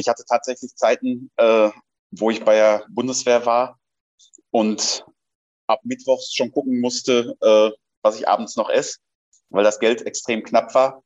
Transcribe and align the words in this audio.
ich 0.00 0.08
hatte 0.08 0.24
tatsächlich 0.28 0.74
Zeiten, 0.76 1.30
äh, 1.36 1.70
wo 2.10 2.30
ich 2.30 2.44
bei 2.44 2.54
der 2.54 2.86
Bundeswehr 2.88 3.46
war 3.46 3.78
und 4.50 5.04
ab 5.66 5.80
Mittwochs 5.84 6.32
schon 6.32 6.52
gucken 6.52 6.80
musste, 6.80 7.36
äh, 7.40 7.70
was 8.02 8.18
ich 8.18 8.28
abends 8.28 8.56
noch 8.56 8.70
esse, 8.70 8.98
weil 9.50 9.64
das 9.64 9.78
Geld 9.80 10.02
extrem 10.02 10.42
knapp 10.42 10.74
war. 10.74 11.02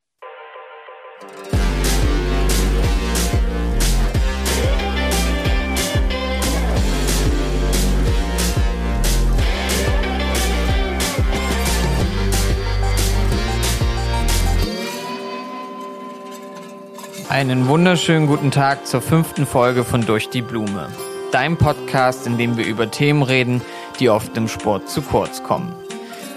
Einen 17.31 17.69
wunderschönen 17.69 18.27
guten 18.27 18.51
Tag 18.51 18.89
zur 18.89 19.01
fünften 19.01 19.47
Folge 19.47 19.85
von 19.85 20.05
Durch 20.05 20.31
die 20.31 20.43
Blume. 20.43 20.89
Dein 21.31 21.57
Podcast, 21.57 22.27
in 22.27 22.39
dem 22.39 22.57
wir 22.57 22.67
über 22.67 22.91
Themen 22.91 23.23
reden, 23.23 23.63
die 24.01 24.11
oft 24.11 24.37
im 24.37 24.49
Sport 24.49 24.89
zu 24.89 25.01
kurz 25.01 25.45
kommen. 25.45 25.73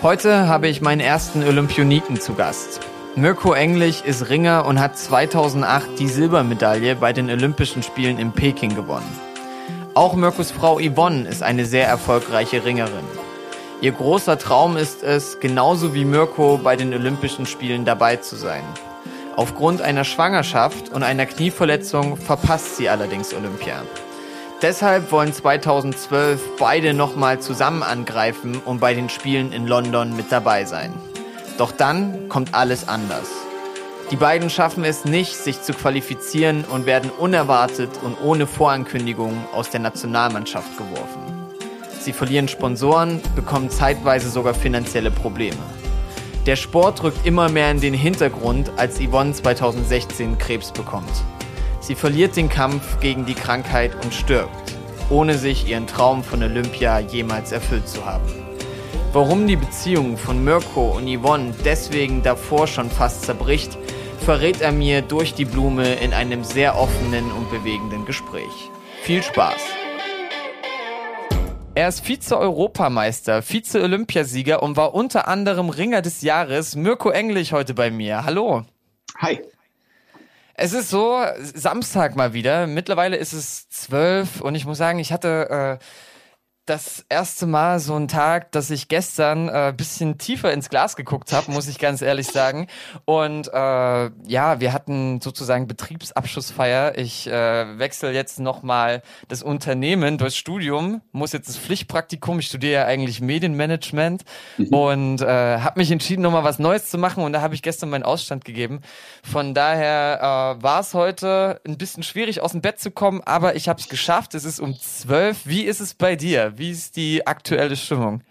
Heute 0.03 0.47
habe 0.47 0.67
ich 0.67 0.81
meinen 0.81 0.99
ersten 0.99 1.41
Olympioniken 1.41 2.21
zu 2.21 2.35
Gast. 2.35 2.79
Mirko 3.16 3.53
Englich 3.53 4.05
ist 4.05 4.29
Ringer 4.29 4.67
und 4.67 4.79
hat 4.79 4.95
2008 4.95 5.97
die 5.97 6.07
Silbermedaille 6.07 6.95
bei 6.95 7.11
den 7.11 7.27
Olympischen 7.31 7.81
Spielen 7.81 8.19
in 8.19 8.31
Peking 8.31 8.75
gewonnen. 8.75 9.19
Auch 9.95 10.13
Mirkos 10.13 10.52
Frau 10.52 10.80
Yvonne 10.80 11.27
ist 11.27 11.41
eine 11.41 11.66
sehr 11.66 11.88
erfolgreiche 11.88 12.66
Ringerin. 12.66 13.07
Ihr 13.81 13.94
großer 13.94 14.38
Traum 14.38 14.77
ist 14.77 15.02
es, 15.02 15.39
genauso 15.39 15.95
wie 15.95 16.05
Mirko 16.05 16.59
bei 16.63 16.75
den 16.75 16.94
Olympischen 16.94 17.47
Spielen 17.47 17.83
dabei 17.83 18.17
zu 18.17 18.35
sein. 18.35 18.61
Aufgrund 19.35 19.81
einer 19.81 20.03
Schwangerschaft 20.03 20.89
und 20.89 21.01
einer 21.01 21.25
Knieverletzung 21.25 22.17
verpasst 22.17 22.77
sie 22.77 22.87
allerdings 22.87 23.33
Olympia. 23.33 23.81
Deshalb 24.61 25.11
wollen 25.11 25.33
2012 25.33 26.58
beide 26.59 26.94
nochmal 26.94 27.39
zusammen 27.39 27.81
angreifen 27.81 28.61
und 28.63 28.80
bei 28.80 28.93
den 28.93 29.09
Spielen 29.09 29.52
in 29.52 29.66
London 29.66 30.16
mit 30.16 30.31
dabei 30.31 30.66
sein. 30.66 30.93
Doch 31.58 31.71
dann 31.71 32.30
kommt 32.30 32.53
alles 32.53 32.88
anders. 32.88 33.27
Die 34.11 34.16
beiden 34.16 34.52
schaffen 34.52 34.85
es 34.85 35.03
nicht, 35.05 35.36
sich 35.36 35.61
zu 35.63 35.73
qualifizieren 35.73 36.63
und 36.65 36.86
werden 36.86 37.09
unerwartet 37.09 37.89
und 38.03 38.15
ohne 38.21 38.45
Vorankündigung 38.45 39.45
aus 39.52 39.71
der 39.71 39.80
Nationalmannschaft 39.80 40.77
geworfen. 40.77 41.21
Sie 41.99 42.13
verlieren 42.13 42.47
Sponsoren, 42.47 43.19
bekommen 43.36 43.71
zeitweise 43.71 44.30
sogar 44.30 44.53
finanzielle 44.53 45.09
Probleme. 45.09 45.58
Der 46.45 46.58
Sport 46.58 47.03
rückt 47.03 47.25
immer 47.25 47.47
mehr 47.49 47.72
in 47.72 47.80
den 47.80 47.94
Hintergrund, 47.94 48.72
als 48.75 48.99
Yvonne 48.99 49.31
2016 49.31 50.38
Krebs 50.38 50.73
bekommt. 50.73 51.23
Sie 51.80 51.95
verliert 51.95 52.36
den 52.36 52.49
Kampf 52.49 52.99
gegen 52.99 53.25
die 53.25 53.33
Krankheit 53.33 53.95
und 54.03 54.13
stirbt, 54.13 54.73
ohne 55.09 55.38
sich 55.38 55.69
ihren 55.69 55.88
Traum 55.88 56.21
von 56.21 56.44
Olympia 56.44 56.99
jemals 56.99 57.53
erfüllt 57.53 57.88
zu 57.88 58.05
haben. 58.05 58.27
Warum 59.14 59.47
die 59.47 59.55
Beziehung 59.55 60.17
von 60.17 60.44
Mirko 60.44 60.97
und 60.97 61.08
Yvonne 61.08 61.53
deswegen 61.64 62.23
davor 62.23 62.67
schon 62.67 62.89
fast 62.89 63.23
zerbricht, 63.23 63.77
verrät 64.19 64.59
er 64.59 64.73
mir 64.73 65.02
durch 65.02 65.33
die 65.33 65.45
Blume 65.45 65.94
in 65.95 66.14
einem 66.14 66.44
sehr 66.44 66.77
offenen 66.77 67.31
und 67.31 67.49
bewegenden 67.52 68.05
Gespräch. 68.05 68.69
Viel 69.03 69.23
Spaß! 69.23 69.83
Er 71.75 71.88
ist 71.88 72.05
Vize-Europameister, 72.05 73.41
Vize-Olympiasieger 73.41 74.61
und 74.61 74.77
war 74.77 74.93
unter 74.93 75.27
anderem 75.27 75.69
Ringer 75.69 76.03
des 76.03 76.21
Jahres. 76.21 76.75
Mirko 76.75 77.09
Englich 77.09 77.52
heute 77.52 77.73
bei 77.73 77.89
mir. 77.89 78.25
Hallo. 78.25 78.63
Hi. 79.17 79.41
Es 80.53 80.73
ist 80.73 80.91
so, 80.91 81.19
Samstag 81.39 82.15
mal 82.15 82.33
wieder. 82.33 82.67
Mittlerweile 82.67 83.17
ist 83.17 83.33
es 83.33 83.69
zwölf 83.69 84.39
und 84.39 84.53
ich 84.53 84.65
muss 84.65 84.77
sagen, 84.77 84.99
ich 84.99 85.11
hatte 85.11 85.80
äh, 85.81 85.83
das 86.66 87.06
erste 87.09 87.45
Mal 87.45 87.80
so 87.80 87.95
ein 87.95 88.08
Tag, 88.08 88.53
dass 88.53 88.69
ich 88.69 88.88
gestern 88.88 89.50
äh, 89.50 89.73
bisschen 89.75 90.17
tiefer 90.17 90.54
ins 90.54 90.70
Glas 90.70 90.95
geguckt 90.95 91.33
habe, 91.33 91.52
muss 91.52 91.67
ich 91.67 91.77
ganz 91.77 92.02
ehrlich 92.02 92.27
sagen. 92.27 92.67
Und 93.04 93.49
äh, 93.49 93.52
ja, 93.52 94.60
wir 94.61 94.71
hatten 94.71 95.20
sozusagen 95.20 95.67
Betriebsabschlussfeier. 95.67 96.98
Ich 96.98 97.27
äh, 97.27 97.77
wechsle 97.77 98.14
jetzt 98.14 98.39
nochmal 98.39 99.02
das 99.27 99.43
Unternehmen 99.43 100.17
durchs 100.17 100.37
Studium, 100.37 101.02
muss 101.11 101.33
jetzt 101.33 101.49
das 101.49 101.58
Pflichtpraktikum. 101.58 102.39
Ich 102.39 102.48
studiere 102.48 102.73
ja 102.73 102.86
eigentlich 102.86 103.20
Medienmanagement 103.20 104.23
mhm. 104.58 104.67
und 104.67 105.21
äh, 105.21 105.26
habe 105.60 105.82
mich 105.82 105.92
entschieden, 105.92 106.21
nochmal 106.21 106.45
was 106.45 106.60
Neues 106.60 106.89
zu 106.89 106.98
machen. 106.98 107.26
Und 107.26 107.33
da 107.33 107.42
habe 107.42 107.55
ich 107.55 107.61
gestern 107.61 107.89
meinen 107.89 108.04
Ausstand 108.04 108.45
gegeben. 108.45 108.80
Von 109.21 109.54
daher 109.54 110.58
äh, 110.60 110.64
war 110.64 110.80
es 110.80 110.93
heute 110.93 111.60
ein 111.67 111.77
bisschen 111.77 112.04
schwierig, 112.04 112.39
aus 112.39 112.54
dem 112.54 112.61
Bett 112.61 112.80
zu 112.80 112.89
kommen, 112.89 113.21
aber 113.26 113.58
ich 113.58 113.67
habe 113.67 113.82
es 113.82 113.89
geschafft. 113.89 114.33
Es 114.33 114.45
ist 114.45 114.61
um 114.61 114.80
zwölf. 114.80 115.42
Wie 115.43 115.64
ist 115.64 115.82
es 115.82 115.93
bei 115.93 116.16
dir? 116.16 116.52
Wie 116.58 116.71
ist 116.71 116.95
die 116.95 117.25
aktuelle 117.25 117.75
Stimmung? 117.75 118.21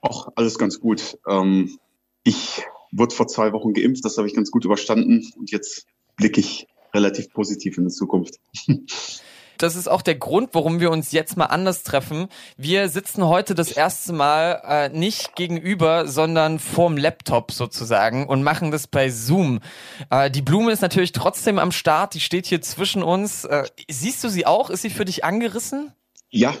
Auch 0.00 0.28
alles 0.36 0.58
ganz 0.58 0.80
gut. 0.80 1.18
Ähm, 1.26 1.78
ich 2.24 2.62
wurde 2.92 3.14
vor 3.14 3.26
zwei 3.26 3.52
Wochen 3.52 3.72
geimpft, 3.72 4.04
das 4.04 4.18
habe 4.18 4.28
ich 4.28 4.34
ganz 4.34 4.50
gut 4.50 4.64
überstanden 4.64 5.32
und 5.36 5.50
jetzt 5.50 5.86
blicke 6.16 6.40
ich 6.40 6.66
relativ 6.94 7.30
positiv 7.32 7.78
in 7.78 7.86
die 7.86 7.92
Zukunft. 7.92 8.38
Das 9.58 9.76
ist 9.76 9.88
auch 9.88 10.02
der 10.02 10.16
Grund, 10.16 10.50
warum 10.52 10.80
wir 10.80 10.90
uns 10.90 11.12
jetzt 11.12 11.36
mal 11.36 11.46
anders 11.46 11.84
treffen. 11.84 12.26
Wir 12.56 12.88
sitzen 12.88 13.24
heute 13.24 13.54
das 13.54 13.70
erste 13.70 14.12
Mal 14.12 14.60
äh, 14.66 14.88
nicht 14.88 15.36
gegenüber, 15.36 16.08
sondern 16.08 16.58
vorm 16.58 16.96
Laptop 16.96 17.52
sozusagen 17.52 18.26
und 18.26 18.42
machen 18.42 18.72
das 18.72 18.88
bei 18.88 19.10
Zoom. 19.10 19.60
Äh, 20.10 20.30
die 20.30 20.42
Blume 20.42 20.72
ist 20.72 20.82
natürlich 20.82 21.12
trotzdem 21.12 21.60
am 21.60 21.70
Start, 21.70 22.14
die 22.14 22.20
steht 22.20 22.46
hier 22.46 22.62
zwischen 22.62 23.04
uns. 23.04 23.44
Äh, 23.44 23.64
siehst 23.88 24.24
du 24.24 24.28
sie 24.28 24.44
auch? 24.44 24.70
Ist 24.70 24.82
sie 24.82 24.90
für 24.90 25.04
dich 25.04 25.24
angerissen? 25.24 25.92
Ja, 26.30 26.54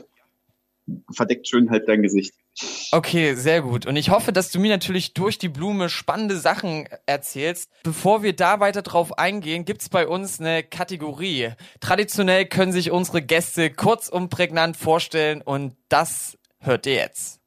verdeckt 1.12 1.48
schön 1.48 1.70
halt 1.70 1.88
dein 1.88 2.02
Gesicht. 2.02 2.34
Okay, 2.92 3.34
sehr 3.34 3.62
gut. 3.62 3.86
Und 3.86 3.96
ich 3.96 4.10
hoffe, 4.10 4.32
dass 4.32 4.50
du 4.50 4.60
mir 4.60 4.70
natürlich 4.70 5.14
durch 5.14 5.38
die 5.38 5.48
Blume 5.48 5.88
spannende 5.88 6.36
Sachen 6.36 6.86
erzählst. 7.06 7.70
Bevor 7.82 8.22
wir 8.22 8.34
da 8.34 8.60
weiter 8.60 8.82
drauf 8.82 9.18
eingehen, 9.18 9.64
gibt's 9.64 9.88
bei 9.88 10.06
uns 10.06 10.40
eine 10.40 10.62
Kategorie. 10.62 11.50
Traditionell 11.80 12.46
können 12.46 12.72
sich 12.72 12.90
unsere 12.90 13.22
Gäste 13.22 13.70
kurz 13.70 14.08
und 14.08 14.28
prägnant 14.28 14.76
vorstellen 14.76 15.42
und 15.42 15.74
das 15.88 16.38
hört 16.58 16.86
ihr 16.86 16.94
jetzt. 16.94 17.40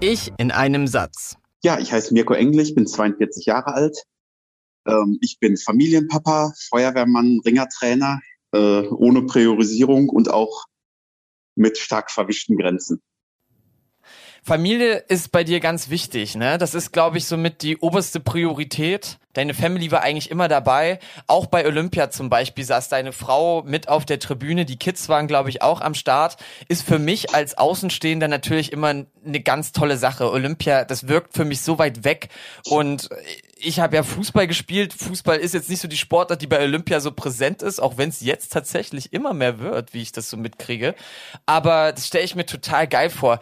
Ich 0.00 0.32
in 0.36 0.50
einem 0.50 0.88
Satz. 0.88 1.36
Ja, 1.62 1.78
ich 1.78 1.92
heiße 1.92 2.12
Mirko 2.12 2.34
Englich, 2.34 2.74
bin 2.74 2.86
42 2.86 3.46
Jahre 3.46 3.72
alt. 3.72 4.02
Ähm, 4.86 5.18
ich 5.20 5.38
bin 5.38 5.56
Familienpapa, 5.56 6.52
Feuerwehrmann, 6.68 7.40
Ringertrainer 7.44 8.20
äh, 8.52 8.86
ohne 8.88 9.22
Priorisierung 9.22 10.08
und 10.08 10.30
auch 10.30 10.64
mit 11.54 11.78
stark 11.78 12.10
verwischten 12.10 12.56
Grenzen. 12.56 13.02
Familie 14.44 15.04
ist 15.06 15.30
bei 15.30 15.44
dir 15.44 15.60
ganz 15.60 15.88
wichtig, 15.88 16.34
ne? 16.34 16.58
Das 16.58 16.74
ist, 16.74 16.90
glaube 16.90 17.16
ich, 17.16 17.26
somit 17.26 17.62
die 17.62 17.76
oberste 17.76 18.18
Priorität. 18.18 19.18
Deine 19.34 19.54
Family 19.54 19.92
war 19.92 20.02
eigentlich 20.02 20.32
immer 20.32 20.48
dabei. 20.48 20.98
Auch 21.28 21.46
bei 21.46 21.64
Olympia 21.64 22.10
zum 22.10 22.28
Beispiel 22.28 22.64
saß 22.64 22.88
deine 22.88 23.12
Frau 23.12 23.62
mit 23.62 23.88
auf 23.88 24.04
der 24.04 24.18
Tribüne. 24.18 24.64
Die 24.64 24.80
Kids 24.80 25.08
waren, 25.08 25.28
glaube 25.28 25.48
ich, 25.48 25.62
auch 25.62 25.80
am 25.80 25.94
Start. 25.94 26.38
Ist 26.66 26.82
für 26.82 26.98
mich 26.98 27.32
als 27.32 27.56
Außenstehender 27.56 28.26
natürlich 28.26 28.72
immer 28.72 28.88
eine 28.88 29.40
ganz 29.40 29.70
tolle 29.70 29.96
Sache. 29.96 30.28
Olympia, 30.32 30.84
das 30.84 31.06
wirkt 31.06 31.34
für 31.34 31.44
mich 31.44 31.60
so 31.60 31.78
weit 31.78 32.02
weg. 32.02 32.28
Und 32.64 33.10
ich 33.62 33.80
habe 33.80 33.96
ja 33.96 34.02
Fußball 34.02 34.46
gespielt. 34.46 34.92
Fußball 34.92 35.38
ist 35.38 35.54
jetzt 35.54 35.70
nicht 35.70 35.80
so 35.80 35.88
die 35.88 35.96
Sportart, 35.96 36.42
die 36.42 36.46
bei 36.46 36.62
Olympia 36.62 37.00
so 37.00 37.12
präsent 37.12 37.62
ist, 37.62 37.80
auch 37.80 37.96
wenn 37.96 38.08
es 38.08 38.20
jetzt 38.20 38.52
tatsächlich 38.52 39.12
immer 39.12 39.34
mehr 39.34 39.58
wird, 39.58 39.94
wie 39.94 40.02
ich 40.02 40.12
das 40.12 40.28
so 40.28 40.36
mitkriege. 40.36 40.94
Aber 41.46 41.92
das 41.92 42.06
stelle 42.06 42.24
ich 42.24 42.34
mir 42.34 42.46
total 42.46 42.86
geil 42.88 43.10
vor 43.10 43.40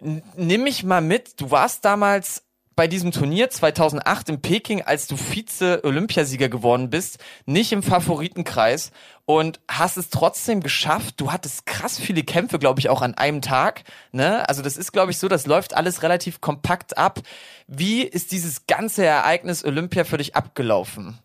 nimm 0.00 0.64
mich 0.64 0.84
mal 0.84 1.00
mit. 1.00 1.40
Du 1.40 1.50
warst 1.50 1.84
damals 1.84 2.44
bei 2.74 2.86
diesem 2.86 3.12
Turnier 3.12 3.50
2008 3.50 4.30
in 4.30 4.40
Peking, 4.40 4.82
als 4.82 5.06
du 5.06 5.16
Vize-Olympiasieger 5.16 6.48
geworden 6.48 6.90
bist, 6.90 7.18
nicht 7.46 7.72
im 7.72 7.82
Favoritenkreis 7.82 8.92
und 9.24 9.60
hast 9.68 9.96
es 9.96 10.10
trotzdem 10.10 10.60
geschafft. 10.60 11.20
Du 11.20 11.32
hattest 11.32 11.66
krass 11.66 11.98
viele 11.98 12.22
Kämpfe, 12.22 12.58
glaube 12.58 12.80
ich, 12.80 12.88
auch 12.88 13.02
an 13.02 13.14
einem 13.14 13.40
Tag. 13.40 13.84
Ne? 14.12 14.48
Also 14.48 14.62
das 14.62 14.76
ist, 14.76 14.92
glaube 14.92 15.10
ich, 15.10 15.18
so, 15.18 15.28
das 15.28 15.46
läuft 15.46 15.74
alles 15.74 16.02
relativ 16.02 16.40
kompakt 16.40 16.96
ab. 16.98 17.20
Wie 17.66 18.02
ist 18.02 18.32
dieses 18.32 18.66
ganze 18.66 19.04
Ereignis 19.04 19.64
Olympia 19.64 20.04
für 20.04 20.18
dich 20.18 20.34
abgelaufen? 20.34 21.18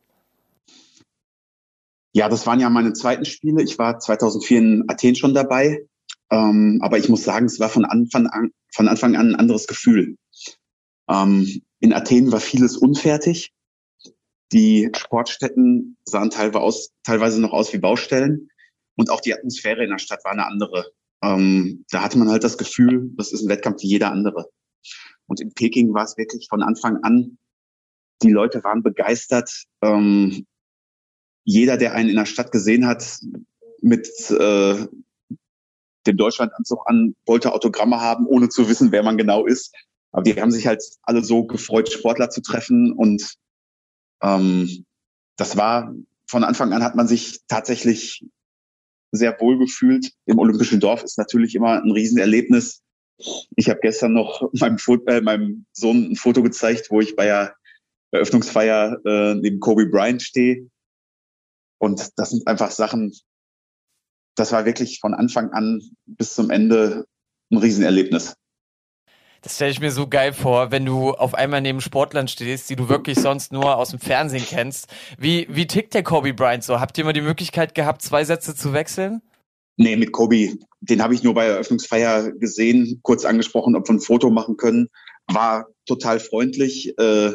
Ja, 2.13 2.29
das 2.29 2.47
waren 2.47 2.59
ja 2.59 2.69
meine 2.69 2.93
zweiten 2.93 3.25
Spiele. 3.25 3.63
Ich 3.63 3.77
war 3.77 3.99
2004 3.99 4.57
in 4.57 4.83
Athen 4.87 5.15
schon 5.15 5.33
dabei. 5.33 5.85
Ähm, 6.29 6.79
aber 6.81 6.97
ich 6.97 7.09
muss 7.09 7.23
sagen, 7.23 7.45
es 7.45 7.59
war 7.59 7.69
von 7.69 7.85
Anfang 7.85 8.27
an, 8.27 8.51
von 8.73 8.87
Anfang 8.87 9.15
an 9.15 9.29
ein 9.29 9.35
anderes 9.35 9.67
Gefühl. 9.67 10.17
Ähm, 11.09 11.61
in 11.79 11.93
Athen 11.93 12.31
war 12.31 12.39
vieles 12.39 12.77
unfertig. 12.77 13.53
Die 14.51 14.89
Sportstätten 14.95 15.97
sahen 16.05 16.29
teilweise, 16.29 16.61
aus, 16.61 16.91
teilweise 17.03 17.41
noch 17.41 17.51
aus 17.51 17.73
wie 17.73 17.79
Baustellen. 17.79 18.49
Und 18.95 19.09
auch 19.09 19.21
die 19.21 19.33
Atmosphäre 19.33 19.83
in 19.83 19.91
der 19.91 19.99
Stadt 19.99 20.23
war 20.23 20.31
eine 20.31 20.47
andere. 20.47 20.91
Ähm, 21.21 21.85
da 21.91 22.01
hatte 22.03 22.17
man 22.17 22.29
halt 22.29 22.43
das 22.43 22.57
Gefühl, 22.57 23.11
das 23.17 23.31
ist 23.31 23.43
ein 23.43 23.49
Wettkampf 23.49 23.83
wie 23.83 23.87
jeder 23.87 24.11
andere. 24.11 24.49
Und 25.27 25.41
in 25.41 25.53
Peking 25.53 25.93
war 25.93 26.05
es 26.05 26.17
wirklich 26.17 26.47
von 26.49 26.63
Anfang 26.63 27.03
an, 27.03 27.37
die 28.23 28.31
Leute 28.31 28.63
waren 28.63 28.81
begeistert. 28.81 29.65
Ähm, 29.81 30.45
jeder, 31.43 31.77
der 31.77 31.93
einen 31.93 32.09
in 32.09 32.15
der 32.15 32.25
Stadt 32.25 32.51
gesehen 32.51 32.87
hat, 32.87 33.19
mit 33.81 34.07
äh, 34.31 34.87
dem 36.07 36.17
Deutschlandanzug 36.17 36.81
an, 36.85 37.15
wollte 37.25 37.53
Autogramme 37.53 37.99
haben, 37.99 38.25
ohne 38.25 38.49
zu 38.49 38.67
wissen, 38.69 38.91
wer 38.91 39.03
man 39.03 39.17
genau 39.17 39.45
ist. 39.45 39.73
Aber 40.17 40.23
die 40.23 40.41
haben 40.41 40.49
sich 40.49 40.65
halt 40.65 40.83
alle 41.03 41.23
so 41.23 41.45
gefreut, 41.45 41.91
Sportler 41.91 42.31
zu 42.31 42.41
treffen. 42.41 42.91
Und 42.91 43.35
ähm, 44.23 44.83
das 45.37 45.57
war, 45.57 45.93
von 46.27 46.43
Anfang 46.43 46.73
an 46.73 46.81
hat 46.81 46.95
man 46.95 47.07
sich 47.07 47.41
tatsächlich 47.47 48.25
sehr 49.11 49.39
wohl 49.39 49.59
gefühlt. 49.59 50.11
Im 50.25 50.39
Olympischen 50.39 50.79
Dorf 50.79 51.03
ist 51.03 51.19
natürlich 51.19 51.53
immer 51.53 51.83
ein 51.83 51.91
Riesenerlebnis. 51.91 52.81
Ich 53.55 53.69
habe 53.69 53.79
gestern 53.79 54.13
noch 54.13 54.51
meinem, 54.53 54.77
äh, 55.05 55.21
meinem 55.21 55.67
Sohn 55.71 56.09
ein 56.09 56.15
Foto 56.15 56.41
gezeigt, 56.41 56.87
wo 56.89 56.99
ich 56.99 57.15
bei 57.15 57.25
der 57.25 57.55
Eröffnungsfeier 58.09 58.97
äh, 59.05 59.35
neben 59.35 59.59
Kobe 59.59 59.85
Bryant 59.85 60.23
stehe. 60.23 60.67
Und 61.79 62.09
das 62.17 62.31
sind 62.31 62.47
einfach 62.47 62.71
Sachen, 62.71 63.13
das 64.35 64.51
war 64.51 64.65
wirklich 64.65 64.99
von 64.99 65.13
Anfang 65.13 65.51
an 65.51 65.79
bis 66.07 66.33
zum 66.33 66.49
Ende 66.49 67.05
ein 67.51 67.59
Riesenerlebnis. 67.59 68.35
Das 69.41 69.55
stelle 69.55 69.71
ich 69.71 69.79
mir 69.79 69.91
so 69.91 70.07
geil 70.07 70.33
vor, 70.33 70.71
wenn 70.71 70.85
du 70.85 71.11
auf 71.11 71.33
einmal 71.33 71.61
neben 71.61 71.81
Sportlern 71.81 72.27
stehst, 72.27 72.69
die 72.69 72.75
du 72.75 72.89
wirklich 72.89 73.19
sonst 73.19 73.51
nur 73.51 73.77
aus 73.77 73.91
dem 73.91 73.99
Fernsehen 73.99 74.43
kennst. 74.45 74.87
Wie, 75.17 75.47
wie 75.49 75.67
tickt 75.67 75.93
der 75.93 76.03
Kobe 76.03 76.33
Bryant 76.33 76.63
so? 76.63 76.79
Habt 76.79 76.97
ihr 76.97 77.05
mal 77.05 77.13
die 77.13 77.21
Möglichkeit 77.21 77.75
gehabt, 77.75 78.01
zwei 78.01 78.23
Sätze 78.23 78.55
zu 78.55 78.73
wechseln? 78.73 79.21
Nee, 79.77 79.95
mit 79.95 80.11
Kobe, 80.11 80.57
den 80.81 81.01
habe 81.03 81.13
ich 81.13 81.23
nur 81.23 81.35
bei 81.35 81.45
Eröffnungsfeier 81.45 82.31
gesehen, 82.31 82.99
kurz 83.03 83.25
angesprochen, 83.25 83.75
ob 83.75 83.87
wir 83.87 83.95
ein 83.95 83.99
Foto 83.99 84.31
machen 84.31 84.57
können. 84.57 84.89
War 85.27 85.67
total 85.85 86.19
freundlich. 86.19 86.97
Äh, 86.97 87.33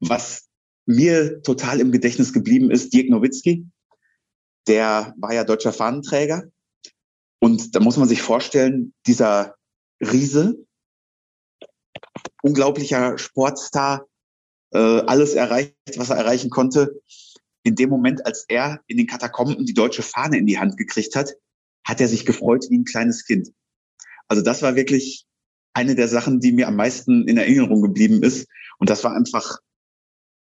was 0.00 0.48
mir 0.86 1.42
total 1.42 1.80
im 1.80 1.92
Gedächtnis 1.92 2.32
geblieben 2.32 2.70
ist, 2.70 2.92
Dirk 2.92 3.08
Nowitzki, 3.08 3.66
der 4.66 5.14
war 5.18 5.32
ja 5.32 5.44
deutscher 5.44 5.72
Fahnenträger. 5.72 6.44
Und 7.38 7.74
da 7.74 7.80
muss 7.80 7.96
man 7.96 8.08
sich 8.08 8.20
vorstellen, 8.20 8.92
dieser 9.06 9.54
Riese, 10.00 10.66
unglaublicher 12.42 13.18
Sportstar, 13.18 14.06
äh, 14.72 14.78
alles 14.78 15.34
erreicht, 15.34 15.74
was 15.96 16.10
er 16.10 16.16
erreichen 16.16 16.50
konnte. 16.50 17.00
In 17.62 17.74
dem 17.74 17.90
Moment, 17.90 18.24
als 18.24 18.44
er 18.48 18.80
in 18.86 18.96
den 18.96 19.06
Katakomben 19.06 19.66
die 19.66 19.74
deutsche 19.74 20.02
Fahne 20.02 20.38
in 20.38 20.46
die 20.46 20.58
Hand 20.58 20.76
gekriegt 20.76 21.14
hat, 21.16 21.34
hat 21.84 22.00
er 22.00 22.08
sich 22.08 22.24
gefreut 22.24 22.66
wie 22.70 22.78
ein 22.78 22.84
kleines 22.84 23.24
Kind. 23.24 23.52
Also 24.28 24.42
das 24.42 24.62
war 24.62 24.76
wirklich 24.76 25.26
eine 25.72 25.94
der 25.94 26.08
Sachen, 26.08 26.40
die 26.40 26.52
mir 26.52 26.68
am 26.68 26.76
meisten 26.76 27.28
in 27.28 27.36
Erinnerung 27.36 27.82
geblieben 27.82 28.22
ist. 28.22 28.48
Und 28.78 28.90
das 28.90 29.04
war 29.04 29.14
einfach 29.14 29.58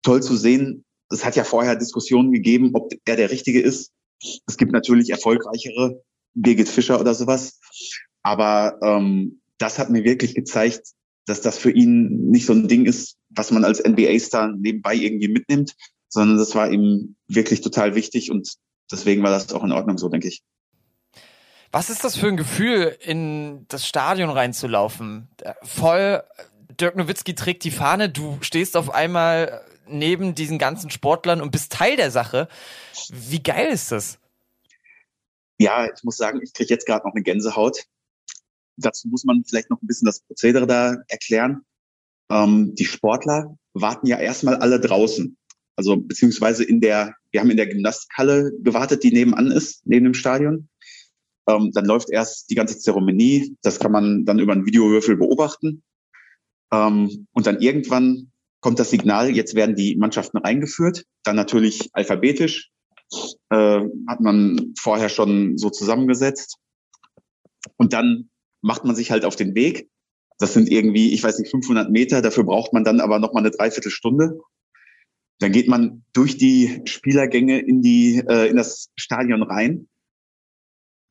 toll 0.02 0.22
zu 0.22 0.36
sehen. 0.36 0.84
Es 1.10 1.24
hat 1.24 1.36
ja 1.36 1.44
vorher 1.44 1.76
Diskussionen 1.76 2.32
gegeben, 2.32 2.70
ob 2.74 2.92
er 3.04 3.16
der 3.16 3.30
Richtige 3.30 3.60
ist. 3.60 3.92
Es 4.46 4.56
gibt 4.56 4.72
natürlich 4.72 5.10
erfolgreichere, 5.10 6.02
Birgit 6.34 6.68
Fischer 6.68 7.00
oder 7.00 7.14
sowas. 7.14 7.58
Aber 8.22 8.78
ähm, 8.82 9.42
das 9.58 9.78
hat 9.78 9.90
mir 9.90 10.04
wirklich 10.04 10.34
gezeigt, 10.34 10.92
dass 11.26 11.40
das 11.40 11.58
für 11.58 11.70
ihn 11.70 12.30
nicht 12.30 12.46
so 12.46 12.52
ein 12.52 12.68
Ding 12.68 12.86
ist, 12.86 13.16
was 13.30 13.50
man 13.50 13.64
als 13.64 13.82
NBA-Star 13.82 14.48
nebenbei 14.48 14.94
irgendwie 14.94 15.28
mitnimmt, 15.28 15.74
sondern 16.08 16.38
das 16.38 16.54
war 16.54 16.70
ihm 16.70 17.16
wirklich 17.28 17.60
total 17.60 17.94
wichtig 17.94 18.30
und 18.30 18.54
deswegen 18.90 19.22
war 19.22 19.30
das 19.30 19.52
auch 19.52 19.64
in 19.64 19.72
Ordnung 19.72 19.98
so, 19.98 20.08
denke 20.08 20.28
ich. 20.28 20.42
Was 21.70 21.88
ist 21.88 22.04
das 22.04 22.16
für 22.16 22.28
ein 22.28 22.36
Gefühl, 22.36 22.96
in 23.00 23.64
das 23.68 23.86
Stadion 23.86 24.28
reinzulaufen? 24.28 25.28
Voll, 25.62 26.22
Dirk 26.78 26.96
Nowitzki 26.96 27.34
trägt 27.34 27.64
die 27.64 27.70
Fahne, 27.70 28.10
du 28.10 28.36
stehst 28.42 28.76
auf 28.76 28.92
einmal 28.92 29.62
neben 29.86 30.34
diesen 30.34 30.58
ganzen 30.58 30.90
Sportlern 30.90 31.40
und 31.40 31.50
bist 31.50 31.72
Teil 31.72 31.96
der 31.96 32.10
Sache. 32.10 32.48
Wie 33.10 33.42
geil 33.42 33.68
ist 33.68 33.90
das? 33.90 34.18
Ja, 35.58 35.86
ich 35.86 36.02
muss 36.02 36.16
sagen, 36.16 36.40
ich 36.42 36.52
kriege 36.52 36.74
jetzt 36.74 36.86
gerade 36.86 37.06
noch 37.06 37.14
eine 37.14 37.22
Gänsehaut. 37.22 37.84
Dazu 38.76 39.08
muss 39.08 39.24
man 39.24 39.44
vielleicht 39.44 39.70
noch 39.70 39.80
ein 39.82 39.86
bisschen 39.86 40.06
das 40.06 40.20
Prozedere 40.20 40.66
da 40.66 40.96
erklären. 41.08 41.62
Ähm, 42.30 42.74
die 42.74 42.84
Sportler 42.84 43.56
warten 43.74 44.06
ja 44.06 44.18
erstmal 44.18 44.56
alle 44.56 44.80
draußen. 44.80 45.36
Also 45.76 45.96
beziehungsweise 45.96 46.64
in 46.64 46.80
der, 46.80 47.14
wir 47.30 47.40
haben 47.40 47.50
in 47.50 47.56
der 47.56 47.66
Gymnastikhalle 47.66 48.52
gewartet, 48.60 49.02
die 49.02 49.12
nebenan 49.12 49.50
ist, 49.50 49.86
neben 49.86 50.04
dem 50.04 50.14
Stadion. 50.14 50.68
Ähm, 51.48 51.70
dann 51.72 51.86
läuft 51.86 52.10
erst 52.10 52.50
die 52.50 52.54
ganze 52.54 52.78
Zeremonie. 52.78 53.56
Das 53.62 53.78
kann 53.78 53.92
man 53.92 54.24
dann 54.24 54.38
über 54.38 54.52
einen 54.52 54.66
Videowürfel 54.66 55.16
beobachten. 55.16 55.82
Ähm, 56.72 57.26
und 57.32 57.46
dann 57.46 57.60
irgendwann 57.60 58.32
kommt 58.60 58.78
das 58.78 58.90
Signal, 58.90 59.30
jetzt 59.30 59.54
werden 59.54 59.74
die 59.74 59.96
Mannschaften 59.96 60.38
eingeführt, 60.38 61.04
dann 61.24 61.34
natürlich 61.34 61.90
alphabetisch, 61.92 62.70
äh, 63.50 63.80
hat 64.06 64.20
man 64.20 64.72
vorher 64.78 65.08
schon 65.08 65.58
so 65.58 65.68
zusammengesetzt. 65.68 66.58
Und 67.76 67.92
dann 67.92 68.30
macht 68.62 68.84
man 68.84 68.96
sich 68.96 69.10
halt 69.10 69.24
auf 69.24 69.36
den 69.36 69.54
Weg. 69.54 69.88
Das 70.38 70.54
sind 70.54 70.70
irgendwie, 70.70 71.12
ich 71.12 71.22
weiß 71.22 71.38
nicht, 71.38 71.50
500 71.50 71.90
Meter. 71.90 72.22
Dafür 72.22 72.44
braucht 72.44 72.72
man 72.72 72.84
dann 72.84 73.00
aber 73.00 73.18
noch 73.18 73.32
mal 73.32 73.40
eine 73.40 73.50
Dreiviertelstunde. 73.50 74.40
Dann 75.38 75.52
geht 75.52 75.68
man 75.68 76.04
durch 76.12 76.38
die 76.38 76.80
Spielergänge 76.84 77.60
in 77.60 77.82
die 77.82 78.22
äh, 78.26 78.48
in 78.48 78.56
das 78.56 78.90
Stadion 78.96 79.42
rein 79.42 79.88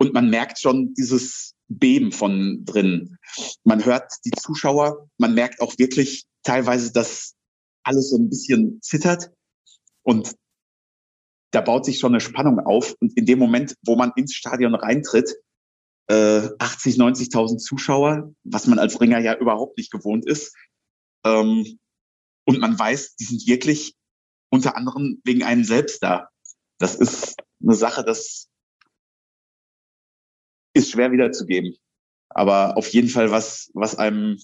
und 0.02 0.14
man 0.14 0.30
merkt 0.30 0.60
schon 0.60 0.94
dieses 0.96 1.54
Beben 1.68 2.12
von 2.12 2.66
drin. 2.66 3.18
Man 3.64 3.86
hört 3.86 4.12
die 4.26 4.32
Zuschauer, 4.32 5.08
man 5.18 5.34
merkt 5.36 5.62
auch 5.62 5.78
wirklich 5.78 6.26
teilweise, 6.44 6.92
dass 6.92 7.36
alles 7.84 8.10
so 8.10 8.18
ein 8.18 8.30
bisschen 8.30 8.82
zittert 8.82 9.32
und 10.04 10.36
da 11.52 11.62
baut 11.62 11.86
sich 11.86 12.00
schon 12.00 12.14
eine 12.14 12.22
Spannung 12.22 12.60
auf. 12.60 12.96
Und 13.00 13.16
in 13.18 13.26
dem 13.26 13.38
Moment, 13.38 13.76
wo 13.86 13.96
man 13.96 14.12
ins 14.16 14.34
Stadion 14.34 14.74
reintritt, 14.74 15.36
äh, 16.12 16.50
80, 16.60 16.98
90.000 16.98 17.58
Zuschauer, 17.60 18.34
was 18.44 18.68
man 18.68 18.80
als 18.80 19.00
Ringer 19.00 19.20
ja 19.20 19.38
überhaupt 19.38 19.78
nicht 19.78 19.92
gewohnt 19.92 20.26
ist. 20.26 20.54
Ähm, 21.26 21.80
und 22.46 22.60
man 22.60 22.78
weiß, 22.78 23.16
die 23.16 23.24
sind 23.24 23.48
wirklich 23.48 23.96
unter 24.50 24.76
anderem 24.76 25.22
wegen 25.24 25.44
einem 25.44 25.64
selbst 25.64 26.04
da. 26.04 26.28
Das 26.80 26.96
ist 26.96 27.38
eine 27.64 27.76
Sache, 27.76 28.04
das 28.04 28.50
ist 30.74 30.92
schwer 30.92 31.14
wiederzugeben. 31.14 31.76
Aber 32.30 32.76
auf 32.76 32.88
jeden 32.90 33.10
Fall 33.10 33.32
was, 33.32 33.70
was 33.74 33.96
einem 33.96 34.38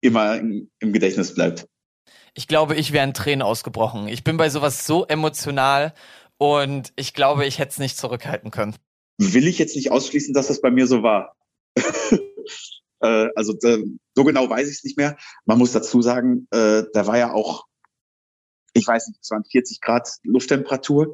immer 0.00 0.38
im 0.38 0.68
Gedächtnis 0.78 1.34
bleibt. 1.34 1.66
Ich 2.34 2.46
glaube, 2.46 2.76
ich 2.76 2.92
wäre 2.92 3.04
in 3.06 3.14
Tränen 3.14 3.42
ausgebrochen. 3.42 4.06
Ich 4.06 4.22
bin 4.22 4.36
bei 4.36 4.48
sowas 4.48 4.86
so 4.86 5.06
emotional 5.06 5.92
und 6.38 6.92
ich 6.94 7.14
glaube, 7.14 7.46
ich 7.46 7.58
hätte 7.58 7.72
es 7.72 7.78
nicht 7.78 7.98
zurückhalten 7.98 8.52
können. 8.52 8.76
Will 9.22 9.46
ich 9.46 9.58
jetzt 9.58 9.76
nicht 9.76 9.92
ausschließen, 9.92 10.32
dass 10.32 10.48
das 10.48 10.62
bei 10.62 10.70
mir 10.70 10.86
so 10.86 11.02
war. 11.02 11.36
äh, 11.76 13.28
also 13.36 13.54
so 13.60 14.24
genau 14.24 14.48
weiß 14.48 14.66
ich 14.66 14.78
es 14.78 14.84
nicht 14.84 14.96
mehr. 14.96 15.18
Man 15.44 15.58
muss 15.58 15.72
dazu 15.72 16.00
sagen, 16.00 16.48
äh, 16.50 16.84
da 16.94 17.06
war 17.06 17.18
ja 17.18 17.34
auch, 17.34 17.66
ich 18.72 18.86
weiß 18.86 19.08
nicht, 19.08 19.20
es 19.22 19.30
waren 19.30 19.44
40 19.44 19.82
Grad 19.82 20.08
Lufttemperatur. 20.22 21.12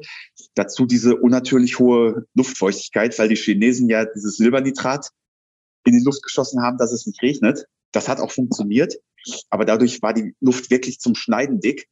Dazu 0.55 0.85
diese 0.85 1.17
unnatürlich 1.17 1.79
hohe 1.79 2.25
Luftfeuchtigkeit, 2.33 3.19
weil 3.19 3.27
die 3.27 3.35
Chinesen 3.35 3.89
ja 3.89 4.05
dieses 4.05 4.37
Silbernitrat 4.37 5.09
in 5.83 5.91
die 5.91 6.05
Luft 6.05 6.23
geschossen 6.23 6.61
haben, 6.61 6.77
dass 6.77 6.93
es 6.93 7.05
nicht 7.07 7.21
regnet. 7.21 7.65
Das 7.91 8.07
hat 8.07 8.21
auch 8.21 8.31
funktioniert. 8.31 8.95
Aber 9.49 9.65
dadurch 9.65 10.01
war 10.01 10.13
die 10.13 10.33
Luft 10.39 10.71
wirklich 10.71 11.01
zum 11.01 11.13
Schneiden 11.13 11.59
dick. 11.59 11.89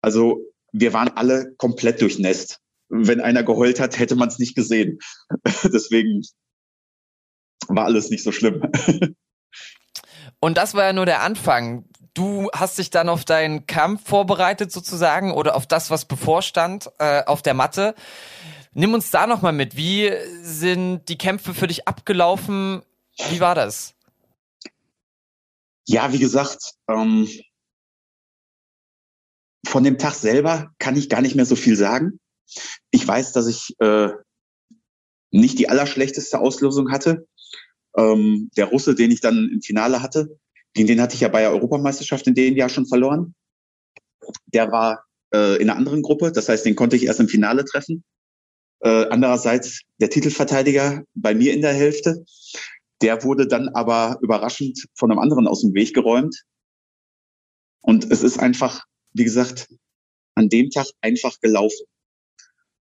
Also 0.00 0.44
wir 0.70 0.92
waren 0.92 1.08
alle 1.08 1.54
komplett 1.56 2.00
durchnässt. 2.00 2.60
Wenn 2.88 3.20
einer 3.20 3.42
geheult 3.42 3.80
hat, 3.80 3.98
hätte 3.98 4.16
man 4.16 4.28
es 4.28 4.38
nicht 4.38 4.54
gesehen. 4.54 4.98
Deswegen 5.64 6.22
war 7.68 7.84
alles 7.84 8.10
nicht 8.10 8.22
so 8.22 8.32
schlimm. 8.32 8.62
Und 10.40 10.56
das 10.56 10.74
war 10.74 10.84
ja 10.84 10.92
nur 10.92 11.06
der 11.06 11.22
Anfang. 11.22 11.84
Du 12.14 12.48
hast 12.52 12.78
dich 12.78 12.90
dann 12.90 13.08
auf 13.08 13.24
deinen 13.24 13.66
Kampf 13.66 14.08
vorbereitet 14.08 14.72
sozusagen 14.72 15.32
oder 15.32 15.54
auf 15.54 15.66
das, 15.66 15.90
was 15.90 16.04
bevorstand 16.04 16.90
äh, 16.98 17.24
auf 17.24 17.42
der 17.42 17.54
Matte. 17.54 17.94
Nimm 18.72 18.94
uns 18.94 19.10
da 19.10 19.26
nochmal 19.26 19.52
mit. 19.52 19.76
Wie 19.76 20.10
sind 20.42 21.08
die 21.08 21.18
Kämpfe 21.18 21.54
für 21.54 21.66
dich 21.66 21.88
abgelaufen? 21.88 22.82
Wie 23.30 23.40
war 23.40 23.54
das? 23.54 23.94
Ja, 25.86 26.12
wie 26.12 26.18
gesagt, 26.18 26.74
ähm, 26.88 27.28
von 29.66 29.84
dem 29.84 29.98
Tag 29.98 30.14
selber 30.14 30.72
kann 30.78 30.96
ich 30.96 31.08
gar 31.08 31.22
nicht 31.22 31.36
mehr 31.36 31.46
so 31.46 31.56
viel 31.56 31.76
sagen. 31.76 32.18
Ich 32.90 33.06
weiß, 33.06 33.32
dass 33.32 33.46
ich 33.46 33.74
äh, 33.80 34.10
nicht 35.30 35.58
die 35.58 35.68
allerschlechteste 35.68 36.38
Auslösung 36.38 36.90
hatte. 36.90 37.26
Ähm, 37.96 38.50
der 38.56 38.66
Russe, 38.66 38.94
den 38.94 39.10
ich 39.10 39.20
dann 39.20 39.50
im 39.52 39.62
Finale 39.62 40.02
hatte, 40.02 40.38
gegen 40.74 40.88
den 40.88 41.00
hatte 41.00 41.14
ich 41.14 41.22
ja 41.22 41.28
bei 41.28 41.40
der 41.40 41.52
Europameisterschaft 41.52 42.26
in 42.26 42.34
dem 42.34 42.56
Jahr 42.56 42.68
schon 42.68 42.86
verloren. 42.86 43.34
Der 44.46 44.70
war 44.70 45.04
äh, 45.32 45.56
in 45.56 45.70
einer 45.70 45.78
anderen 45.78 46.02
Gruppe, 46.02 46.32
das 46.32 46.48
heißt, 46.48 46.66
den 46.66 46.76
konnte 46.76 46.96
ich 46.96 47.04
erst 47.04 47.20
im 47.20 47.28
Finale 47.28 47.64
treffen. 47.64 48.04
Äh, 48.80 49.06
andererseits 49.08 49.80
der 49.98 50.10
Titelverteidiger 50.10 51.02
bei 51.14 51.34
mir 51.34 51.54
in 51.54 51.62
der 51.62 51.72
Hälfte. 51.72 52.24
Der 53.02 53.22
wurde 53.24 53.46
dann 53.46 53.68
aber 53.70 54.18
überraschend 54.22 54.86
von 54.94 55.10
einem 55.10 55.20
anderen 55.20 55.46
aus 55.46 55.62
dem 55.62 55.74
Weg 55.74 55.94
geräumt. 55.94 56.44
Und 57.80 58.10
es 58.10 58.22
ist 58.22 58.38
einfach, 58.38 58.84
wie 59.12 59.24
gesagt, 59.24 59.68
an 60.34 60.48
dem 60.48 60.70
Tag 60.70 60.86
einfach 61.00 61.40
gelaufen. 61.40 61.86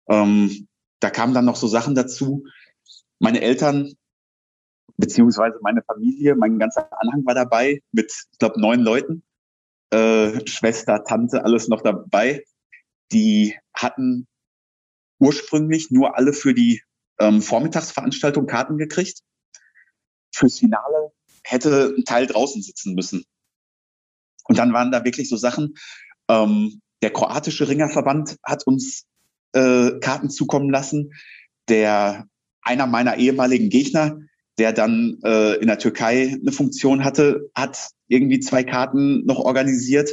Ähm, 0.10 0.68
da 1.00 1.10
kamen 1.10 1.34
dann 1.34 1.46
noch 1.46 1.56
so 1.56 1.68
Sachen 1.68 1.96
dazu. 1.96 2.46
Meine 3.20 3.42
Eltern 3.42 3.94
beziehungsweise 4.98 5.58
meine 5.62 5.82
Familie, 5.82 6.36
mein 6.36 6.60
ganzer 6.60 6.90
Anhang 7.02 7.26
war 7.26 7.34
dabei 7.34 7.82
mit, 7.92 8.12
ich 8.12 8.38
glaube, 8.38 8.60
neun 8.60 8.82
Leuten. 8.82 9.24
Äh, 9.92 10.46
Schwester, 10.48 11.04
Tante, 11.04 11.44
alles 11.44 11.68
noch 11.68 11.82
dabei. 11.82 12.44
Die 13.12 13.58
hatten 13.74 14.28
ursprünglich 15.20 15.90
nur 15.90 16.18
alle 16.18 16.34
für 16.34 16.54
die 16.54 16.82
ähm, 17.20 17.42
Vormittagsveranstaltung 17.42 18.46
Karten 18.46 18.78
gekriegt. 18.78 19.22
Fürs 20.34 20.60
Finale 20.60 21.12
hätte 21.44 21.94
ein 21.98 22.04
Teil 22.04 22.28
draußen 22.28 22.62
sitzen 22.62 22.94
müssen. 22.94 23.24
Und 24.46 24.58
dann 24.58 24.74
waren 24.74 24.92
da 24.92 25.04
wirklich 25.06 25.30
so 25.30 25.38
Sachen. 25.38 25.76
Ähm, 26.30 26.82
der 27.02 27.12
kroatische 27.12 27.68
Ringerverband 27.68 28.38
hat 28.44 28.68
uns 28.68 29.06
äh, 29.54 30.00
Karten 30.00 30.30
zukommen 30.30 30.70
lassen. 30.70 31.14
Der 31.68 32.28
einer 32.62 32.88
meiner 32.88 33.18
ehemaligen 33.18 33.70
Gegner, 33.70 34.20
der 34.58 34.74
dann 34.74 35.20
äh, 35.24 35.56
in 35.56 35.68
der 35.68 35.80
Türkei 35.80 36.38
eine 36.40 36.52
Funktion 36.52 37.04
hatte, 37.04 37.50
hat 37.56 37.90
irgendwie 38.08 38.40
zwei 38.40 38.64
Karten 38.64 39.26
noch 39.26 39.40
organisiert. 39.40 40.10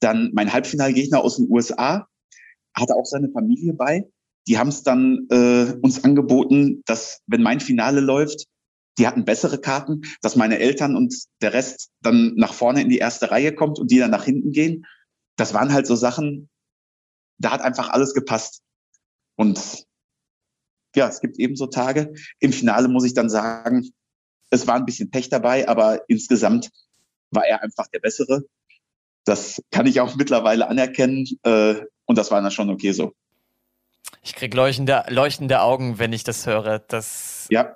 Dann 0.00 0.30
mein 0.32 0.52
Halbfinalgegner 0.52 1.22
aus 1.22 1.36
den 1.36 1.50
USA 1.50 2.08
hatte 2.74 2.94
auch 2.94 3.04
seine 3.04 3.30
Familie 3.30 3.74
bei. 3.74 4.08
Die 4.48 4.58
haben 4.58 4.68
es 4.68 4.82
dann 4.82 5.26
äh, 5.30 5.74
uns 5.82 6.02
angeboten, 6.02 6.82
dass 6.86 7.20
wenn 7.26 7.42
mein 7.42 7.60
Finale 7.60 8.00
läuft, 8.00 8.46
die 8.98 9.06
hatten 9.06 9.24
bessere 9.24 9.58
Karten, 9.58 10.02
dass 10.20 10.36
meine 10.36 10.58
Eltern 10.58 10.96
und 10.96 11.14
der 11.40 11.52
Rest 11.52 11.90
dann 12.02 12.34
nach 12.36 12.52
vorne 12.52 12.82
in 12.82 12.88
die 12.88 12.98
erste 12.98 13.30
Reihe 13.30 13.54
kommt 13.54 13.78
und 13.78 13.90
die 13.90 13.98
dann 13.98 14.10
nach 14.10 14.24
hinten 14.24 14.50
gehen. 14.50 14.84
Das 15.36 15.54
waren 15.54 15.72
halt 15.72 15.86
so 15.86 15.96
Sachen, 15.96 16.50
da 17.38 17.52
hat 17.52 17.62
einfach 17.62 17.88
alles 17.88 18.14
gepasst. 18.14 18.62
Und 19.42 19.88
ja, 20.94 21.08
es 21.08 21.20
gibt 21.20 21.36
eben 21.40 21.56
so 21.56 21.66
Tage. 21.66 22.14
Im 22.38 22.52
Finale 22.52 22.86
muss 22.86 23.04
ich 23.04 23.12
dann 23.12 23.28
sagen, 23.28 23.90
es 24.50 24.68
war 24.68 24.76
ein 24.76 24.84
bisschen 24.84 25.10
Pech 25.10 25.30
dabei, 25.30 25.68
aber 25.68 26.02
insgesamt 26.06 26.70
war 27.32 27.44
er 27.44 27.60
einfach 27.60 27.88
der 27.88 27.98
Bessere. 27.98 28.44
Das 29.24 29.60
kann 29.72 29.86
ich 29.86 30.00
auch 30.00 30.14
mittlerweile 30.14 30.68
anerkennen. 30.68 31.26
Äh, 31.42 31.74
und 32.04 32.18
das 32.18 32.30
war 32.30 32.40
dann 32.40 32.52
schon 32.52 32.70
okay 32.70 32.92
so. 32.92 33.14
Ich 34.22 34.36
krieg 34.36 34.54
leuchtende, 34.54 35.02
leuchtende 35.08 35.60
Augen, 35.60 35.98
wenn 35.98 36.12
ich 36.12 36.22
das 36.22 36.46
höre. 36.46 36.78
Das 36.78 37.48
ja, 37.50 37.74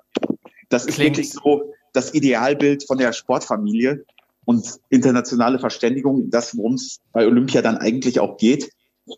das 0.69 0.85
ist 0.85 0.99
wirklich 0.99 1.31
so 1.31 1.73
das 1.91 2.13
Idealbild 2.13 2.87
von 2.87 2.97
der 2.97 3.11
Sportfamilie 3.11 4.05
und 4.45 4.79
internationale 4.87 5.59
Verständigung, 5.59 6.29
das, 6.29 6.55
worum 6.55 6.75
es 6.75 7.01
bei 7.11 7.27
Olympia 7.27 7.61
dann 7.61 7.75
eigentlich 7.77 8.21
auch 8.21 8.37
geht. 8.37 8.71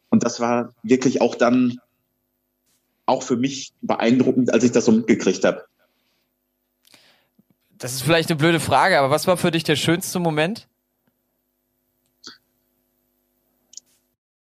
Und 0.09 0.23
das 0.23 0.39
war 0.39 0.73
wirklich 0.81 1.21
auch 1.21 1.35
dann 1.35 1.79
auch 3.09 3.23
für 3.23 3.35
mich 3.35 3.73
beeindruckend, 3.81 4.53
als 4.53 4.63
ich 4.63 4.71
das 4.71 4.85
so 4.85 4.91
mitgekriegt 4.91 5.43
habe. 5.43 5.65
Das 7.77 7.93
ist 7.93 8.03
vielleicht 8.03 8.29
eine 8.29 8.37
blöde 8.37 8.59
Frage, 8.59 8.99
aber 8.99 9.09
was 9.09 9.25
war 9.25 9.37
für 9.37 9.51
dich 9.51 9.63
der 9.63 9.75
schönste 9.75 10.19
Moment? 10.19 10.67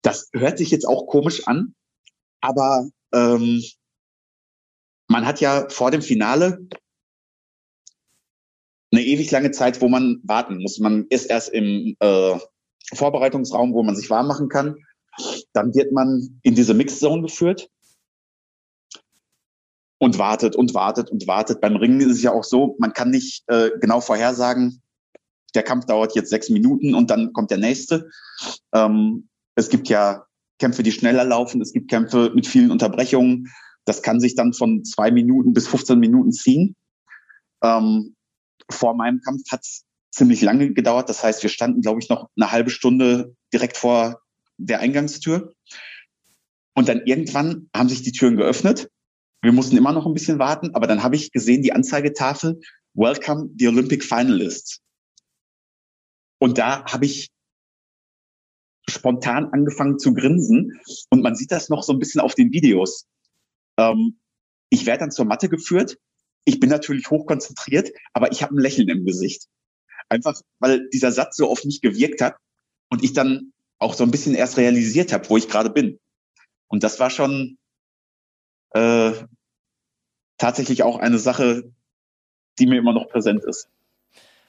Das 0.01 0.29
hört 0.33 0.57
sich 0.57 0.71
jetzt 0.71 0.87
auch 0.87 1.07
komisch 1.07 1.47
an, 1.47 1.73
aber 2.41 2.87
ähm, 3.13 3.63
man 5.07 5.25
hat 5.25 5.41
ja 5.41 5.67
vor 5.69 5.91
dem 5.91 6.01
Finale 6.01 6.59
eine 8.91 9.01
ewig 9.01 9.31
lange 9.31 9.51
Zeit, 9.51 9.81
wo 9.81 9.89
man 9.89 10.21
warten 10.23 10.61
muss. 10.61 10.77
Man 10.79 11.07
ist 11.09 11.25
erst 11.25 11.49
im 11.49 11.95
äh, 11.99 12.37
Vorbereitungsraum, 12.93 13.73
wo 13.73 13.81
man 13.81 13.95
sich 13.95 14.09
warm 14.09 14.27
machen 14.27 14.49
kann. 14.49 14.77
Dann 15.53 15.73
wird 15.73 15.91
man 15.91 16.39
in 16.43 16.53
diese 16.53 16.73
Mixzone 16.73 17.23
geführt 17.23 17.69
und 20.03 20.17
wartet 20.17 20.57
und 20.57 20.73
wartet 20.73 21.09
und 21.09 21.27
wartet. 21.27 21.61
Beim 21.61 21.77
Ringen 21.77 22.01
ist 22.01 22.17
es 22.17 22.21
ja 22.21 22.33
auch 22.33 22.43
so, 22.43 22.75
man 22.77 22.91
kann 22.91 23.09
nicht 23.09 23.43
äh, 23.47 23.71
genau 23.79 24.01
vorhersagen, 24.01 24.81
der 25.55 25.63
Kampf 25.63 25.85
dauert 25.85 26.13
jetzt 26.13 26.29
sechs 26.29 26.49
Minuten 26.49 26.93
und 26.93 27.09
dann 27.09 27.31
kommt 27.31 27.51
der 27.51 27.57
nächste. 27.57 28.09
Ähm, 28.73 29.29
es 29.55 29.69
gibt 29.69 29.87
ja 29.87 30.25
Kämpfe, 30.59 30.83
die 30.83 30.91
schneller 30.91 31.23
laufen, 31.23 31.61
es 31.61 31.71
gibt 31.71 31.89
Kämpfe 31.89 32.31
mit 32.35 32.47
vielen 32.47 32.69
Unterbrechungen. 32.69 33.47
Das 33.85 34.01
kann 34.01 34.19
sich 34.19 34.35
dann 34.35 34.51
von 34.51 34.83
zwei 34.83 35.09
Minuten 35.09 35.53
bis 35.53 35.67
15 35.67 35.97
Minuten 35.97 36.33
ziehen. 36.33 36.75
Ähm, 37.63 38.15
vor 38.69 38.95
meinem 38.95 39.21
Kampf 39.21 39.43
hat 39.51 39.61
es 39.61 39.85
ziemlich 40.11 40.41
lange 40.41 40.73
gedauert. 40.73 41.07
Das 41.07 41.23
heißt, 41.23 41.43
wir 41.43 41.49
standen, 41.49 41.81
glaube 41.81 42.01
ich, 42.01 42.09
noch 42.09 42.27
eine 42.35 42.51
halbe 42.51 42.71
Stunde 42.71 43.35
direkt 43.53 43.77
vor 43.77 44.21
der 44.57 44.81
Eingangstür. 44.81 45.53
Und 46.75 46.89
dann 46.89 47.03
irgendwann 47.05 47.69
haben 47.73 47.87
sich 47.87 48.01
die 48.01 48.11
Türen 48.11 48.35
geöffnet 48.35 48.89
wir 49.43 49.51
mussten 49.51 49.75
immer 49.75 49.91
noch 49.91 50.05
ein 50.05 50.13
bisschen 50.13 50.39
warten, 50.39 50.73
aber 50.73 50.87
dann 50.87 51.03
habe 51.03 51.17
ich 51.17 51.31
gesehen, 51.31 51.61
die 51.61 51.73
Anzeigetafel, 51.73 52.61
Welcome 52.93 53.49
the 53.57 53.67
Olympic 53.67 54.03
Finalists. 54.03 54.79
Und 56.39 56.57
da 56.57 56.85
habe 56.85 57.05
ich 57.05 57.29
spontan 58.89 59.47
angefangen 59.51 59.99
zu 59.99 60.13
grinsen 60.13 60.79
und 61.09 61.21
man 61.21 61.35
sieht 61.35 61.51
das 61.51 61.67
noch 61.67 61.83
so 61.83 61.91
ein 61.91 61.99
bisschen 61.99 62.21
auf 62.21 62.35
den 62.35 62.53
Videos. 62.53 63.05
Ähm, 63.77 64.19
ich 64.69 64.85
werde 64.85 65.01
dann 65.01 65.11
zur 65.11 65.25
Matte 65.25 65.49
geführt. 65.49 65.97
Ich 66.45 66.61
bin 66.61 66.69
natürlich 66.69 67.09
hochkonzentriert, 67.09 67.91
aber 68.13 68.31
ich 68.31 68.43
habe 68.43 68.55
ein 68.55 68.59
Lächeln 68.59 68.87
im 68.87 69.05
Gesicht. 69.05 69.47
Einfach, 70.07 70.39
weil 70.59 70.87
dieser 70.89 71.11
Satz 71.11 71.35
so 71.35 71.49
auf 71.49 71.65
mich 71.65 71.81
gewirkt 71.81 72.21
hat 72.21 72.37
und 72.89 73.03
ich 73.03 73.11
dann 73.11 73.51
auch 73.79 73.93
so 73.93 74.05
ein 74.05 74.11
bisschen 74.11 74.35
erst 74.35 74.57
realisiert 74.57 75.11
habe, 75.11 75.29
wo 75.29 75.35
ich 75.35 75.49
gerade 75.49 75.69
bin. 75.69 75.99
Und 76.67 76.83
das 76.83 76.99
war 76.99 77.09
schon, 77.09 77.57
äh, 78.73 79.13
tatsächlich 80.37 80.83
auch 80.83 80.97
eine 80.97 81.19
Sache, 81.19 81.71
die 82.59 82.67
mir 82.67 82.77
immer 82.77 82.93
noch 82.93 83.07
präsent 83.07 83.43
ist. 83.43 83.69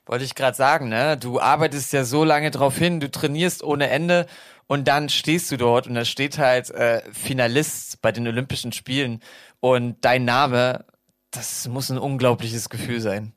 Wollte 0.06 0.24
ich 0.24 0.34
gerade 0.34 0.56
sagen, 0.56 0.88
ne? 0.88 1.16
Du 1.16 1.40
arbeitest 1.40 1.92
ja 1.92 2.04
so 2.04 2.24
lange 2.24 2.50
drauf 2.50 2.76
hin, 2.76 3.00
du 3.00 3.10
trainierst 3.10 3.62
ohne 3.62 3.88
Ende 3.88 4.26
und 4.66 4.86
dann 4.86 5.08
stehst 5.08 5.50
du 5.50 5.56
dort 5.56 5.86
und 5.86 5.94
da 5.94 6.04
steht 6.04 6.38
halt 6.38 6.70
äh, 6.70 7.02
Finalist 7.12 8.02
bei 8.02 8.12
den 8.12 8.26
Olympischen 8.28 8.72
Spielen 8.72 9.20
und 9.60 9.96
dein 10.02 10.24
Name, 10.24 10.84
das 11.30 11.68
muss 11.68 11.90
ein 11.90 11.98
unglaubliches 11.98 12.68
Gefühl 12.68 13.00
sein. 13.00 13.32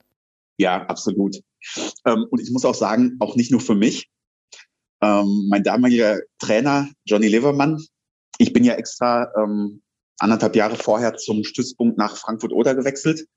Ja, 0.58 0.86
absolut. 0.88 1.38
Ähm, 2.06 2.26
und 2.30 2.42
ich 2.42 2.52
muss 2.52 2.66
auch 2.66 2.76
sagen, 2.76 3.16
auch 3.20 3.36
nicht 3.36 3.52
nur 3.52 3.62
für 3.62 3.76
mich. 3.76 4.10
Ähm, 5.02 5.48
mein 5.50 5.64
damaliger 5.64 6.20
Trainer, 6.40 6.90
Johnny 7.06 7.28
Levermann, 7.28 7.82
ich 8.40 8.52
bin 8.52 8.64
ja 8.64 8.74
extra 8.74 9.32
ähm, 9.38 9.82
anderthalb 10.20 10.56
Jahre 10.56 10.76
vorher 10.76 11.16
zum 11.16 11.44
Stützpunkt 11.44 11.98
nach 11.98 12.18
Frankfurt-Oder 12.18 12.76
gewechselt, 12.76 13.28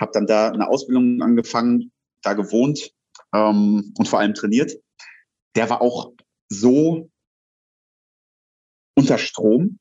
habe 0.00 0.12
dann 0.12 0.26
da 0.26 0.50
eine 0.50 0.68
Ausbildung 0.68 1.22
angefangen, 1.22 1.92
da 2.22 2.34
gewohnt 2.34 2.90
ähm, 3.34 3.92
und 3.96 4.08
vor 4.08 4.18
allem 4.20 4.34
trainiert. 4.34 4.72
Der 5.56 5.70
war 5.70 5.80
auch 5.80 6.12
so 6.48 7.10
unter 8.96 9.18
Strom. 9.18 9.78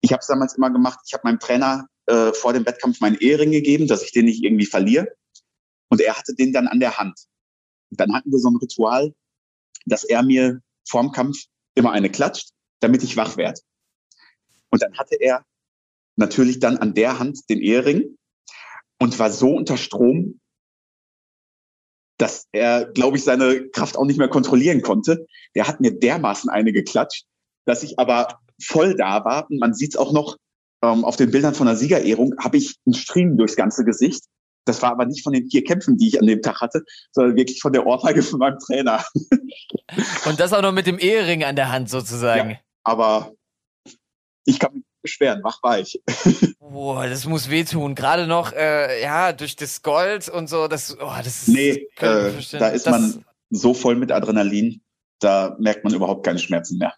Ich 0.00 0.12
habe 0.12 0.20
es 0.20 0.26
damals 0.26 0.56
immer 0.56 0.70
gemacht, 0.70 1.00
ich 1.06 1.14
habe 1.14 1.22
meinem 1.24 1.38
Trainer 1.38 1.86
äh, 2.06 2.32
vor 2.32 2.52
dem 2.52 2.66
Wettkampf 2.66 3.00
meinen 3.00 3.16
Ehering 3.16 3.50
gegeben, 3.50 3.86
dass 3.86 4.02
ich 4.02 4.12
den 4.12 4.26
nicht 4.26 4.42
irgendwie 4.42 4.66
verliere. 4.66 5.08
Und 5.88 6.00
er 6.00 6.16
hatte 6.16 6.34
den 6.34 6.52
dann 6.52 6.68
an 6.68 6.80
der 6.80 6.98
Hand. 6.98 7.18
dann 7.90 8.12
hatten 8.14 8.30
wir 8.32 8.38
so 8.38 8.50
ein 8.50 8.56
Ritual, 8.56 9.14
dass 9.86 10.04
er 10.04 10.22
mir 10.22 10.60
vorm 10.88 11.12
Kampf 11.12 11.44
immer 11.74 11.92
eine 11.92 12.10
klatscht, 12.10 12.50
damit 12.80 13.02
ich 13.04 13.16
wach 13.16 13.36
werde. 13.36 13.60
Und 14.70 14.82
dann 14.82 14.96
hatte 14.98 15.16
er 15.20 15.44
natürlich 16.16 16.60
dann 16.60 16.78
an 16.78 16.94
der 16.94 17.18
Hand 17.18 17.48
den 17.48 17.60
Ehering 17.60 18.16
und 18.98 19.18
war 19.18 19.30
so 19.30 19.54
unter 19.54 19.76
Strom, 19.76 20.40
dass 22.18 22.46
er, 22.52 22.86
glaube 22.86 23.18
ich, 23.18 23.24
seine 23.24 23.68
Kraft 23.68 23.96
auch 23.96 24.06
nicht 24.06 24.18
mehr 24.18 24.28
kontrollieren 24.28 24.82
konnte. 24.82 25.26
Der 25.54 25.68
hat 25.68 25.80
mir 25.80 25.98
dermaßen 25.98 26.48
eine 26.48 26.72
geklatscht, 26.72 27.26
dass 27.66 27.82
ich 27.82 27.98
aber 27.98 28.40
voll 28.62 28.96
da 28.96 29.24
war. 29.24 29.50
Und 29.50 29.58
man 29.58 29.74
sieht 29.74 29.90
es 29.90 29.96
auch 29.96 30.12
noch 30.12 30.38
ähm, 30.82 31.04
auf 31.04 31.16
den 31.16 31.30
Bildern 31.30 31.54
von 31.54 31.66
der 31.66 31.76
Siegerehrung, 31.76 32.34
habe 32.38 32.56
ich 32.56 32.76
einen 32.86 32.94
Stream 32.94 33.36
durchs 33.36 33.56
ganze 33.56 33.84
Gesicht. 33.84 34.24
Das 34.64 34.82
war 34.82 34.90
aber 34.90 35.06
nicht 35.06 35.22
von 35.22 35.32
den 35.32 35.48
vier 35.48 35.62
Kämpfen, 35.62 35.96
die 35.96 36.08
ich 36.08 36.20
an 36.20 36.26
dem 36.26 36.42
Tag 36.42 36.60
hatte, 36.60 36.82
sondern 37.12 37.36
wirklich 37.36 37.60
von 37.60 37.72
der 37.72 37.86
Ohrfeige 37.86 38.22
von 38.22 38.40
meinem 38.40 38.58
Trainer. 38.58 39.04
Und 40.26 40.40
das 40.40 40.52
auch 40.52 40.62
noch 40.62 40.72
mit 40.72 40.86
dem 40.86 40.98
Ehering 40.98 41.44
an 41.44 41.54
der 41.54 41.70
Hand 41.70 41.88
sozusagen. 41.88 42.50
Ja, 42.50 42.56
aber 42.82 43.35
ich 44.46 44.58
kann 44.58 44.72
mich 44.72 44.84
beschweren, 45.02 45.44
wach 45.44 45.62
war 45.62 45.78
ich. 45.78 46.00
Boah, 46.60 47.06
das 47.06 47.26
muss 47.26 47.50
wehtun. 47.50 47.94
Gerade 47.94 48.26
noch, 48.26 48.52
äh, 48.52 49.02
ja, 49.02 49.32
durch 49.32 49.56
das 49.56 49.82
Gold 49.82 50.28
und 50.28 50.48
so, 50.48 50.68
das, 50.68 50.96
oh, 50.98 51.12
das 51.18 51.42
ist. 51.42 51.48
Nee, 51.48 51.88
äh, 51.98 52.32
da 52.52 52.68
ist 52.68 52.86
das, 52.86 52.90
man 52.90 53.24
so 53.50 53.74
voll 53.74 53.96
mit 53.96 54.10
Adrenalin, 54.10 54.80
da 55.20 55.56
merkt 55.58 55.84
man 55.84 55.94
überhaupt 55.94 56.24
keine 56.24 56.38
Schmerzen 56.38 56.78
mehr. 56.78 56.94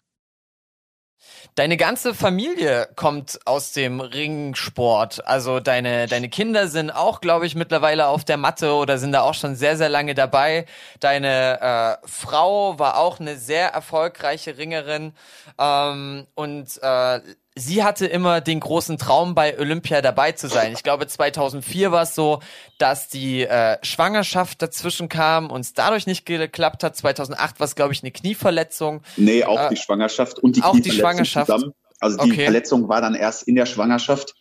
Deine 1.59 1.75
ganze 1.75 2.13
Familie 2.13 2.87
kommt 2.95 3.37
aus 3.43 3.73
dem 3.73 3.99
Ringsport. 3.99 5.27
Also 5.27 5.59
deine, 5.59 6.07
deine 6.07 6.29
Kinder 6.29 6.69
sind 6.69 6.89
auch, 6.89 7.19
glaube 7.19 7.45
ich, 7.45 7.53
mittlerweile 7.53 8.07
auf 8.07 8.23
der 8.23 8.37
Matte 8.37 8.71
oder 8.71 8.97
sind 8.97 9.11
da 9.11 9.23
auch 9.23 9.33
schon 9.33 9.55
sehr, 9.55 9.75
sehr 9.75 9.89
lange 9.89 10.15
dabei. 10.15 10.65
Deine 11.01 11.99
äh, 12.01 12.07
Frau 12.07 12.79
war 12.79 12.97
auch 12.97 13.19
eine 13.19 13.35
sehr 13.35 13.73
erfolgreiche 13.73 14.57
Ringerin. 14.57 15.11
Ähm, 15.59 16.27
und 16.33 16.81
äh, 16.81 17.19
sie 17.59 17.83
hatte 17.83 18.05
immer 18.07 18.41
den 18.41 18.59
großen 18.59 18.97
Traum, 18.97 19.35
bei 19.35 19.57
Olympia 19.59 20.01
dabei 20.01 20.31
zu 20.31 20.47
sein. 20.47 20.73
Ich 20.73 20.83
glaube, 20.83 21.05
2004 21.05 21.91
war 21.91 22.03
es 22.03 22.15
so, 22.15 22.39
dass 22.77 23.07
die 23.09 23.43
äh, 23.43 23.77
Schwangerschaft 23.83 24.61
dazwischen 24.61 25.09
kam 25.09 25.51
und 25.51 25.61
es 25.61 25.73
dadurch 25.73 26.07
nicht 26.07 26.25
geklappt 26.25 26.83
hat. 26.83 26.95
2008 26.95 27.59
war 27.59 27.65
es, 27.65 27.75
glaube 27.75 27.93
ich, 27.93 28.01
eine 28.01 28.11
Knieverletzung. 28.11 29.01
Nee, 29.17 29.43
auch 29.43 29.59
äh, 29.59 29.69
die 29.69 29.77
Schwangerschaft 29.77 30.39
und 30.39 30.55
die 30.55 30.63
auch 30.63 30.79
die 30.79 30.91
Schwangerschaft. 30.91 31.51
zusammen. 31.51 31.73
Also 31.99 32.17
die 32.17 32.31
okay. 32.31 32.43
Verletzung 32.45 32.87
war 32.87 33.01
dann 33.01 33.13
erst 33.13 33.43
in 33.43 33.55
der 33.55 33.65
Schwangerschaft. 33.65 34.33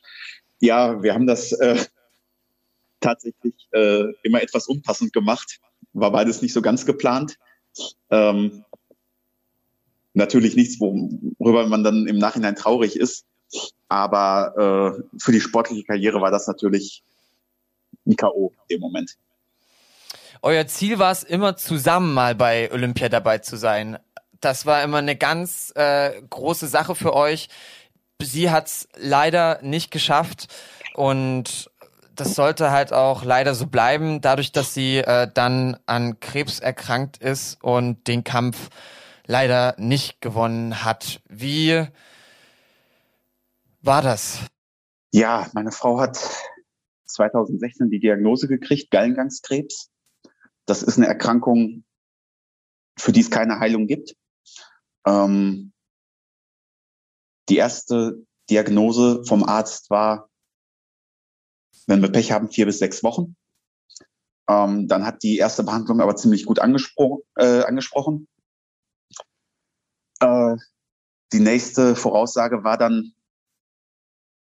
Ja, 0.61 1.03
wir 1.03 1.15
haben 1.15 1.27
das 1.27 1.53
äh, 1.53 1.77
tatsächlich 3.01 3.55
äh, 3.73 4.05
immer 4.23 4.43
etwas 4.43 4.69
unpassend 4.69 5.13
gemacht. 5.13 5.59
War 5.93 6.13
beides 6.13 6.41
nicht 6.41 6.53
so 6.53 6.63
ganz 6.63 6.87
geplant. 6.87 7.37
Ähm, 8.11 8.65
natürlich 10.19 10.57
nichts, 10.57 10.79
worüber 10.79 11.67
man 11.67 11.83
dann 11.83 12.07
im 12.07 12.19
Nachhinein 12.19 12.57
traurig 12.57 12.97
ist. 12.97 13.25
Aber 13.89 14.99
äh, 14.99 15.19
für 15.19 15.33
die 15.33 15.41
sportliche 15.41 15.85
Karriere 15.85 16.21
war 16.21 16.31
das 16.31 16.47
natürlich 16.47 17.03
ein 18.07 18.17
K.O. 18.17 18.53
im 18.69 18.81
Moment. 18.81 19.17
Euer 20.43 20.67
Ziel 20.67 20.99
war 20.99 21.11
es 21.11 21.25
immer 21.25 21.57
zusammen 21.57 22.13
mal 22.13 22.35
bei 22.35 22.71
Olympia 22.71 23.09
dabei 23.09 23.39
zu 23.39 23.57
sein. 23.57 23.99
Das 24.41 24.67
war 24.67 24.83
immer 24.83 24.99
eine 24.99 25.17
ganz 25.17 25.73
äh, 25.75 26.21
große 26.29 26.69
Sache 26.69 26.95
für 26.95 27.15
euch. 27.15 27.49
Sie 28.23 28.51
hat 28.51 28.67
es 28.67 28.89
leider 28.97 29.61
nicht 29.63 29.91
geschafft 29.91 30.49
und 30.95 31.71
das 32.15 32.35
sollte 32.35 32.71
halt 32.71 32.93
auch 32.93 33.25
leider 33.25 33.55
so 33.55 33.67
bleiben, 33.67 34.21
dadurch, 34.21 34.53
dass 34.53 34.75
sie 34.75 34.99
äh, 34.99 35.29
dann 35.33 35.77
an 35.87 36.21
Krebs 36.21 36.59
erkrankt 36.59 37.19
ist 37.19 37.63
und 37.63 38.07
den 38.09 38.25
Kampf 38.25 38.71
leider 39.29 39.77
nicht 39.79 40.21
gewonnen 40.21 40.85
hat. 40.85 41.21
Wie 41.29 41.87
war 43.83 44.03
das? 44.03 44.41
Ja, 45.13 45.49
meine 45.53 45.71
Frau 45.71 46.01
hat 46.01 46.19
2016 47.07 47.91
die 47.91 48.01
Diagnose 48.01 48.49
gekriegt, 48.49 48.91
Gallengangskrebs. 48.91 49.91
Das 50.67 50.83
ist 50.83 50.97
eine 50.97 51.07
Erkrankung, 51.07 51.85
für 52.99 53.13
die 53.13 53.21
es 53.21 53.31
keine 53.31 53.61
Heilung 53.61 53.87
gibt. 53.87 54.17
Ähm, 55.07 55.73
die 57.49 57.57
erste 57.57 58.27
Diagnose 58.51 59.25
vom 59.25 59.45
Arzt 59.45 59.91
war, 59.91 60.29
wenn 61.87 62.03
wir 62.03 62.11
Pech 62.11 62.33
haben, 62.33 62.51
vier 62.51 62.67
bis 62.67 62.79
sechs 62.79 63.03
Wochen. 63.03 63.37
Ähm, 64.49 64.89
dann 64.89 65.07
hat 65.07 65.23
die 65.23 65.37
erste 65.37 65.65
Behandlung 65.65 66.01
aber 66.01 66.17
ziemlich 66.17 66.47
gut 66.47 66.59
angespro 66.59 67.25
äh, 67.37 67.63
angesprochen. 67.63 68.27
Äh, 70.21 70.57
die 71.33 71.41
nächste 71.41 71.95
Voraussage 71.95 72.65
war 72.65 72.79
dann, 72.79 73.13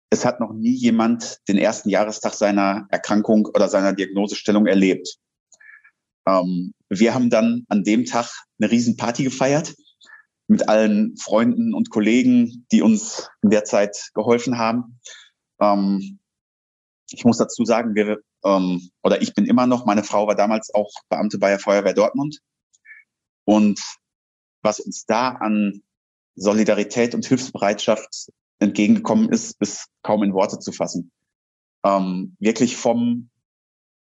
es 0.09 0.25
hat 0.25 0.39
noch 0.39 0.53
nie 0.53 0.73
jemand 0.73 1.39
den 1.47 1.57
ersten 1.57 1.89
Jahrestag 1.89 2.33
seiner 2.33 2.87
Erkrankung 2.89 3.45
oder 3.47 3.67
seiner 3.67 3.93
Diagnosestellung 3.93 4.65
erlebt. 4.65 5.17
Ähm, 6.27 6.73
wir 6.89 7.13
haben 7.13 7.29
dann 7.29 7.65
an 7.67 7.83
dem 7.83 8.05
Tag 8.05 8.29
eine 8.59 8.71
Riesenparty 8.71 9.23
gefeiert 9.23 9.75
mit 10.47 10.69
allen 10.69 11.17
Freunden 11.17 11.73
und 11.73 11.89
Kollegen, 11.89 12.65
die 12.71 12.81
uns 12.81 13.29
in 13.41 13.49
der 13.49 13.65
Zeit 13.65 14.11
geholfen 14.13 14.57
haben. 14.57 14.99
Ähm, 15.59 16.19
ich 17.11 17.25
muss 17.25 17.37
dazu 17.37 17.65
sagen, 17.65 17.95
wir 17.95 18.21
ähm, 18.43 18.89
oder 19.03 19.21
ich 19.21 19.33
bin 19.33 19.45
immer 19.45 19.67
noch, 19.67 19.85
meine 19.85 20.03
Frau 20.03 20.27
war 20.27 20.35
damals 20.35 20.73
auch 20.73 20.91
Beamte 21.09 21.37
bei 21.37 21.49
der 21.49 21.59
Feuerwehr 21.59 21.93
Dortmund. 21.93 22.39
Und 23.45 23.79
was 24.67 24.81
uns 24.81 25.05
da 25.05 25.29
an 25.29 25.81
Solidarität 26.35 27.15
und 27.15 27.25
Hilfsbereitschaft 27.25 28.31
entgegengekommen 28.59 29.29
ist, 29.29 29.55
ist 29.61 29.87
kaum 30.03 30.23
in 30.23 30.33
Worte 30.33 30.59
zu 30.59 30.73
fassen. 30.73 31.11
Ähm, 31.85 32.35
wirklich 32.39 32.75
vom, 32.75 33.29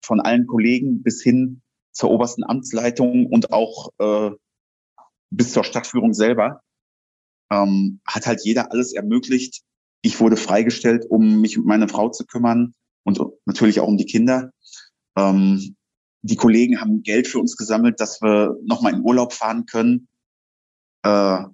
von 0.03 0.19
allen 0.19 0.47
Kollegen 0.47 1.01
bis 1.01 1.23
hin 1.23 1.61
zur 1.93 2.11
obersten 2.11 2.43
Amtsleitung 2.43 3.25
und 3.27 3.53
auch 3.53 3.91
äh, 3.99 4.31
bis 5.29 5.53
zur 5.53 5.63
Stadtführung 5.63 6.13
selber 6.13 6.61
ähm, 7.51 8.01
hat 8.05 8.27
halt 8.27 8.41
jeder 8.43 8.71
alles 8.71 8.93
ermöglicht. 8.93 9.61
Ich 10.01 10.19
wurde 10.19 10.35
freigestellt, 10.35 11.05
um 11.09 11.39
mich 11.39 11.57
um 11.57 11.65
meine 11.65 11.87
Frau 11.87 12.09
zu 12.09 12.25
kümmern 12.25 12.73
und 13.03 13.21
natürlich 13.45 13.79
auch 13.79 13.87
um 13.87 13.97
die 13.97 14.05
Kinder. 14.05 14.51
Ähm, 15.17 15.75
die 16.21 16.35
Kollegen 16.35 16.81
haben 16.81 17.01
Geld 17.01 17.27
für 17.27 17.39
uns 17.39 17.55
gesammelt, 17.55 18.01
dass 18.01 18.21
wir 18.21 18.57
nochmal 18.63 18.93
in 18.93 19.01
Urlaub 19.01 19.31
fahren 19.31 19.65
können. 19.65 20.09
Äh, 21.03 21.45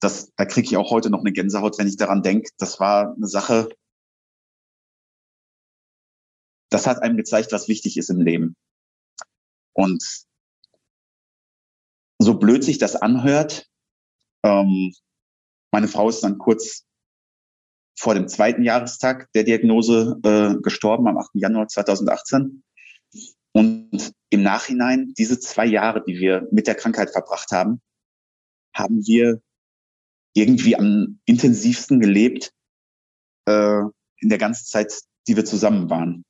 das, 0.00 0.32
da 0.36 0.44
kriege 0.44 0.66
ich 0.66 0.76
auch 0.76 0.90
heute 0.90 1.10
noch 1.10 1.20
eine 1.20 1.32
Gänsehaut, 1.32 1.78
wenn 1.78 1.88
ich 1.88 1.96
daran 1.96 2.22
denke. 2.22 2.50
Das 2.58 2.78
war 2.80 3.14
eine 3.14 3.26
Sache, 3.26 3.68
das 6.70 6.86
hat 6.86 7.02
einem 7.02 7.16
gezeigt, 7.16 7.52
was 7.52 7.68
wichtig 7.68 7.96
ist 7.96 8.10
im 8.10 8.20
Leben. 8.20 8.56
Und 9.72 10.04
so 12.18 12.34
blöd 12.34 12.64
sich 12.64 12.78
das 12.78 12.96
anhört, 12.96 13.66
ähm, 14.44 14.92
meine 15.72 15.88
Frau 15.88 16.08
ist 16.08 16.22
dann 16.22 16.38
kurz 16.38 16.84
vor 17.98 18.14
dem 18.14 18.28
zweiten 18.28 18.62
Jahrestag 18.62 19.28
der 19.32 19.44
Diagnose 19.44 20.20
äh, 20.22 20.60
gestorben, 20.62 21.08
am 21.08 21.18
8. 21.18 21.30
Januar 21.34 21.68
2018. 21.68 22.62
Und 23.52 24.12
im 24.30 24.42
Nachhinein, 24.42 25.14
diese 25.16 25.38
zwei 25.38 25.66
Jahre, 25.66 26.04
die 26.04 26.18
wir 26.18 26.46
mit 26.50 26.66
der 26.66 26.74
Krankheit 26.74 27.10
verbracht 27.10 27.50
haben, 27.52 27.80
haben 28.74 29.06
wir 29.06 29.40
irgendwie 30.34 30.76
am 30.76 31.20
intensivsten 31.24 32.00
gelebt 32.00 32.52
äh, 33.46 33.80
in 34.18 34.28
der 34.28 34.38
ganzen 34.38 34.66
Zeit, 34.66 34.92
die 35.28 35.36
wir 35.36 35.44
zusammen 35.44 35.90
waren. 35.90 36.24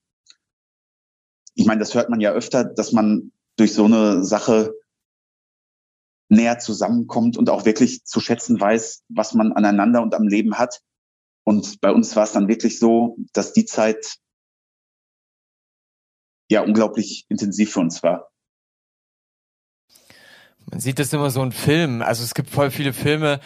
Ich 1.54 1.66
meine, 1.66 1.80
das 1.80 1.94
hört 1.94 2.11
man 2.11 2.20
ja 2.20 2.33
öfter, 2.33 2.64
dass 2.64 2.92
man 2.92 3.33
durch 3.57 3.72
so 3.72 3.85
eine 3.85 4.24
Sache 4.24 4.74
näher 6.28 6.59
zusammenkommt 6.59 7.37
und 7.37 7.48
auch 7.48 7.64
wirklich 7.64 8.04
zu 8.04 8.20
schätzen 8.20 8.61
weiß, 8.61 9.04
was 9.09 9.35
man 9.35 9.52
aneinander 9.52 10.02
und 10.02 10.14
am 10.14 10.26
Leben 10.26 10.59
hat. 10.59 10.80
Und 11.44 11.80
bei 11.80 11.92
uns 11.92 12.16
war 12.16 12.24
es 12.24 12.33
dann 12.33 12.48
wirklich 12.48 12.78
so, 12.78 13.16
dass 13.33 13.52
die 13.52 13.66
Zeit 13.66 14.16
ja 16.50 16.62
unglaublich 16.62 17.26
intensiv 17.28 17.72
für 17.72 17.80
uns 17.80 18.02
war. 18.02 18.30
Man 20.74 20.80
sieht 20.80 20.98
das 20.98 21.12
immer 21.12 21.30
so 21.30 21.40
in 21.40 21.52
Filmen. 21.52 22.02
Also 22.02 22.24
es 22.24 22.34
gibt 22.34 22.50
voll 22.50 22.72
viele 22.72 22.92
Filme, 22.92 23.38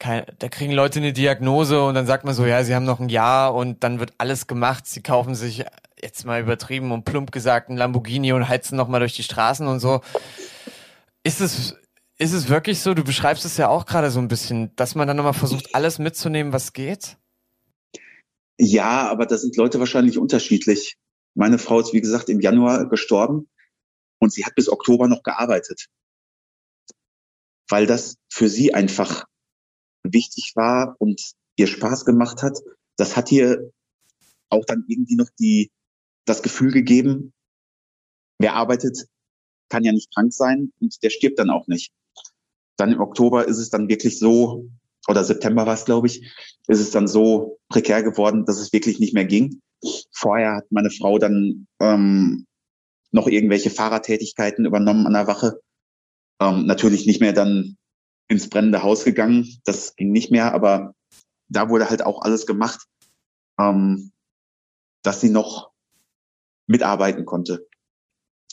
da 0.00 0.48
kriegen 0.48 0.72
Leute 0.72 0.98
eine 0.98 1.12
Diagnose 1.12 1.84
und 1.84 1.94
dann 1.94 2.04
sagt 2.04 2.24
man 2.24 2.34
so, 2.34 2.46
ja, 2.46 2.64
sie 2.64 2.74
haben 2.74 2.84
noch 2.84 2.98
ein 2.98 3.08
Jahr 3.08 3.54
und 3.54 3.84
dann 3.84 4.00
wird 4.00 4.14
alles 4.18 4.48
gemacht. 4.48 4.84
Sie 4.84 5.00
kaufen 5.00 5.36
sich 5.36 5.64
jetzt 6.02 6.26
mal 6.26 6.40
übertrieben 6.40 6.90
und 6.90 7.04
plump 7.04 7.30
gesagt 7.30 7.70
ein 7.70 7.76
Lamborghini 7.76 8.32
und 8.32 8.48
heizen 8.48 8.76
nochmal 8.76 8.98
durch 8.98 9.14
die 9.14 9.22
Straßen 9.22 9.68
und 9.68 9.78
so. 9.78 10.00
Ist 11.22 11.40
es, 11.40 11.76
ist 12.18 12.32
es 12.32 12.48
wirklich 12.48 12.80
so? 12.80 12.92
Du 12.92 13.04
beschreibst 13.04 13.44
es 13.44 13.56
ja 13.56 13.68
auch 13.68 13.86
gerade 13.86 14.10
so 14.10 14.18
ein 14.18 14.26
bisschen, 14.26 14.74
dass 14.74 14.96
man 14.96 15.06
dann 15.06 15.16
nochmal 15.16 15.34
versucht, 15.34 15.76
alles 15.76 16.00
mitzunehmen, 16.00 16.52
was 16.52 16.72
geht? 16.72 17.18
Ja, 18.58 19.08
aber 19.08 19.26
da 19.26 19.38
sind 19.38 19.56
Leute 19.56 19.78
wahrscheinlich 19.78 20.18
unterschiedlich. 20.18 20.96
Meine 21.36 21.58
Frau 21.58 21.78
ist, 21.78 21.92
wie 21.92 22.00
gesagt, 22.00 22.28
im 22.28 22.40
Januar 22.40 22.88
gestorben 22.88 23.48
und 24.18 24.32
sie 24.32 24.44
hat 24.44 24.56
bis 24.56 24.68
Oktober 24.68 25.06
noch 25.06 25.22
gearbeitet 25.22 25.88
weil 27.68 27.86
das 27.86 28.16
für 28.30 28.48
sie 28.48 28.74
einfach 28.74 29.24
wichtig 30.02 30.52
war 30.54 30.96
und 30.98 31.32
ihr 31.56 31.66
Spaß 31.66 32.04
gemacht 32.04 32.42
hat. 32.42 32.58
Das 32.96 33.16
hat 33.16 33.30
ihr 33.32 33.70
auch 34.48 34.64
dann 34.64 34.84
irgendwie 34.88 35.16
noch 35.16 35.28
die, 35.38 35.70
das 36.24 36.42
Gefühl 36.42 36.72
gegeben, 36.72 37.32
wer 38.38 38.54
arbeitet, 38.54 39.06
kann 39.68 39.84
ja 39.84 39.92
nicht 39.92 40.12
krank 40.14 40.32
sein 40.32 40.72
und 40.80 41.02
der 41.02 41.10
stirbt 41.10 41.38
dann 41.38 41.50
auch 41.50 41.66
nicht. 41.66 41.92
Dann 42.76 42.92
im 42.92 43.00
Oktober 43.00 43.46
ist 43.46 43.58
es 43.58 43.70
dann 43.70 43.88
wirklich 43.88 44.18
so, 44.18 44.68
oder 45.08 45.24
September 45.24 45.66
war 45.66 45.74
es, 45.74 45.84
glaube 45.84 46.06
ich, 46.06 46.22
ist 46.68 46.80
es 46.80 46.90
dann 46.90 47.08
so 47.08 47.58
prekär 47.68 48.02
geworden, 48.02 48.44
dass 48.44 48.58
es 48.58 48.72
wirklich 48.72 49.00
nicht 49.00 49.14
mehr 49.14 49.24
ging. 49.24 49.60
Vorher 50.12 50.56
hat 50.56 50.70
meine 50.70 50.90
Frau 50.90 51.18
dann 51.18 51.66
ähm, 51.80 52.46
noch 53.10 53.26
irgendwelche 53.26 53.70
Fahrertätigkeiten 53.70 54.64
übernommen 54.64 55.06
an 55.06 55.14
der 55.14 55.26
Wache. 55.26 55.60
Ähm, 56.40 56.66
natürlich 56.66 57.06
nicht 57.06 57.20
mehr 57.20 57.32
dann 57.32 57.76
ins 58.28 58.48
brennende 58.48 58.82
Haus 58.82 59.04
gegangen. 59.04 59.60
Das 59.64 59.96
ging 59.96 60.12
nicht 60.12 60.30
mehr, 60.30 60.54
aber 60.54 60.94
da 61.48 61.68
wurde 61.68 61.90
halt 61.90 62.02
auch 62.02 62.22
alles 62.22 62.46
gemacht, 62.46 62.86
ähm, 63.58 64.12
dass 65.02 65.20
sie 65.20 65.30
noch 65.30 65.72
mitarbeiten 66.66 67.24
konnte. 67.24 67.66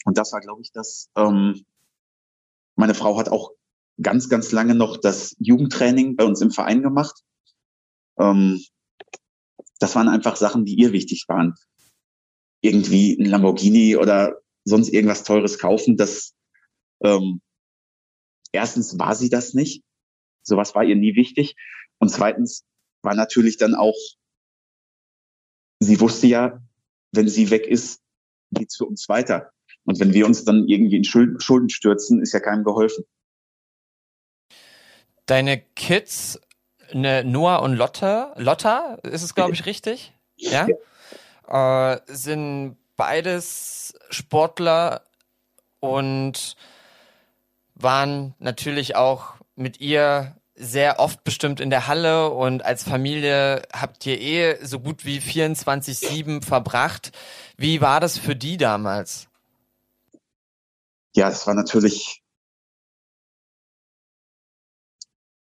Und 0.05 0.17
das 0.17 0.31
war, 0.31 0.39
glaube 0.39 0.61
ich, 0.61 0.71
das. 0.71 1.09
Ähm, 1.15 1.65
meine 2.75 2.93
Frau 2.93 3.17
hat 3.17 3.29
auch 3.29 3.51
ganz, 4.01 4.29
ganz 4.29 4.51
lange 4.51 4.75
noch 4.75 4.97
das 4.97 5.35
Jugendtraining 5.39 6.15
bei 6.15 6.25
uns 6.25 6.41
im 6.41 6.51
Verein 6.51 6.81
gemacht. 6.81 7.21
Ähm, 8.17 8.63
das 9.79 9.95
waren 9.95 10.07
einfach 10.07 10.35
Sachen, 10.35 10.65
die 10.65 10.75
ihr 10.75 10.91
wichtig 10.91 11.25
waren. 11.27 11.55
Irgendwie 12.61 13.17
ein 13.19 13.25
Lamborghini 13.25 13.95
oder 13.97 14.39
sonst 14.63 14.89
irgendwas 14.89 15.23
Teures 15.23 15.59
kaufen, 15.59 15.97
das 15.97 16.33
ähm, 17.03 17.41
erstens 18.55 18.97
war 18.97 19.15
sie 19.15 19.29
das 19.29 19.53
nicht. 19.53 19.83
Sowas 20.43 20.75
war 20.75 20.83
ihr 20.83 20.95
nie 20.95 21.15
wichtig. 21.15 21.55
Und 21.99 22.09
zweitens 22.09 22.63
war 23.01 23.15
natürlich 23.15 23.57
dann 23.57 23.75
auch, 23.75 23.95
sie 25.79 25.99
wusste 25.99 26.27
ja, 26.27 26.61
wenn 27.11 27.27
sie 27.27 27.49
weg 27.49 27.67
ist, 27.67 28.01
geht's 28.51 28.77
für 28.77 28.85
uns 28.85 29.07
weiter. 29.09 29.51
Und 29.85 29.99
wenn 29.99 30.13
wir 30.13 30.25
uns 30.25 30.43
dann 30.43 30.67
irgendwie 30.67 30.97
in 30.97 31.03
Schulden 31.03 31.69
stürzen, 31.69 32.21
ist 32.21 32.33
ja 32.33 32.39
keinem 32.39 32.63
geholfen. 32.63 33.05
Deine 35.25 35.59
Kids, 35.59 36.39
ne, 36.93 37.23
Noah 37.23 37.61
und 37.61 37.75
Lotta, 37.75 38.33
Lotta, 38.37 38.95
ist 39.03 39.23
es, 39.23 39.35
glaube 39.35 39.53
ich, 39.53 39.65
richtig? 39.65 40.13
Ja. 40.37 40.67
ja. 41.47 41.93
Äh, 41.93 42.01
sind 42.07 42.77
beides 42.95 43.93
Sportler 44.09 45.03
und 45.79 46.55
waren 47.75 48.33
natürlich 48.39 48.95
auch 48.95 49.35
mit 49.55 49.79
ihr 49.79 50.35
sehr 50.55 50.99
oft 50.99 51.23
bestimmt 51.25 51.59
in 51.59 51.69
der 51.69 51.87
Halle 51.87 52.29
und 52.29 52.63
als 52.63 52.83
Familie 52.83 53.63
habt 53.73 54.05
ihr 54.05 54.19
eh 54.19 54.65
so 54.65 54.79
gut 54.79 55.05
wie 55.05 55.19
24-7 55.19 56.43
verbracht. 56.43 57.11
Wie 57.57 57.81
war 57.81 57.99
das 57.99 58.17
für 58.17 58.35
die 58.35 58.55
damals? 58.55 59.27
Ja, 61.13 61.29
das 61.29 61.45
war 61.45 61.53
natürlich, 61.53 62.23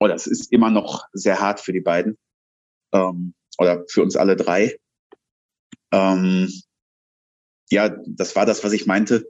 oder 0.01 0.15
es 0.15 0.27
ist 0.27 0.51
immer 0.51 0.71
noch 0.71 1.07
sehr 1.13 1.41
hart 1.41 1.61
für 1.61 1.73
die 1.73 1.81
beiden 1.81 2.19
ähm, 2.93 3.35
oder 3.59 3.85
für 3.89 4.03
uns 4.03 4.17
alle 4.17 4.37
drei. 4.37 4.79
Ähm, 5.93 6.51
ja, 7.71 7.95
das 8.07 8.35
war 8.35 8.47
das, 8.47 8.65
was 8.65 8.73
ich 8.73 8.87
meinte 8.87 9.29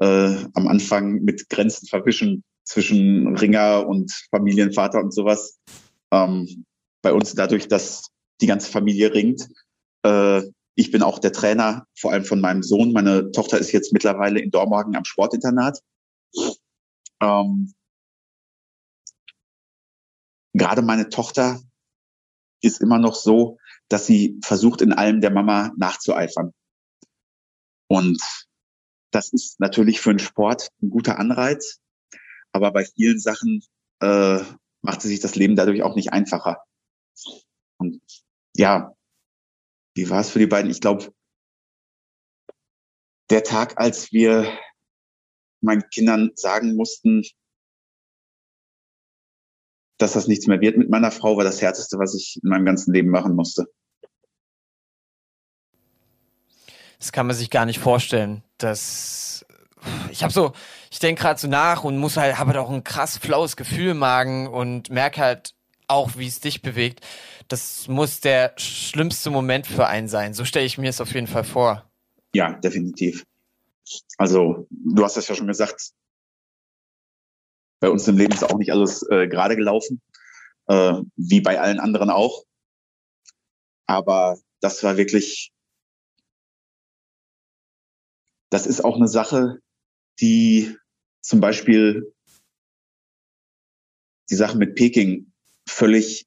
äh, 0.00 0.44
am 0.54 0.68
Anfang 0.68 1.22
mit 1.22 1.48
Grenzen 1.48 1.86
verwischen 1.86 2.42
zwischen 2.64 3.36
Ringer 3.36 3.86
und 3.86 4.12
Familienvater 4.30 5.00
und 5.00 5.12
sowas. 5.12 5.58
Ähm, 6.12 6.64
bei 7.02 7.12
uns 7.12 7.34
dadurch, 7.34 7.68
dass 7.68 8.10
die 8.40 8.46
ganze 8.46 8.70
Familie 8.70 9.12
ringt. 9.12 9.48
Äh, 10.04 10.42
ich 10.74 10.90
bin 10.90 11.02
auch 11.02 11.18
der 11.18 11.32
Trainer, 11.32 11.86
vor 11.98 12.12
allem 12.12 12.24
von 12.24 12.40
meinem 12.40 12.62
Sohn. 12.62 12.92
Meine 12.92 13.30
Tochter 13.32 13.58
ist 13.58 13.72
jetzt 13.72 13.92
mittlerweile 13.92 14.40
in 14.40 14.50
Dormagen 14.50 14.96
am 14.96 15.04
Sportinternat. 15.04 15.80
Ähm, 17.20 17.74
Gerade 20.52 20.82
meine 20.82 21.08
Tochter 21.08 21.60
ist 22.62 22.80
immer 22.80 22.98
noch 22.98 23.14
so, 23.14 23.58
dass 23.88 24.06
sie 24.06 24.38
versucht, 24.42 24.82
in 24.82 24.92
allem 24.92 25.20
der 25.20 25.30
Mama 25.30 25.72
nachzueifern. 25.76 26.52
Und 27.88 28.20
das 29.10 29.32
ist 29.32 29.60
natürlich 29.60 30.00
für 30.00 30.10
einen 30.10 30.18
Sport 30.18 30.70
ein 30.82 30.90
guter 30.90 31.18
Anreiz. 31.18 31.80
Aber 32.52 32.72
bei 32.72 32.84
vielen 32.84 33.20
Sachen 33.20 33.62
äh, 34.00 34.40
macht 34.82 35.02
sich 35.02 35.20
das 35.20 35.36
Leben 35.36 35.56
dadurch 35.56 35.82
auch 35.82 35.94
nicht 35.94 36.12
einfacher. 36.12 36.64
Und 37.78 38.02
ja, 38.56 38.94
wie 39.94 40.08
war 40.10 40.20
es 40.20 40.30
für 40.30 40.38
die 40.38 40.46
beiden? 40.46 40.70
Ich 40.70 40.80
glaube, 40.80 41.12
der 43.30 43.44
Tag, 43.44 43.78
als 43.78 44.12
wir 44.12 44.58
meinen 45.60 45.88
Kindern 45.90 46.32
sagen 46.34 46.74
mussten, 46.74 47.24
dass 49.98 50.14
das 50.14 50.26
nichts 50.26 50.46
mehr 50.46 50.60
wird 50.60 50.78
mit 50.78 50.88
meiner 50.88 51.10
Frau, 51.10 51.36
war 51.36 51.44
das 51.44 51.60
Härteste, 51.60 51.98
was 51.98 52.14
ich 52.14 52.40
in 52.42 52.48
meinem 52.48 52.64
ganzen 52.64 52.92
Leben 52.92 53.10
machen 53.10 53.36
musste. 53.36 53.66
Das 57.00 57.10
kann 57.10 57.26
man 57.26 57.34
sich 57.34 57.50
gar 57.50 57.66
nicht 57.66 57.80
vorstellen. 57.80 58.44
dass 58.58 59.44
ich 60.10 60.22
habe 60.22 60.32
so, 60.32 60.52
ich 60.90 60.98
denke 60.98 61.22
gerade 61.22 61.40
so 61.40 61.48
nach 61.48 61.84
und 61.84 61.96
muss 61.96 62.18
halt, 62.18 62.38
habe 62.38 62.50
halt 62.50 62.58
auch 62.58 62.70
ein 62.70 62.84
krass 62.84 63.16
flaues 63.16 63.56
Gefühl 63.56 63.92
im 63.92 63.98
Magen 63.98 64.46
und 64.46 64.90
merke 64.90 65.22
halt 65.22 65.54
auch, 65.88 66.16
wie 66.16 66.26
es 66.26 66.40
dich 66.40 66.62
bewegt. 66.62 67.04
Das 67.48 67.88
muss 67.88 68.20
der 68.20 68.52
schlimmste 68.56 69.30
Moment 69.30 69.66
für 69.66 69.86
einen 69.86 70.08
sein. 70.08 70.34
So 70.34 70.44
stelle 70.44 70.66
ich 70.66 70.78
mir 70.78 70.90
es 70.90 71.00
auf 71.00 71.14
jeden 71.14 71.26
Fall 71.26 71.44
vor. 71.44 71.90
Ja, 72.34 72.52
definitiv. 72.52 73.24
Also, 74.18 74.66
du 74.70 75.02
hast 75.02 75.16
das 75.16 75.26
ja 75.28 75.34
schon 75.34 75.48
gesagt. 75.48 75.92
Bei 77.80 77.88
uns 77.88 78.06
im 78.06 78.18
Leben 78.18 78.32
ist 78.32 78.44
auch 78.44 78.58
nicht 78.58 78.70
alles 78.70 79.02
äh, 79.10 79.26
gerade 79.26 79.56
gelaufen, 79.56 80.00
äh, 80.68 80.94
wie 81.16 81.40
bei 81.40 81.58
allen 81.58 81.80
anderen 81.80 82.10
auch. 82.10 82.44
Aber 83.86 84.38
das 84.60 84.84
war 84.84 84.96
wirklich, 84.96 85.50
das 88.50 88.66
ist 88.66 88.84
auch 88.84 88.96
eine 88.96 89.08
Sache, 89.08 89.60
die 90.20 90.76
zum 91.22 91.40
Beispiel 91.40 92.12
die 94.30 94.34
Sache 94.34 94.58
mit 94.58 94.74
Peking 94.74 95.32
völlig 95.68 96.26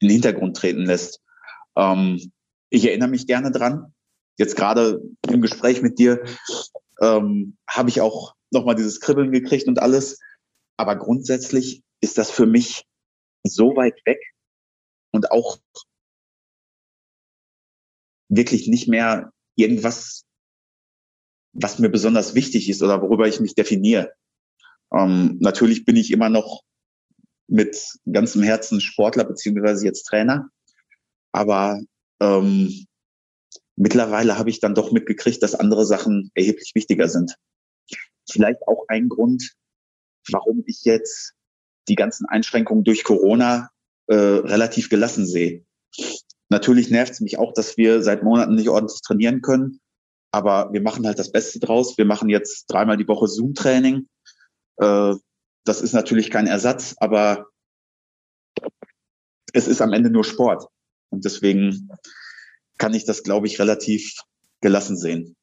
in 0.00 0.08
den 0.08 0.14
Hintergrund 0.14 0.56
treten 0.56 0.84
lässt. 0.84 1.20
Ähm, 1.76 2.32
ich 2.70 2.84
erinnere 2.86 3.08
mich 3.08 3.26
gerne 3.26 3.50
dran. 3.50 3.94
Jetzt 4.38 4.56
gerade 4.56 5.02
im 5.28 5.40
Gespräch 5.40 5.82
mit 5.82 5.98
dir 5.98 6.24
ähm, 7.00 7.56
habe 7.68 7.88
ich 7.88 8.00
auch 8.00 8.34
nochmal 8.50 8.74
dieses 8.74 9.00
Kribbeln 9.00 9.32
gekriegt 9.32 9.66
und 9.66 9.78
alles. 9.78 10.18
Aber 10.76 10.96
grundsätzlich 10.96 11.82
ist 12.00 12.18
das 12.18 12.30
für 12.30 12.46
mich 12.46 12.84
so 13.44 13.76
weit 13.76 14.00
weg 14.04 14.20
und 15.12 15.30
auch 15.32 15.58
wirklich 18.28 18.68
nicht 18.68 18.88
mehr 18.88 19.32
irgendwas 19.56 20.27
was 21.60 21.78
mir 21.78 21.88
besonders 21.88 22.34
wichtig 22.34 22.68
ist 22.68 22.82
oder 22.82 23.02
worüber 23.02 23.26
ich 23.26 23.40
mich 23.40 23.54
definiere. 23.54 24.12
Ähm, 24.92 25.36
natürlich 25.40 25.84
bin 25.84 25.96
ich 25.96 26.10
immer 26.12 26.28
noch 26.28 26.62
mit 27.48 27.98
ganzem 28.10 28.42
Herzen 28.42 28.80
Sportler 28.80 29.24
beziehungsweise 29.24 29.84
jetzt 29.84 30.04
Trainer, 30.04 30.50
aber 31.32 31.80
ähm, 32.20 32.86
mittlerweile 33.76 34.38
habe 34.38 34.50
ich 34.50 34.60
dann 34.60 34.74
doch 34.74 34.92
mitgekriegt, 34.92 35.42
dass 35.42 35.54
andere 35.54 35.84
Sachen 35.84 36.30
erheblich 36.34 36.72
wichtiger 36.74 37.08
sind. 37.08 37.34
Vielleicht 38.30 38.60
auch 38.66 38.84
ein 38.88 39.08
Grund, 39.08 39.54
warum 40.30 40.62
ich 40.66 40.84
jetzt 40.84 41.32
die 41.88 41.94
ganzen 41.94 42.26
Einschränkungen 42.26 42.84
durch 42.84 43.02
Corona 43.02 43.70
äh, 44.06 44.14
relativ 44.14 44.90
gelassen 44.90 45.26
sehe. 45.26 45.64
Natürlich 46.50 46.90
nervt 46.90 47.12
es 47.14 47.20
mich 47.20 47.38
auch, 47.38 47.52
dass 47.52 47.76
wir 47.76 48.02
seit 48.02 48.22
Monaten 48.22 48.54
nicht 48.54 48.68
ordentlich 48.68 49.00
trainieren 49.02 49.40
können. 49.40 49.80
Aber 50.30 50.72
wir 50.72 50.82
machen 50.82 51.06
halt 51.06 51.18
das 51.18 51.32
Beste 51.32 51.58
draus. 51.58 51.96
Wir 51.96 52.04
machen 52.04 52.28
jetzt 52.28 52.66
dreimal 52.66 52.96
die 52.96 53.08
Woche 53.08 53.28
Zoom-Training. 53.28 54.08
Äh, 54.76 55.14
das 55.64 55.80
ist 55.80 55.92
natürlich 55.92 56.30
kein 56.30 56.46
Ersatz, 56.46 56.94
aber 56.98 57.46
es 59.52 59.68
ist 59.68 59.80
am 59.80 59.92
Ende 59.92 60.10
nur 60.10 60.24
Sport. 60.24 60.66
Und 61.10 61.24
deswegen 61.24 61.90
kann 62.78 62.94
ich 62.94 63.04
das, 63.04 63.22
glaube 63.22 63.46
ich, 63.46 63.58
relativ 63.58 64.20
gelassen 64.60 64.96
sehen. 64.96 65.36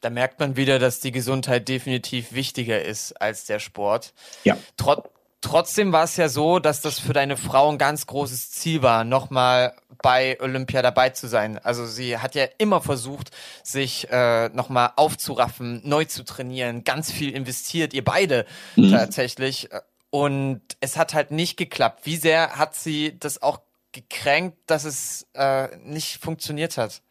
Da 0.00 0.10
merkt 0.10 0.38
man 0.38 0.56
wieder, 0.56 0.78
dass 0.78 1.00
die 1.00 1.10
Gesundheit 1.10 1.68
definitiv 1.68 2.32
wichtiger 2.32 2.84
ist 2.84 3.12
als 3.20 3.46
der 3.46 3.58
Sport. 3.58 4.14
Ja. 4.44 4.56
Trot 4.76 5.10
Trotzdem 5.40 5.92
war 5.92 6.02
es 6.02 6.16
ja 6.16 6.28
so, 6.28 6.58
dass 6.58 6.80
das 6.80 6.98
für 6.98 7.12
deine 7.12 7.36
Frau 7.36 7.70
ein 7.70 7.78
ganz 7.78 8.06
großes 8.06 8.50
Ziel 8.50 8.82
war, 8.82 9.04
nochmal 9.04 9.72
bei 10.02 10.40
Olympia 10.40 10.82
dabei 10.82 11.10
zu 11.10 11.28
sein. 11.28 11.58
Also 11.58 11.86
sie 11.86 12.18
hat 12.18 12.34
ja 12.34 12.44
immer 12.58 12.80
versucht, 12.80 13.30
sich 13.62 14.08
äh, 14.10 14.48
nochmal 14.48 14.92
aufzuraffen, 14.96 15.80
neu 15.84 16.04
zu 16.06 16.24
trainieren, 16.24 16.82
ganz 16.82 17.12
viel 17.12 17.30
investiert, 17.30 17.94
ihr 17.94 18.04
beide 18.04 18.46
mhm. 18.74 18.90
tatsächlich. 18.90 19.68
Und 20.10 20.62
es 20.80 20.96
hat 20.96 21.14
halt 21.14 21.30
nicht 21.30 21.56
geklappt. 21.56 22.04
Wie 22.04 22.16
sehr 22.16 22.58
hat 22.58 22.74
sie 22.74 23.16
das 23.16 23.40
auch 23.40 23.60
gekränkt, 23.92 24.58
dass 24.66 24.84
es 24.84 25.28
äh, 25.34 25.76
nicht 25.78 26.20
funktioniert 26.20 26.76
hat? 26.76 27.02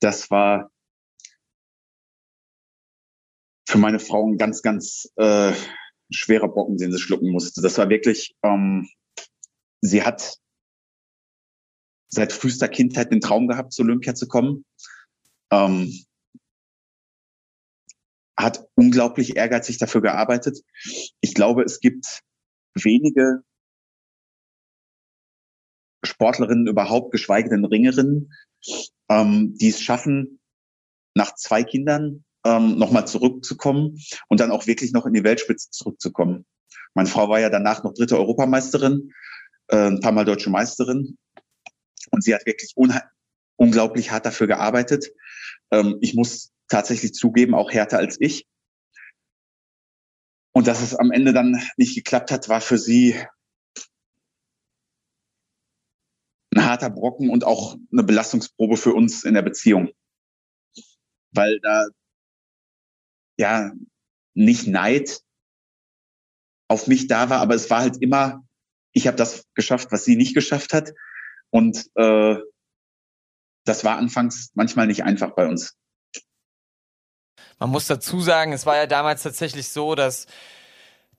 Das 0.00 0.30
war 0.30 0.70
für 3.68 3.78
meine 3.78 3.98
Frau 3.98 4.26
ein 4.26 4.38
ganz, 4.38 4.62
ganz 4.62 5.12
äh, 5.16 5.52
schwerer 6.10 6.48
Brocken, 6.48 6.76
den 6.76 6.92
sie 6.92 6.98
schlucken 6.98 7.30
musste. 7.30 7.62
Das 7.62 7.78
war 7.78 7.88
wirklich, 7.88 8.36
ähm, 8.42 8.88
sie 9.80 10.02
hat 10.02 10.38
seit 12.08 12.32
frühester 12.32 12.68
Kindheit 12.68 13.10
den 13.10 13.20
Traum 13.20 13.48
gehabt, 13.48 13.72
zu 13.72 13.82
Olympia 13.82 14.14
zu 14.14 14.28
kommen. 14.28 14.64
Ähm, 15.50 15.92
hat 18.38 18.68
unglaublich 18.74 19.36
ehrgeizig 19.36 19.78
dafür 19.78 20.02
gearbeitet. 20.02 20.60
Ich 21.20 21.34
glaube, 21.34 21.62
es 21.62 21.80
gibt 21.80 22.20
wenige 22.74 23.42
Sportlerinnen 26.04 26.66
überhaupt, 26.66 27.12
geschweige 27.12 27.48
denn 27.48 27.64
Ringerinnen, 27.64 28.32
ähm, 29.08 29.56
die 29.56 29.68
es 29.68 29.80
schaffen, 29.80 30.40
nach 31.14 31.34
zwei 31.34 31.64
Kindern 31.64 32.25
ähm, 32.46 32.78
nochmal 32.78 33.06
zurückzukommen 33.08 34.00
und 34.28 34.40
dann 34.40 34.52
auch 34.52 34.66
wirklich 34.66 34.92
noch 34.92 35.04
in 35.04 35.12
die 35.12 35.24
Weltspitze 35.24 35.70
zurückzukommen. 35.70 36.46
Meine 36.94 37.08
Frau 37.08 37.28
war 37.28 37.40
ja 37.40 37.50
danach 37.50 37.82
noch 37.82 37.92
dritte 37.92 38.16
Europameisterin, 38.16 39.12
äh, 39.68 39.88
ein 39.88 40.00
paar 40.00 40.12
Mal 40.12 40.24
deutsche 40.24 40.50
Meisterin. 40.50 41.18
Und 42.10 42.22
sie 42.22 42.34
hat 42.34 42.46
wirklich 42.46 42.74
unglaublich 43.56 44.12
hart 44.12 44.26
dafür 44.26 44.46
gearbeitet. 44.46 45.10
Ähm, 45.72 45.98
ich 46.00 46.14
muss 46.14 46.52
tatsächlich 46.68 47.14
zugeben, 47.14 47.54
auch 47.54 47.72
härter 47.72 47.98
als 47.98 48.16
ich. 48.20 48.46
Und 50.52 50.68
dass 50.68 50.80
es 50.80 50.94
am 50.94 51.10
Ende 51.10 51.32
dann 51.32 51.60
nicht 51.76 51.96
geklappt 51.96 52.30
hat, 52.30 52.48
war 52.48 52.60
für 52.60 52.78
sie 52.78 53.16
ein 56.54 56.64
harter 56.64 56.90
Brocken 56.90 57.28
und 57.28 57.44
auch 57.44 57.76
eine 57.92 58.04
Belastungsprobe 58.04 58.76
für 58.76 58.94
uns 58.94 59.24
in 59.24 59.34
der 59.34 59.42
Beziehung. 59.42 59.90
Weil 61.32 61.60
da 61.60 61.86
ja 63.36 63.72
nicht 64.34 64.66
Neid 64.66 65.20
auf 66.68 66.86
mich 66.86 67.06
da 67.06 67.30
war, 67.30 67.40
aber 67.40 67.54
es 67.54 67.70
war 67.70 67.80
halt 67.80 68.02
immer, 68.02 68.44
ich 68.92 69.06
habe 69.06 69.16
das 69.16 69.44
geschafft, 69.54 69.92
was 69.92 70.04
sie 70.04 70.16
nicht 70.16 70.34
geschafft 70.34 70.72
hat. 70.72 70.92
Und 71.50 71.88
äh, 71.94 72.36
das 73.64 73.84
war 73.84 73.96
anfangs 73.96 74.50
manchmal 74.54 74.86
nicht 74.86 75.04
einfach 75.04 75.34
bei 75.34 75.46
uns. 75.46 75.76
Man 77.58 77.70
muss 77.70 77.86
dazu 77.86 78.20
sagen, 78.20 78.52
es 78.52 78.66
war 78.66 78.76
ja 78.76 78.86
damals 78.86 79.22
tatsächlich 79.22 79.68
so, 79.68 79.94
dass 79.94 80.26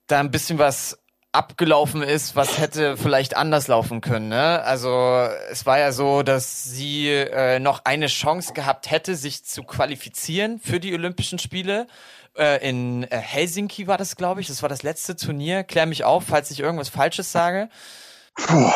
da 0.06 0.20
ein 0.20 0.32
bisschen 0.32 0.60
was 0.60 1.00
abgelaufen 1.38 2.02
ist, 2.02 2.36
was 2.36 2.58
hätte 2.58 2.98
vielleicht 2.98 3.38
anders 3.38 3.68
laufen 3.68 4.02
können. 4.02 4.30
Ne? 4.30 4.62
Also 4.64 4.90
es 5.52 5.68
war 5.68 5.78
ja 5.78 5.92
so, 5.92 6.24
dass 6.24 6.64
sie 6.64 7.10
äh, 7.10 7.60
noch 7.60 7.86
eine 7.86 8.08
Chance 8.08 8.54
gehabt 8.54 8.90
hätte, 8.90 9.16
sich 9.16 9.46
zu 9.46 9.62
qualifizieren 9.64 10.60
für 10.60 10.80
die 10.80 10.94
Olympischen 10.96 11.38
Spiele. 11.38 11.86
Äh, 12.36 12.68
in 12.68 13.04
äh, 13.04 13.18
Helsinki 13.18 13.86
war 13.86 14.00
das, 14.00 14.16
glaube 14.16 14.42
ich. 14.42 14.48
Das 14.48 14.64
war 14.64 14.70
das 14.70 14.82
letzte 14.82 15.16
Turnier. 15.16 15.64
Klär 15.64 15.86
mich 15.86 16.04
auf, 16.04 16.24
falls 16.26 16.50
ich 16.50 16.60
irgendwas 16.60 16.90
Falsches 16.90 17.32
sage. 17.32 17.70
Puh. 18.34 18.72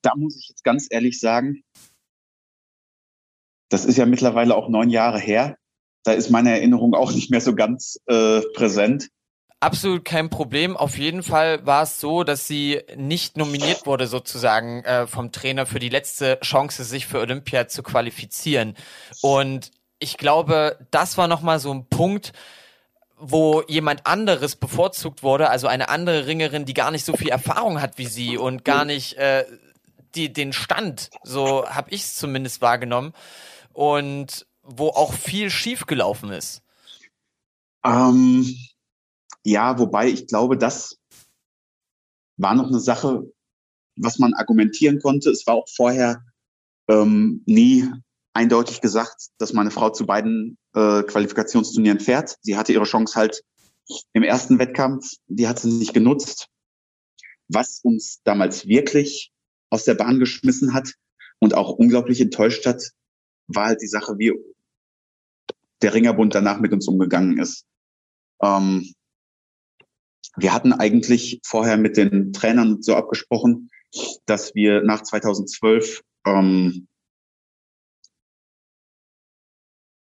Da 0.00 0.12
muss 0.16 0.36
ich 0.36 0.48
jetzt 0.48 0.64
ganz 0.64 0.86
ehrlich 0.90 1.20
sagen, 1.20 1.62
das 3.68 3.84
ist 3.84 3.98
ja 3.98 4.06
mittlerweile 4.06 4.56
auch 4.56 4.68
neun 4.68 4.90
Jahre 4.90 5.20
her. 5.20 5.58
Da 6.02 6.12
ist 6.12 6.30
meine 6.30 6.50
Erinnerung 6.50 6.94
auch 6.94 7.12
nicht 7.12 7.30
mehr 7.30 7.40
so 7.42 7.54
ganz 7.54 8.00
äh, 8.06 8.40
präsent. 8.54 9.10
Absolut 9.60 10.04
kein 10.04 10.28
Problem. 10.28 10.76
Auf 10.76 10.98
jeden 10.98 11.22
Fall 11.22 11.64
war 11.64 11.82
es 11.82 11.98
so, 11.98 12.24
dass 12.24 12.46
sie 12.46 12.82
nicht 12.94 13.38
nominiert 13.38 13.86
wurde 13.86 14.06
sozusagen 14.06 14.84
äh, 14.84 15.06
vom 15.06 15.32
Trainer 15.32 15.64
für 15.64 15.78
die 15.78 15.88
letzte 15.88 16.38
Chance, 16.40 16.84
sich 16.84 17.06
für 17.06 17.20
Olympia 17.20 17.66
zu 17.66 17.82
qualifizieren. 17.82 18.76
Und 19.22 19.70
ich 19.98 20.18
glaube, 20.18 20.78
das 20.90 21.16
war 21.16 21.26
nochmal 21.26 21.58
so 21.58 21.72
ein 21.72 21.88
Punkt, 21.88 22.34
wo 23.18 23.62
jemand 23.66 24.06
anderes 24.06 24.56
bevorzugt 24.56 25.22
wurde, 25.22 25.48
also 25.48 25.68
eine 25.68 25.88
andere 25.88 26.26
Ringerin, 26.26 26.66
die 26.66 26.74
gar 26.74 26.90
nicht 26.90 27.06
so 27.06 27.14
viel 27.14 27.30
Erfahrung 27.30 27.80
hat 27.80 27.96
wie 27.96 28.06
sie 28.06 28.36
und 28.36 28.62
gar 28.62 28.84
nicht 28.84 29.14
äh, 29.14 29.46
die, 30.14 30.32
den 30.32 30.52
Stand, 30.52 31.10
so 31.22 31.66
habe 31.66 31.90
ich 31.90 32.02
es 32.02 32.16
zumindest 32.16 32.60
wahrgenommen, 32.60 33.14
und 33.72 34.46
wo 34.62 34.88
auch 34.88 35.14
viel 35.14 35.50
schiefgelaufen 35.50 36.30
ist. 36.30 36.62
Ähm, 37.84 38.46
ja, 39.46 39.78
wobei 39.78 40.08
ich 40.08 40.26
glaube, 40.26 40.58
das 40.58 40.98
war 42.36 42.56
noch 42.56 42.66
eine 42.66 42.80
Sache, 42.80 43.32
was 43.96 44.18
man 44.18 44.34
argumentieren 44.34 44.98
konnte. 45.00 45.30
Es 45.30 45.46
war 45.46 45.54
auch 45.54 45.68
vorher 45.68 46.24
ähm, 46.88 47.44
nie 47.46 47.88
eindeutig 48.34 48.80
gesagt, 48.80 49.28
dass 49.38 49.52
meine 49.52 49.70
Frau 49.70 49.90
zu 49.90 50.04
beiden 50.04 50.58
äh, 50.74 51.04
Qualifikationsturnieren 51.04 52.00
fährt. 52.00 52.36
Sie 52.42 52.56
hatte 52.56 52.72
ihre 52.72 52.86
Chance 52.86 53.14
halt 53.14 53.44
im 54.12 54.24
ersten 54.24 54.58
Wettkampf, 54.58 55.12
die 55.28 55.46
hat 55.46 55.60
sie 55.60 55.70
nicht 55.70 55.94
genutzt. 55.94 56.48
Was 57.46 57.78
uns 57.84 58.20
damals 58.24 58.66
wirklich 58.66 59.30
aus 59.70 59.84
der 59.84 59.94
Bahn 59.94 60.18
geschmissen 60.18 60.74
hat 60.74 60.92
und 61.38 61.54
auch 61.54 61.70
unglaublich 61.70 62.20
enttäuscht 62.20 62.66
hat, 62.66 62.82
war 63.46 63.66
halt 63.66 63.80
die 63.80 63.86
Sache, 63.86 64.18
wie 64.18 64.32
der 65.82 65.94
Ringerbund 65.94 66.34
danach 66.34 66.58
mit 66.58 66.72
uns 66.72 66.88
umgegangen 66.88 67.38
ist. 67.38 67.64
Ähm, 68.42 68.92
wir 70.36 70.52
hatten 70.52 70.72
eigentlich 70.72 71.40
vorher 71.44 71.76
mit 71.76 71.96
den 71.96 72.32
Trainern 72.32 72.82
so 72.82 72.94
abgesprochen, 72.94 73.70
dass 74.26 74.54
wir 74.54 74.82
nach 74.82 75.02
2012 75.02 76.02
ähm, 76.26 76.88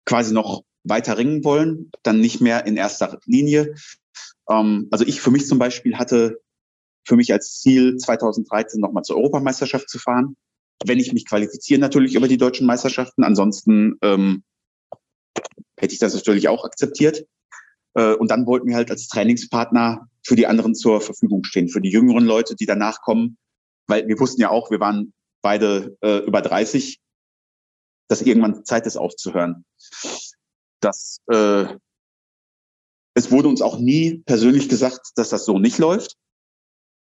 quasi 0.05 0.34
noch 0.34 0.63
weiter 0.84 1.17
ringen 1.17 1.43
wollen, 1.43 1.91
dann 2.03 2.19
nicht 2.19 2.41
mehr 2.41 2.65
in 2.65 2.77
erster 2.77 3.19
Linie. 3.25 3.75
Ähm, 4.49 4.88
also 4.91 5.05
ich 5.05 5.21
für 5.21 5.31
mich 5.31 5.47
zum 5.47 5.60
Beispiel 5.60 5.97
hatte 5.97 6.41
für 7.05 7.15
mich 7.15 7.31
als 7.34 7.60
Ziel 7.60 7.97
2013 7.97 8.79
nochmal 8.79 9.03
zur 9.03 9.17
Europameisterschaft 9.17 9.89
zu 9.89 9.99
fahren. 9.99 10.36
Wenn 10.86 10.99
ich 10.99 11.13
mich 11.13 11.27
qualifiziere, 11.27 11.79
natürlich 11.79 12.15
über 12.15 12.27
die 12.27 12.38
deutschen 12.38 12.67
Meisterschaften. 12.67 13.23
Ansonsten 13.23 13.97
ähm, 14.01 14.43
hätte 15.77 15.93
ich 15.93 15.99
das 15.99 16.13
natürlich 16.13 16.47
auch 16.47 16.65
akzeptiert. 16.65 17.25
Äh, 17.93 18.13
und 18.13 18.31
dann 18.31 18.45
wollten 18.45 18.67
wir 18.67 18.75
halt 18.75 18.91
als 18.91 19.07
Trainingspartner 19.07 20.07
für 20.23 20.36
die 20.36 20.47
anderen 20.47 20.75
zur 20.75 21.01
Verfügung 21.01 21.43
stehen, 21.43 21.69
für 21.69 21.81
die 21.81 21.89
jüngeren 21.89 22.25
Leute, 22.25 22.55
die 22.55 22.65
danach 22.65 23.01
kommen. 23.01 23.38
Weil 23.88 24.07
wir 24.07 24.19
wussten 24.19 24.41
ja 24.41 24.49
auch, 24.49 24.71
wir 24.71 24.79
waren 24.79 25.13
beide 25.41 25.97
äh, 26.01 26.19
über 26.19 26.41
30, 26.41 26.99
dass 28.07 28.21
irgendwann 28.21 28.63
Zeit 28.65 28.86
ist 28.86 28.97
aufzuhören. 28.97 29.65
Das, 30.79 31.19
äh, 31.31 31.65
es 33.13 33.31
wurde 33.31 33.47
uns 33.47 33.62
auch 33.62 33.79
nie 33.79 34.19
persönlich 34.25 34.69
gesagt, 34.69 35.12
dass 35.15 35.29
das 35.29 35.45
so 35.45 35.60
nicht 35.60 35.77
läuft. 35.77 36.15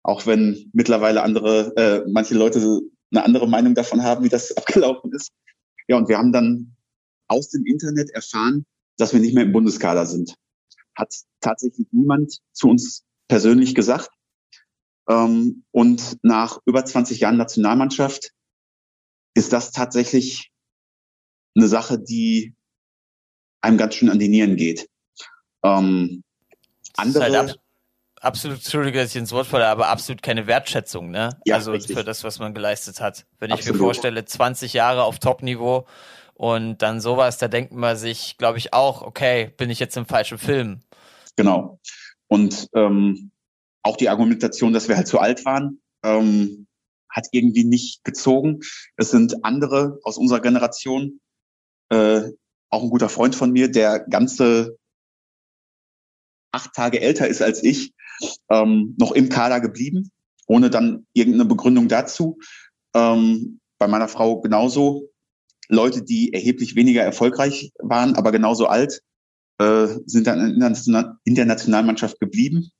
Auch 0.02 0.26
wenn 0.26 0.70
mittlerweile 0.72 1.22
andere, 1.22 1.74
äh, 1.76 2.04
manche 2.08 2.34
Leute 2.34 2.80
eine 3.10 3.24
andere 3.24 3.48
Meinung 3.48 3.74
davon 3.74 4.02
haben, 4.02 4.24
wie 4.24 4.28
das 4.28 4.52
abgelaufen 4.56 5.12
ist. 5.12 5.32
Ja, 5.88 5.96
und 5.96 6.08
wir 6.08 6.18
haben 6.18 6.32
dann 6.32 6.76
aus 7.28 7.48
dem 7.50 7.64
Internet 7.64 8.10
erfahren, 8.10 8.66
dass 8.98 9.12
wir 9.12 9.20
nicht 9.20 9.34
mehr 9.34 9.44
im 9.44 9.52
Bundeskader 9.52 10.06
sind 10.06 10.36
hat 10.96 11.14
tatsächlich 11.40 11.86
niemand 11.92 12.40
zu 12.52 12.68
uns 12.68 13.04
persönlich 13.28 13.74
gesagt. 13.74 14.10
Ähm, 15.08 15.64
und 15.70 16.18
nach 16.22 16.58
über 16.66 16.84
20 16.84 17.20
Jahren 17.20 17.36
Nationalmannschaft 17.36 18.32
ist 19.34 19.52
das 19.52 19.72
tatsächlich 19.72 20.50
eine 21.54 21.68
Sache, 21.68 21.98
die 21.98 22.54
einem 23.60 23.78
ganz 23.78 23.94
schön 23.94 24.10
an 24.10 24.18
die 24.18 24.28
Nieren 24.28 24.56
geht. 24.56 24.88
Ähm, 25.62 26.22
andere, 26.96 27.24
halt 27.24 27.60
absolut, 28.20 28.58
Entschuldige, 28.58 29.00
dass 29.00 29.10
ich 29.10 29.16
ins 29.16 29.32
Wort 29.32 29.46
falle, 29.46 29.66
aber 29.66 29.88
absolut 29.88 30.22
keine 30.22 30.46
Wertschätzung, 30.46 31.10
ne? 31.10 31.38
Ja, 31.44 31.56
also 31.56 31.72
richtig. 31.72 31.96
für 31.96 32.04
das, 32.04 32.24
was 32.24 32.38
man 32.38 32.54
geleistet 32.54 33.00
hat. 33.00 33.26
Wenn 33.38 33.52
absolut. 33.52 33.74
ich 33.74 33.80
mir 33.80 33.84
vorstelle, 33.84 34.24
20 34.24 34.72
Jahre 34.72 35.04
auf 35.04 35.18
Top-Niveau 35.18 35.86
und 36.34 36.78
dann 36.78 37.00
sowas, 37.00 37.38
da 37.38 37.48
denkt 37.48 37.72
man 37.72 37.96
sich, 37.96 38.36
glaube 38.38 38.58
ich, 38.58 38.72
auch, 38.72 39.02
okay, 39.02 39.52
bin 39.56 39.70
ich 39.70 39.78
jetzt 39.78 39.96
im 39.96 40.06
falschen 40.06 40.38
Film? 40.38 40.82
Genau. 41.36 41.80
Und 42.28 42.68
ähm, 42.74 43.30
auch 43.82 43.96
die 43.96 44.08
Argumentation, 44.08 44.72
dass 44.72 44.88
wir 44.88 44.96
halt 44.96 45.06
zu 45.06 45.20
alt 45.20 45.44
waren, 45.44 45.80
ähm, 46.02 46.66
hat 47.08 47.28
irgendwie 47.30 47.64
nicht 47.64 48.04
gezogen. 48.04 48.60
Es 48.96 49.10
sind 49.10 49.44
andere 49.44 49.98
aus 50.02 50.18
unserer 50.18 50.40
Generation, 50.40 51.20
äh, 51.90 52.22
auch 52.68 52.82
ein 52.82 52.90
guter 52.90 53.08
Freund 53.08 53.34
von 53.34 53.52
mir, 53.52 53.70
der 53.70 54.00
ganze 54.00 54.76
acht 56.52 56.72
Tage 56.74 57.00
älter 57.00 57.28
ist 57.28 57.42
als 57.42 57.62
ich, 57.62 57.92
ähm, 58.50 58.94
noch 58.98 59.12
im 59.12 59.28
Kader 59.28 59.60
geblieben, 59.60 60.10
ohne 60.46 60.70
dann 60.70 61.06
irgendeine 61.12 61.44
Begründung 61.44 61.88
dazu. 61.88 62.38
Ähm, 62.94 63.60
bei 63.78 63.88
meiner 63.88 64.08
Frau 64.08 64.40
genauso. 64.40 65.10
Leute, 65.68 66.02
die 66.02 66.32
erheblich 66.32 66.76
weniger 66.76 67.02
erfolgreich 67.02 67.72
waren, 67.78 68.14
aber 68.14 68.30
genauso 68.30 68.66
alt, 68.66 69.02
äh, 69.58 69.88
sind 70.06 70.26
dann 70.26 70.60
in 71.24 71.34
der 71.34 71.46
Nationalmannschaft 71.46 72.20
geblieben. 72.20 72.70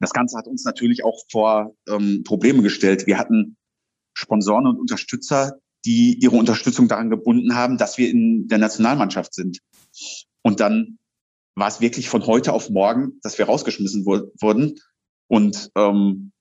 Das 0.00 0.12
Ganze 0.12 0.36
hat 0.36 0.46
uns 0.46 0.64
natürlich 0.64 1.04
auch 1.04 1.22
vor 1.30 1.74
ähm, 1.88 2.24
Probleme 2.24 2.62
gestellt. 2.62 3.06
Wir 3.06 3.18
hatten 3.18 3.56
Sponsoren 4.14 4.66
und 4.66 4.78
Unterstützer, 4.78 5.58
die 5.84 6.18
ihre 6.20 6.36
Unterstützung 6.36 6.88
daran 6.88 7.10
gebunden 7.10 7.54
haben, 7.54 7.78
dass 7.78 7.98
wir 7.98 8.10
in 8.10 8.48
der 8.48 8.58
Nationalmannschaft 8.58 9.34
sind. 9.34 9.60
Und 10.42 10.60
dann 10.60 10.98
war 11.54 11.68
es 11.68 11.80
wirklich 11.80 12.08
von 12.08 12.26
heute 12.26 12.52
auf 12.52 12.70
morgen, 12.70 13.20
dass 13.22 13.38
wir 13.38 13.46
rausgeschmissen 13.46 14.04
wur 14.06 14.32
wurden. 14.40 14.80
Und 15.28 15.70
ähm, 15.76 16.32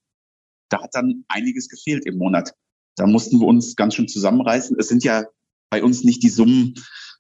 da 0.69 0.81
hat 0.81 0.89
dann 0.93 1.25
einiges 1.27 1.69
gefehlt 1.69 2.05
im 2.05 2.17
Monat. 2.17 2.53
Da 2.95 3.05
mussten 3.05 3.39
wir 3.39 3.47
uns 3.47 3.75
ganz 3.75 3.95
schön 3.95 4.07
zusammenreißen. 4.07 4.77
Es 4.79 4.87
sind 4.87 5.03
ja 5.03 5.25
bei 5.69 5.83
uns 5.83 6.03
nicht 6.03 6.23
die 6.23 6.29
Summen 6.29 6.75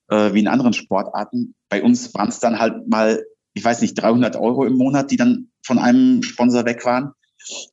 äh, 0.09 0.33
wie 0.33 0.39
in 0.39 0.47
anderen 0.47 0.73
Sportarten. 0.73 1.55
Bei 1.69 1.83
uns 1.83 2.13
waren 2.13 2.29
es 2.29 2.39
dann 2.39 2.59
halt 2.59 2.87
mal, 2.87 3.23
ich 3.53 3.63
weiß 3.63 3.81
nicht, 3.81 3.95
300 3.95 4.35
Euro 4.35 4.65
im 4.65 4.77
Monat, 4.77 5.11
die 5.11 5.17
dann 5.17 5.51
von 5.65 5.79
einem 5.79 6.23
Sponsor 6.23 6.65
weg 6.65 6.85
waren. 6.85 7.13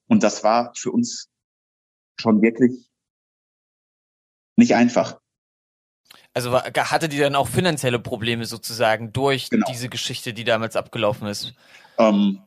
Und 0.08 0.22
das 0.22 0.42
war 0.42 0.72
für 0.76 0.90
uns 0.90 1.28
schon 2.20 2.42
wirklich 2.42 2.90
nicht 4.56 4.74
einfach. 4.74 5.20
Also 6.32 6.52
hatte 6.54 7.08
die 7.08 7.18
dann 7.18 7.34
auch 7.34 7.48
finanzielle 7.48 7.98
Probleme 7.98 8.44
sozusagen 8.44 9.12
durch 9.12 9.50
genau. 9.50 9.66
diese 9.68 9.88
Geschichte, 9.88 10.32
die 10.32 10.44
damals 10.44 10.76
abgelaufen 10.76 11.26
ist? 11.26 11.54
Ähm, 11.98 12.40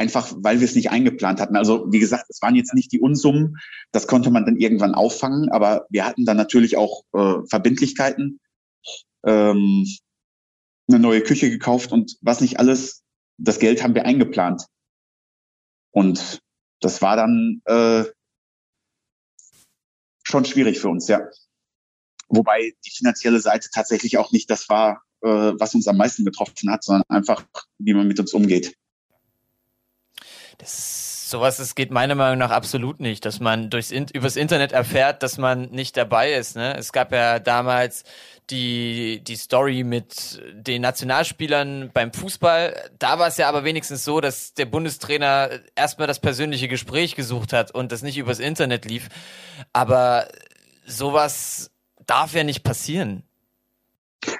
einfach 0.00 0.34
weil 0.38 0.60
wir 0.60 0.64
es 0.64 0.74
nicht 0.74 0.90
eingeplant 0.90 1.40
hatten. 1.40 1.56
Also 1.56 1.86
wie 1.92 1.98
gesagt, 1.98 2.24
es 2.30 2.40
waren 2.40 2.56
jetzt 2.56 2.74
nicht 2.74 2.90
die 2.90 3.00
Unsummen, 3.00 3.58
das 3.92 4.06
konnte 4.06 4.30
man 4.30 4.46
dann 4.46 4.56
irgendwann 4.56 4.94
auffangen, 4.94 5.50
aber 5.50 5.86
wir 5.90 6.06
hatten 6.06 6.24
dann 6.24 6.38
natürlich 6.38 6.76
auch 6.78 7.02
äh, 7.12 7.46
Verbindlichkeiten, 7.48 8.40
ähm, 9.24 9.86
eine 10.88 10.98
neue 10.98 11.22
Küche 11.22 11.50
gekauft 11.50 11.92
und 11.92 12.16
was 12.22 12.40
nicht 12.40 12.58
alles, 12.58 13.02
das 13.36 13.58
Geld 13.58 13.82
haben 13.82 13.94
wir 13.94 14.06
eingeplant. 14.06 14.64
Und 15.92 16.40
das 16.80 17.02
war 17.02 17.16
dann 17.16 17.60
äh, 17.66 18.04
schon 20.22 20.46
schwierig 20.46 20.80
für 20.80 20.88
uns, 20.88 21.08
ja. 21.08 21.20
Wobei 22.28 22.72
die 22.86 22.90
finanzielle 22.90 23.40
Seite 23.40 23.68
tatsächlich 23.72 24.16
auch 24.16 24.32
nicht 24.32 24.48
das 24.48 24.68
war, 24.70 25.02
äh, 25.20 25.28
was 25.28 25.74
uns 25.74 25.86
am 25.88 25.98
meisten 25.98 26.24
getroffen 26.24 26.70
hat, 26.70 26.84
sondern 26.84 27.04
einfach, 27.08 27.44
wie 27.78 27.92
man 27.92 28.08
mit 28.08 28.18
uns 28.18 28.32
umgeht. 28.32 28.76
Das 30.60 31.10
sowas, 31.30 31.58
es 31.58 31.74
geht 31.74 31.90
meiner 31.90 32.14
Meinung 32.14 32.38
nach 32.38 32.50
absolut 32.50 33.00
nicht, 33.00 33.24
dass 33.24 33.40
man 33.40 33.70
durchs 33.70 33.90
übers 33.90 34.36
Internet 34.36 34.72
erfährt, 34.72 35.22
dass 35.22 35.38
man 35.38 35.70
nicht 35.70 35.96
dabei 35.96 36.32
ist. 36.32 36.56
Ne? 36.56 36.76
Es 36.76 36.92
gab 36.92 37.12
ja 37.12 37.38
damals 37.38 38.04
die, 38.50 39.22
die 39.22 39.36
Story 39.36 39.84
mit 39.84 40.42
den 40.52 40.82
Nationalspielern 40.82 41.90
beim 41.94 42.12
Fußball. 42.12 42.90
Da 42.98 43.18
war 43.18 43.28
es 43.28 43.36
ja 43.36 43.48
aber 43.48 43.64
wenigstens 43.64 44.04
so, 44.04 44.20
dass 44.20 44.54
der 44.54 44.66
Bundestrainer 44.66 45.50
erstmal 45.76 46.08
das 46.08 46.18
persönliche 46.18 46.68
Gespräch 46.68 47.14
gesucht 47.14 47.52
hat 47.52 47.70
und 47.70 47.92
das 47.92 48.02
nicht 48.02 48.18
übers 48.18 48.40
Internet 48.40 48.84
lief. 48.84 49.08
Aber 49.72 50.28
sowas 50.84 51.70
darf 52.06 52.34
ja 52.34 52.44
nicht 52.44 52.64
passieren. 52.64 53.22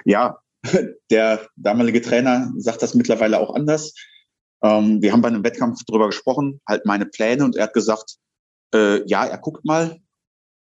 Ja, 0.05 0.39
der 1.09 1.47
damalige 1.55 2.01
Trainer 2.01 2.51
sagt 2.57 2.83
das 2.83 2.93
mittlerweile 2.93 3.39
auch 3.39 3.55
anders. 3.55 3.95
Ähm, 4.63 5.01
wir 5.01 5.11
haben 5.11 5.21
bei 5.21 5.29
einem 5.29 5.43
Wettkampf 5.43 5.83
drüber 5.85 6.07
gesprochen, 6.07 6.61
halt 6.67 6.85
meine 6.85 7.05
Pläne 7.05 7.43
und 7.43 7.55
er 7.55 7.65
hat 7.65 7.73
gesagt, 7.73 8.17
äh, 8.73 9.05
ja, 9.07 9.25
er 9.25 9.37
guckt 9.37 9.65
mal. 9.65 9.99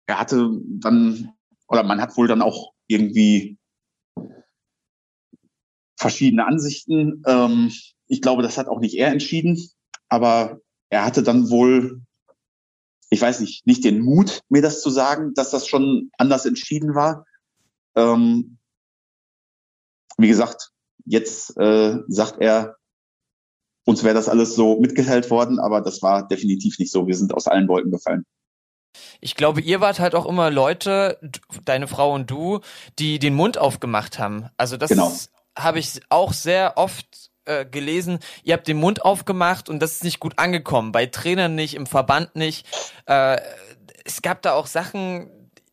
Er 0.07 0.19
hatte 0.19 0.51
dann, 0.65 1.33
oder 1.69 1.83
man 1.83 2.01
hat 2.01 2.17
wohl 2.17 2.27
dann 2.27 2.43
auch 2.43 2.73
irgendwie 2.89 3.59
verschiedene 5.97 6.47
Ansichten. 6.47 7.23
Ähm, 7.27 7.71
ich 8.09 8.23
glaube, 8.23 8.43
das 8.43 8.59
hat 8.59 8.69
auch 8.69 8.81
nicht 8.81 8.97
er 8.97 9.09
entschieden, 9.09 9.61
aber 10.09 10.61
er 10.89 11.05
hatte 11.05 11.23
dann 11.23 11.51
wohl, 11.51 12.03
ich 13.11 13.21
weiß 13.21 13.41
nicht, 13.41 13.67
nicht 13.67 13.85
den 13.85 14.01
Mut, 14.01 14.41
mir 14.49 14.63
das 14.63 14.83
zu 14.83 14.91
sagen, 14.91 15.35
dass 15.35 15.51
das 15.51 15.69
schon 15.69 16.11
anders 16.17 16.47
entschieden 16.47 16.95
war. 16.95 17.27
Ähm, 17.95 18.59
wie 20.17 20.29
gesagt, 20.29 20.71
jetzt 21.05 21.57
äh, 21.59 21.99
sagt 22.09 22.41
er, 22.41 22.77
uns 23.85 24.05
wäre 24.05 24.15
das 24.15 24.29
alles 24.29 24.55
so 24.55 24.79
mitgeteilt 24.79 25.31
worden, 25.31 25.59
aber 25.59 25.81
das 25.81 26.03
war 26.03 26.27
definitiv 26.27 26.79
nicht 26.79 26.93
so. 26.93 27.07
Wir 27.07 27.17
sind 27.17 27.35
aus 27.35 27.47
allen 27.47 27.69
Wolken 27.69 27.91
gefallen. 27.91 28.25
Ich 29.21 29.37
glaube, 29.37 29.61
ihr 29.61 29.81
wart 29.81 30.01
halt 30.01 30.15
auch 30.15 30.27
immer 30.27 30.51
Leute, 30.51 31.19
deine 31.65 31.87
Frau 31.87 32.15
und 32.15 32.31
du, 32.31 32.61
die 32.99 33.19
den 33.19 33.35
Mund 33.35 33.59
aufgemacht 33.59 34.19
haben. 34.19 34.49
Also 34.57 34.77
das 34.77 34.91
genau. 34.91 35.13
habe 35.57 35.79
ich 35.79 36.01
auch 36.09 36.33
sehr 36.33 36.77
oft 36.77 37.31
äh, 37.45 37.65
gelesen. 37.65 38.19
Ihr 38.43 38.55
habt 38.55 38.69
den 38.69 38.79
Mund 38.79 39.05
aufgemacht 39.05 39.69
und 39.69 39.81
das 39.81 39.93
ist 39.93 40.05
nicht 40.05 40.21
gut 40.21 40.39
angekommen. 40.39 40.93
Bei 40.93 41.07
Trainern 41.07 41.55
nicht, 41.55 41.75
im 41.75 41.87
Verband 41.87 42.35
nicht. 42.37 42.67
Äh, 43.07 43.39
es 44.05 44.23
gab 44.23 44.43
da 44.43 44.55
auch 44.55 44.67
Sachen, 44.67 45.31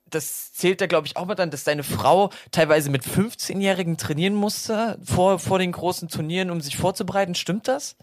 das 0.10 0.54
zählt 0.54 0.82
da, 0.82 0.88
glaube 0.88 1.08
ich, 1.08 1.18
auch 1.18 1.26
mal 1.26 1.36
dann, 1.36 1.52
dass 1.52 1.64
deine 1.64 1.84
Frau 1.84 2.32
teilweise 2.52 2.90
mit 2.90 3.04
15-Jährigen 3.04 3.98
trainieren 3.98 4.36
musste 4.36 5.00
vor, 5.04 5.40
vor 5.40 5.60
den 5.60 5.72
großen 5.72 6.08
Turnieren, 6.08 6.52
um 6.52 6.62
sich 6.62 6.78
vorzubereiten. 6.78 7.36
Stimmt 7.36 7.68
das? 7.68 7.96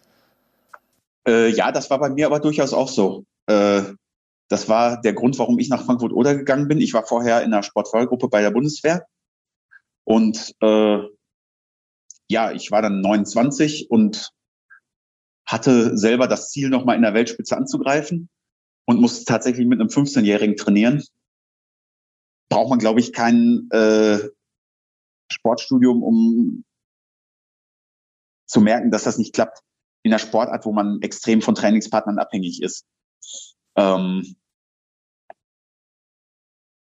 Äh, 1.26 1.48
ja, 1.50 1.72
das 1.72 1.90
war 1.90 1.98
bei 1.98 2.10
mir 2.10 2.26
aber 2.26 2.40
durchaus 2.40 2.72
auch 2.72 2.88
so. 2.88 3.24
Äh, 3.46 3.82
das 4.48 4.68
war 4.68 5.00
der 5.00 5.14
Grund, 5.14 5.38
warum 5.38 5.58
ich 5.58 5.68
nach 5.68 5.84
Frankfurt-Oder 5.84 6.34
gegangen 6.36 6.68
bin. 6.68 6.80
Ich 6.80 6.92
war 6.92 7.06
vorher 7.06 7.42
in 7.42 7.50
der 7.50 7.62
Sportfeuergruppe 7.62 8.28
bei 8.28 8.42
der 8.42 8.50
Bundeswehr. 8.50 9.06
Und 10.04 10.54
äh, 10.60 10.98
ja, 12.28 12.52
ich 12.52 12.70
war 12.70 12.82
dann 12.82 13.00
29 13.00 13.90
und 13.90 14.30
hatte 15.46 15.96
selber 15.96 16.26
das 16.26 16.50
Ziel, 16.50 16.68
nochmal 16.68 16.96
in 16.96 17.02
der 17.02 17.14
Weltspitze 17.14 17.56
anzugreifen 17.56 18.28
und 18.86 19.00
musste 19.00 19.24
tatsächlich 19.24 19.66
mit 19.66 19.80
einem 19.80 19.88
15-Jährigen 19.88 20.56
trainieren 20.56 21.02
braucht 22.48 22.70
man, 22.70 22.78
glaube 22.78 23.00
ich, 23.00 23.12
kein 23.12 23.68
äh, 23.70 24.18
Sportstudium, 25.30 26.02
um 26.02 26.64
zu 28.46 28.61
merken, 28.61 28.90
dass 28.90 29.04
das 29.04 29.18
nicht 29.18 29.35
klappt. 29.35 29.61
In 30.02 30.11
der 30.11 30.18
Sportart, 30.18 30.66
wo 30.66 30.72
man 30.72 31.00
extrem 31.00 31.40
von 31.40 31.54
Trainingspartnern 31.54 32.18
abhängig 32.18 32.62
ist. 32.62 32.85
Ähm, 33.74 34.37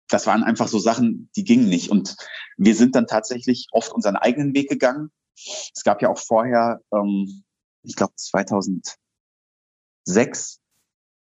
das 0.09 0.27
waren 0.27 0.45
einfach 0.45 0.69
so 0.69 0.79
Sachen, 0.79 1.31
die 1.35 1.45
gingen 1.45 1.69
nicht. 1.69 1.90
Und 1.90 2.16
wir 2.57 2.75
sind 2.75 2.95
dann 2.95 3.07
tatsächlich 3.07 3.69
oft 3.73 3.92
unseren 3.92 4.16
eigenen 4.16 4.55
Weg 4.55 4.69
gegangen. 4.69 5.11
Es 5.35 5.83
gab 5.83 6.03
ja 6.03 6.11
auch 6.11 6.19
vorher, 6.19 6.81
ähm, 6.92 7.42
ich 7.83 7.97
glaube 7.97 8.14
2006, 8.16 9.01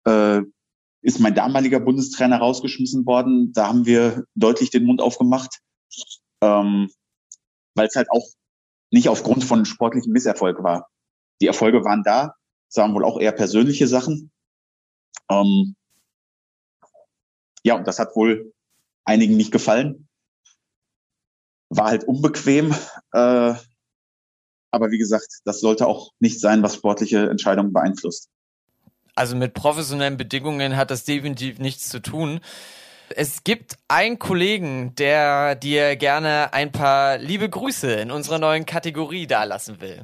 äh, 0.05 0.41
ist 1.05 1.19
mein 1.19 1.35
damaliger 1.35 1.79
Bundestrainer 1.79 2.39
rausgeschmissen 2.39 3.05
worden. 3.05 3.53
Da 3.53 3.67
haben 3.67 3.85
wir 3.85 4.25
deutlich 4.33 4.71
den 4.71 4.85
Mund 4.85 5.01
aufgemacht, 5.01 5.61
ähm, 6.41 6.89
weil 7.75 7.87
es 7.87 7.95
halt 7.95 8.09
auch 8.09 8.27
nicht 8.91 9.07
aufgrund 9.07 9.43
von 9.43 9.65
sportlichem 9.65 10.11
Misserfolg 10.11 10.63
war. 10.63 10.89
Die 11.41 11.47
Erfolge 11.47 11.83
waren 11.83 12.01
da, 12.03 12.33
es 12.71 12.77
waren 12.77 12.95
wohl 12.95 13.05
auch 13.05 13.19
eher 13.19 13.33
persönliche 13.33 13.87
Sachen. 13.87 14.31
Ähm, 15.29 15.75
ja, 17.63 17.75
und 17.75 17.85
das 17.85 17.99
hat 17.99 18.15
wohl 18.15 18.51
einigen 19.05 19.37
nicht 19.37 19.51
gefallen. 19.51 20.07
War 21.69 21.85
halt 21.85 22.05
unbequem. 22.05 22.73
Äh, 23.11 23.53
aber 24.71 24.89
wie 24.89 24.97
gesagt, 24.97 25.41
das 25.45 25.59
sollte 25.59 25.85
auch 25.85 26.13
nicht 26.19 26.39
sein, 26.39 26.63
was 26.63 26.75
sportliche 26.75 27.29
Entscheidungen 27.29 27.73
beeinflusst. 27.73 28.29
Also 29.15 29.37
mit 29.37 29.53
professionellen 29.53 30.17
Bedingungen 30.17 30.75
hat 30.75 30.91
das 30.91 31.05
definitiv 31.05 31.57
nichts 31.57 31.87
zu 31.87 32.01
tun. 32.01 32.41
Es 33.15 33.45
gibt 33.45 33.77
einen 33.87 34.19
Kollegen, 34.19 34.93
der 34.95 35.55
dir 35.55 35.95
gerne 35.95 36.51
ein 36.51 36.73
paar 36.73 37.17
liebe 37.17 37.49
Grüße 37.49 37.93
in 37.93 38.11
unserer 38.11 38.39
neuen 38.39 38.65
Kategorie 38.65 39.25
dalassen 39.25 39.79
will. 39.79 40.03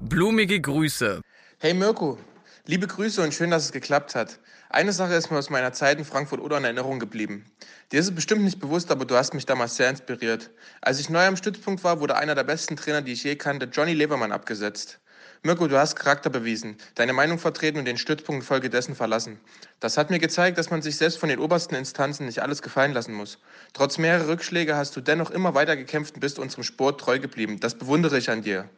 Blumige 0.00 0.60
Grüße. 0.60 1.20
Hey 1.60 1.74
Mirko, 1.74 2.18
liebe 2.66 2.88
Grüße 2.88 3.22
und 3.22 3.32
schön, 3.32 3.50
dass 3.50 3.66
es 3.66 3.72
geklappt 3.72 4.16
hat. 4.16 4.40
Eine 4.68 4.92
Sache 4.92 5.14
ist 5.14 5.30
mir 5.30 5.38
aus 5.38 5.50
meiner 5.50 5.72
Zeit 5.72 5.98
in 5.98 6.04
Frankfurt 6.04 6.40
oder 6.40 6.56
in 6.56 6.64
Erinnerung 6.64 6.98
geblieben. 6.98 7.44
Dir 7.92 8.00
ist 8.00 8.06
es 8.06 8.14
bestimmt 8.14 8.42
nicht 8.42 8.58
bewusst, 8.58 8.90
aber 8.90 9.04
du 9.04 9.14
hast 9.14 9.32
mich 9.32 9.46
damals 9.46 9.76
sehr 9.76 9.90
inspiriert. 9.90 10.50
Als 10.80 10.98
ich 10.98 11.08
neu 11.08 11.24
am 11.24 11.36
Stützpunkt 11.36 11.84
war, 11.84 12.00
wurde 12.00 12.16
einer 12.16 12.34
der 12.34 12.44
besten 12.44 12.74
Trainer, 12.74 13.02
die 13.02 13.12
ich 13.12 13.22
je 13.22 13.36
kannte, 13.36 13.66
Johnny 13.66 13.92
Levermann, 13.92 14.32
abgesetzt. 14.32 14.98
Mirko, 15.44 15.66
du 15.66 15.76
hast 15.76 15.96
Charakter 15.96 16.30
bewiesen, 16.30 16.76
deine 16.94 17.12
Meinung 17.12 17.36
vertreten 17.36 17.76
und 17.78 17.84
den 17.84 17.98
Stützpunkt 17.98 18.42
infolgedessen 18.42 18.94
verlassen. 18.94 19.40
Das 19.80 19.96
hat 19.96 20.08
mir 20.08 20.20
gezeigt, 20.20 20.56
dass 20.56 20.70
man 20.70 20.82
sich 20.82 20.96
selbst 20.96 21.18
von 21.18 21.28
den 21.28 21.40
obersten 21.40 21.74
Instanzen 21.74 22.26
nicht 22.26 22.42
alles 22.42 22.62
gefallen 22.62 22.92
lassen 22.92 23.12
muss. 23.12 23.38
Trotz 23.72 23.98
mehrerer 23.98 24.28
Rückschläge 24.28 24.76
hast 24.76 24.94
du 24.94 25.00
dennoch 25.00 25.32
immer 25.32 25.52
weiter 25.54 25.76
gekämpft 25.76 26.14
und 26.14 26.20
bist 26.20 26.38
unserem 26.38 26.62
Sport 26.62 27.00
treu 27.00 27.18
geblieben. 27.18 27.58
Das 27.58 27.76
bewundere 27.76 28.18
ich 28.18 28.30
an 28.30 28.42
dir. 28.42 28.70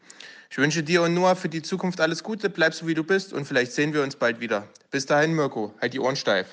Ich 0.48 0.56
wünsche 0.56 0.82
dir 0.82 1.02
und 1.02 1.12
Noah 1.12 1.36
für 1.36 1.50
die 1.50 1.60
Zukunft 1.60 2.00
alles 2.00 2.22
Gute, 2.22 2.48
bleib 2.48 2.72
so 2.72 2.86
wie 2.86 2.94
du 2.94 3.04
bist 3.04 3.34
und 3.34 3.44
vielleicht 3.44 3.72
sehen 3.72 3.92
wir 3.92 4.02
uns 4.02 4.16
bald 4.16 4.40
wieder. 4.40 4.66
Bis 4.90 5.04
dahin, 5.04 5.34
Mirko, 5.34 5.74
halt 5.82 5.92
die 5.92 6.00
Ohren 6.00 6.16
steif. 6.16 6.46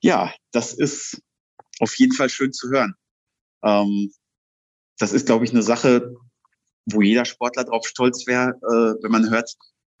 Ja, 0.00 0.32
das 0.52 0.72
ist 0.72 1.20
auf 1.80 1.94
jeden 1.98 2.14
Fall 2.14 2.30
schön 2.30 2.54
zu 2.54 2.70
hören. 2.70 2.94
Ähm, 3.62 4.10
das 4.98 5.12
ist, 5.12 5.26
glaube 5.26 5.44
ich, 5.44 5.50
eine 5.50 5.62
Sache, 5.62 6.14
wo 6.86 7.02
jeder 7.02 7.24
Sportler 7.24 7.64
drauf 7.64 7.86
stolz 7.86 8.26
wäre, 8.26 8.50
äh, 8.62 9.02
wenn 9.02 9.10
man 9.10 9.30
hört, 9.30 9.54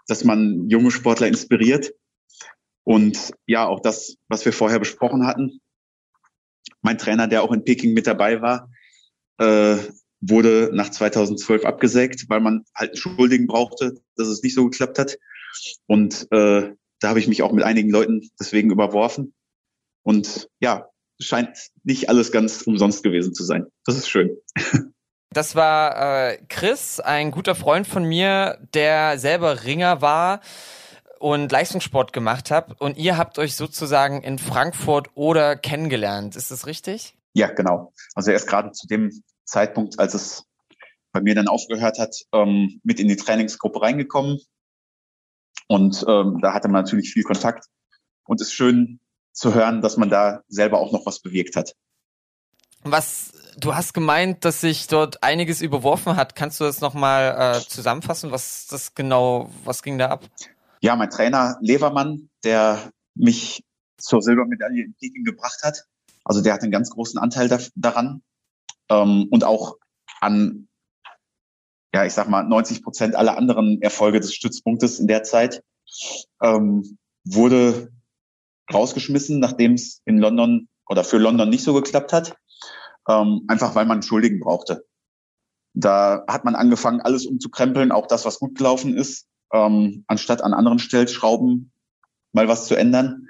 dass 0.06 0.24
man 0.24 0.68
junge 0.68 0.90
Sportler 0.90 1.26
inspiriert. 1.26 1.92
Und 2.84 3.32
ja, 3.46 3.66
auch 3.66 3.80
das, 3.80 4.16
was 4.28 4.44
wir 4.44 4.52
vorher 4.52 4.78
besprochen 4.78 5.26
hatten. 5.26 5.60
Mein 6.82 6.98
Trainer, 6.98 7.26
der 7.26 7.42
auch 7.42 7.52
in 7.52 7.64
Peking 7.64 7.94
mit 7.94 8.06
dabei 8.06 8.40
war, 8.40 8.70
äh, 9.38 9.76
wurde 10.20 10.70
nach 10.72 10.90
2012 10.90 11.64
abgesägt, 11.64 12.26
weil 12.28 12.40
man 12.40 12.64
halt 12.74 12.90
einen 12.90 12.96
Schuldigen 12.96 13.46
brauchte, 13.46 14.00
dass 14.14 14.28
es 14.28 14.42
nicht 14.42 14.54
so 14.54 14.64
geklappt 14.68 14.98
hat. 14.98 15.18
Und 15.86 16.28
äh, 16.30 16.72
da 17.00 17.08
habe 17.08 17.18
ich 17.18 17.28
mich 17.28 17.42
auch 17.42 17.52
mit 17.52 17.64
einigen 17.64 17.90
Leuten 17.90 18.30
deswegen 18.38 18.70
überworfen. 18.70 19.34
Und 20.02 20.48
ja, 20.60 20.88
scheint 21.18 21.70
nicht 21.82 22.08
alles 22.08 22.30
ganz 22.30 22.62
umsonst 22.62 23.02
gewesen 23.02 23.34
zu 23.34 23.44
sein. 23.44 23.66
Das 23.84 23.96
ist 23.96 24.08
schön. 24.08 24.36
Das 25.30 25.54
war 25.54 26.30
äh, 26.30 26.38
Chris, 26.48 27.00
ein 27.00 27.30
guter 27.30 27.54
Freund 27.54 27.86
von 27.86 28.04
mir, 28.04 28.58
der 28.74 29.18
selber 29.18 29.64
Ringer 29.64 30.00
war 30.00 30.40
und 31.18 31.50
Leistungssport 31.50 32.12
gemacht 32.12 32.50
hat. 32.50 32.80
Und 32.80 32.96
ihr 32.96 33.16
habt 33.16 33.38
euch 33.38 33.56
sozusagen 33.56 34.22
in 34.22 34.38
Frankfurt 34.38 35.08
oder 35.14 35.56
kennengelernt. 35.56 36.36
Ist 36.36 36.50
das 36.50 36.66
richtig? 36.66 37.16
Ja, 37.34 37.48
genau. 37.48 37.92
Also 38.14 38.30
er 38.30 38.36
ist 38.36 38.46
gerade 38.46 38.72
zu 38.72 38.86
dem 38.86 39.10
Zeitpunkt, 39.44 39.98
als 39.98 40.14
es 40.14 40.44
bei 41.12 41.20
mir 41.20 41.34
dann 41.34 41.48
aufgehört 41.48 41.98
hat, 41.98 42.14
ähm, 42.32 42.80
mit 42.82 43.00
in 43.00 43.08
die 43.08 43.16
Trainingsgruppe 43.16 43.82
reingekommen. 43.82 44.40
Und 45.68 46.04
ähm, 46.08 46.38
da 46.40 46.52
hatte 46.52 46.68
man 46.68 46.84
natürlich 46.84 47.12
viel 47.12 47.24
Kontakt. 47.24 47.66
Und 48.26 48.40
es 48.40 48.48
ist 48.48 48.54
schön 48.54 49.00
zu 49.32 49.54
hören, 49.54 49.82
dass 49.82 49.96
man 49.96 50.08
da 50.08 50.42
selber 50.48 50.78
auch 50.78 50.92
noch 50.92 51.06
was 51.06 51.20
bewirkt 51.20 51.56
hat. 51.56 51.74
Was 52.82 53.32
du 53.56 53.74
hast 53.74 53.94
gemeint, 53.94 54.44
dass 54.44 54.60
sich 54.60 54.86
dort 54.86 55.22
einiges 55.22 55.62
überworfen 55.62 56.16
hat. 56.16 56.36
Kannst 56.36 56.60
du 56.60 56.64
das 56.64 56.80
nochmal 56.80 57.56
äh, 57.56 57.68
zusammenfassen? 57.68 58.30
Was 58.30 58.66
das 58.68 58.94
genau, 58.94 59.50
was 59.64 59.82
ging 59.82 59.98
da 59.98 60.08
ab? 60.08 60.24
Ja, 60.80 60.94
mein 60.96 61.10
Trainer 61.10 61.56
Levermann, 61.60 62.28
der 62.44 62.90
mich 63.14 63.64
zur 63.98 64.22
Silbermedaille 64.22 64.84
in 64.84 64.94
Peking 64.94 65.24
gebracht 65.24 65.60
hat. 65.62 65.84
Also 66.24 66.42
der 66.42 66.52
hat 66.52 66.62
einen 66.62 66.72
ganz 66.72 66.90
großen 66.90 67.18
Anteil 67.18 67.48
da, 67.48 67.58
daran 67.74 68.22
ähm, 68.90 69.28
und 69.30 69.44
auch 69.44 69.76
an, 70.20 70.68
ja, 71.94 72.04
ich 72.04 72.12
sag 72.12 72.28
mal, 72.28 72.42
90 72.42 72.82
Prozent 72.82 73.16
aller 73.16 73.38
anderen 73.38 73.80
Erfolge 73.80 74.20
des 74.20 74.34
Stützpunktes 74.34 74.98
in 74.98 75.06
der 75.06 75.22
Zeit 75.22 75.62
ähm, 76.42 76.98
wurde 77.24 77.90
rausgeschmissen, 78.72 79.38
nachdem 79.38 79.74
es 79.74 80.02
in 80.04 80.18
London 80.18 80.68
oder 80.88 81.04
für 81.04 81.18
London 81.18 81.48
nicht 81.48 81.64
so 81.64 81.72
geklappt 81.72 82.12
hat, 82.12 82.36
ähm, 83.08 83.44
einfach 83.48 83.74
weil 83.74 83.86
man 83.86 84.02
Schuldigen 84.02 84.40
brauchte. 84.40 84.84
Da 85.74 86.24
hat 86.28 86.44
man 86.44 86.54
angefangen, 86.54 87.00
alles 87.00 87.26
umzukrempeln, 87.26 87.92
auch 87.92 88.06
das, 88.06 88.24
was 88.24 88.38
gut 88.38 88.56
gelaufen 88.56 88.96
ist, 88.96 89.26
ähm, 89.52 90.04
anstatt 90.06 90.42
an 90.42 90.54
anderen 90.54 90.78
Stellschrauben 90.78 91.72
mal 92.32 92.48
was 92.48 92.66
zu 92.66 92.74
ändern. 92.74 93.28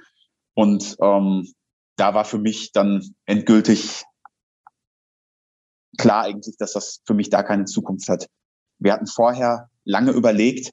Und 0.54 0.96
ähm, 1.00 1.52
da 1.96 2.14
war 2.14 2.24
für 2.24 2.38
mich 2.38 2.72
dann 2.72 3.14
endgültig 3.24 4.04
klar 5.98 6.24
eigentlich, 6.24 6.56
dass 6.58 6.72
das 6.72 7.00
für 7.04 7.14
mich 7.14 7.30
da 7.30 7.42
keine 7.42 7.64
Zukunft 7.64 8.08
hat. 8.08 8.26
Wir 8.78 8.92
hatten 8.92 9.06
vorher 9.06 9.70
lange 9.84 10.12
überlegt, 10.12 10.70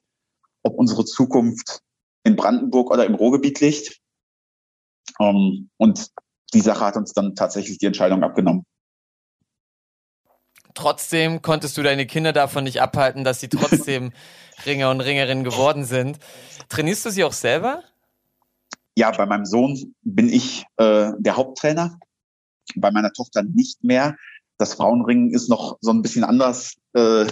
ob 0.62 0.76
unsere 0.76 1.04
Zukunft 1.04 1.80
in 2.24 2.36
Brandenburg 2.36 2.90
oder 2.90 3.06
im 3.06 3.14
Ruhrgebiet 3.14 3.60
liegt. 3.60 3.98
Ähm, 5.20 5.70
und 5.76 6.10
die 6.52 6.60
Sache 6.60 6.84
hat 6.84 6.96
uns 6.96 7.12
dann 7.12 7.34
tatsächlich 7.34 7.78
die 7.78 7.86
Entscheidung 7.86 8.22
abgenommen. 8.22 8.64
Trotzdem 10.74 11.40
konntest 11.40 11.76
du 11.78 11.82
deine 11.82 12.06
Kinder 12.06 12.32
davon 12.32 12.64
nicht 12.64 12.82
abhalten, 12.82 13.22
dass 13.22 13.40
sie 13.40 13.48
trotzdem 13.48 14.12
Ringer 14.66 14.90
und 14.90 15.00
Ringerinnen 15.00 15.44
geworden 15.44 15.84
sind. 15.84 16.18
Trainierst 16.68 17.06
du 17.06 17.10
sie 17.10 17.24
auch 17.24 17.32
selber? 17.32 17.82
Ja, 18.96 19.10
bei 19.10 19.26
meinem 19.26 19.46
Sohn 19.46 19.94
bin 20.02 20.28
ich 20.28 20.64
äh, 20.76 21.12
der 21.18 21.36
Haupttrainer, 21.36 21.98
bei 22.76 22.90
meiner 22.90 23.12
Tochter 23.12 23.42
nicht 23.42 23.82
mehr. 23.82 24.16
Das 24.58 24.74
Frauenringen 24.74 25.32
ist 25.32 25.48
noch 25.48 25.78
so 25.80 25.92
ein 25.92 26.02
bisschen 26.02 26.24
anders 26.24 26.74
äh, 26.94 27.26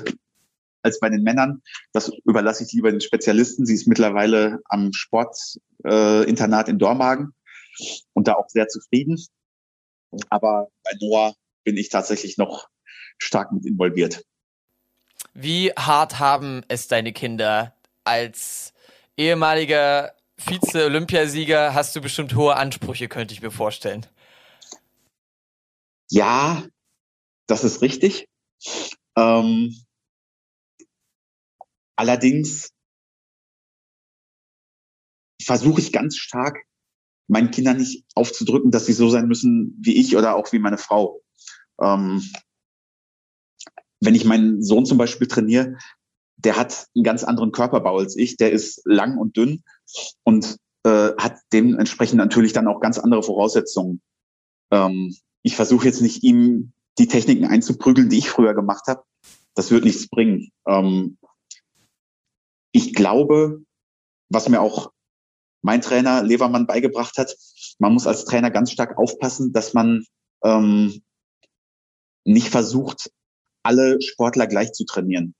als 0.83 0.99
bei 1.01 1.09
den 1.09 1.23
Männern. 1.23 1.63
Das 1.93 2.11
überlasse 2.25 2.65
ich 2.65 2.73
lieber 2.73 2.91
den 2.91 3.01
Spezialisten. 3.01 3.67
Sie 3.67 3.75
ist 3.75 3.87
mittlerweile 3.87 4.61
am 4.65 4.93
Sportinternat 4.93 6.69
äh, 6.69 6.71
in 6.71 6.79
Dormagen 6.79 7.33
und 8.13 8.27
da 8.27 8.35
auch 8.35 8.49
sehr 8.49 8.69
zufrieden. 8.69 9.21
Aber 10.31 10.69
bei 10.85 10.93
Noah 11.01 11.35
bin 11.65 11.77
ich 11.77 11.89
tatsächlich 11.89 12.39
noch 12.39 12.69
stark 13.19 13.53
mit 13.53 13.67
involviert. 13.67 14.25
Wie 15.35 15.71
hart 15.73 16.19
haben 16.19 16.63
es 16.69 16.89
deine 16.89 17.13
Kinder 17.13 17.75
als 18.05 18.73
ehemaliger 19.17 20.15
Vize-Olympiasieger 20.39 21.75
hast 21.75 21.95
du 21.95 22.01
bestimmt 22.01 22.35
hohe 22.35 22.57
Ansprüche, 22.57 23.09
könnte 23.09 23.33
ich 23.33 23.43
mir 23.43 23.51
vorstellen. 23.51 24.07
Ja, 26.11 26.67
das 27.47 27.65
ist 27.65 27.81
richtig. 27.81 28.29
Ähm, 29.17 29.75
allerdings 31.97 32.71
versuche 35.43 35.81
ich 35.81 35.93
ganz 35.93 36.17
stark, 36.17 36.65
meinen 37.29 37.51
Kindern 37.51 37.79
nicht 37.79 38.05
aufzudrücken, 38.15 38.71
dass 38.71 38.87
sie 38.87 38.93
so 38.93 39.09
sein 39.09 39.27
müssen 39.27 39.77
wie 39.81 39.99
ich 39.99 40.17
oder 40.17 40.37
auch 40.37 40.53
wie 40.53 40.59
meine 40.59 40.79
Frau. 40.79 41.21
Ähm, 41.81 42.23
wenn 44.03 44.15
ich 44.15 44.25
meinen 44.25 44.63
Sohn 44.63 44.85
zum 44.85 44.99
Beispiel 44.99 45.29
trainiere, 45.29 45.79
der 46.37 46.57
hat 46.57 46.89
einen 46.95 47.05
ganz 47.05 47.23
anderen 47.23 47.53
Körperbau 47.53 47.99
als 47.99 48.17
ich. 48.17 48.37
Der 48.37 48.51
ist 48.51 48.83
lang 48.85 49.17
und 49.17 49.37
dünn 49.37 49.63
und 50.25 50.57
äh, 50.85 51.13
hat 51.17 51.39
dementsprechend 51.53 52.19
natürlich 52.19 52.53
dann 52.53 52.67
auch 52.67 52.81
ganz 52.81 52.99
andere 52.99 53.23
Voraussetzungen. 53.23 54.03
Ähm, 54.73 55.15
ich 55.43 55.55
versuche 55.55 55.87
jetzt 55.87 56.03
nicht 56.03 56.25
ihm 56.25 56.73
die 56.99 57.07
Techniken 57.07 57.47
einzuprügeln, 57.47 58.09
die 58.09 58.19
ich 58.19 58.29
früher 58.29 58.55
gemacht 58.55 58.87
habe. 58.89 59.05
Das 59.55 59.71
wird 59.71 59.85
nichts 59.85 60.09
bringen. 60.09 60.51
Ähm, 60.67 61.17
ich 62.73 62.95
glaube, 62.95 63.63
was 64.29 64.49
mir 64.49 64.61
auch 64.61 64.91
mein 65.63 65.81
Trainer 65.81 66.25
Levermann 66.25 66.67
beigebracht 66.67 67.19
hat, 67.19 67.37
man 67.79 67.93
muss 67.93 68.09
als 68.09 68.25
Trainer 68.25 68.51
ganz 68.51 68.73
stark 68.73 68.99
aufpassen, 68.99 69.53
dass 69.53 69.75
man 69.75 70.05
ähm, 70.43 71.03
nicht 72.25 72.49
versucht, 72.49 73.11
alle 73.63 74.01
Sportler 74.01 74.47
gleich 74.47 74.73
zu 74.73 74.85
trainieren 74.85 75.35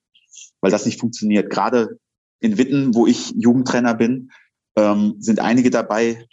weil 0.63 0.71
das 0.71 0.87
nicht 0.87 0.99
funktioniert. 0.99 1.51
Gerade 1.51 1.99
in 2.41 2.57
Witten, 2.57 2.95
wo 2.95 3.07
ich 3.07 3.35
Jugendtrainer 3.37 3.95
bin, 3.95 4.31
ähm, 4.77 5.17
sind 5.19 5.41
einige 5.41 5.71
dabei, 5.71 6.27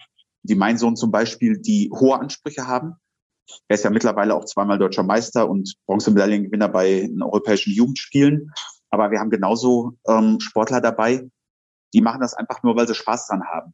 wie 0.43 0.55
mein 0.55 0.77
Sohn 0.77 0.95
zum 0.95 1.11
Beispiel, 1.11 1.59
die 1.59 1.91
hohe 1.93 2.17
Ansprüche 2.17 2.67
haben. 2.67 2.93
Er 3.67 3.75
ist 3.75 3.83
ja 3.83 3.89
mittlerweile 3.89 4.35
auch 4.35 4.45
zweimal 4.45 4.77
deutscher 4.77 5.03
Meister 5.03 5.49
und 5.49 5.75
Bronzemedaillengewinner 5.85 6.69
bei 6.69 7.01
den 7.01 7.21
europäischen 7.21 7.73
Jugendspielen. 7.73 8.51
Aber 8.91 9.11
wir 9.11 9.19
haben 9.19 9.31
genauso 9.31 9.97
ähm, 10.07 10.39
Sportler 10.39 10.81
dabei, 10.81 11.27
die 11.93 12.01
machen 12.01 12.21
das 12.21 12.35
einfach 12.35 12.63
nur, 12.63 12.75
weil 12.75 12.87
sie 12.87 12.95
Spaß 12.95 13.27
dran 13.27 13.43
haben. 13.43 13.73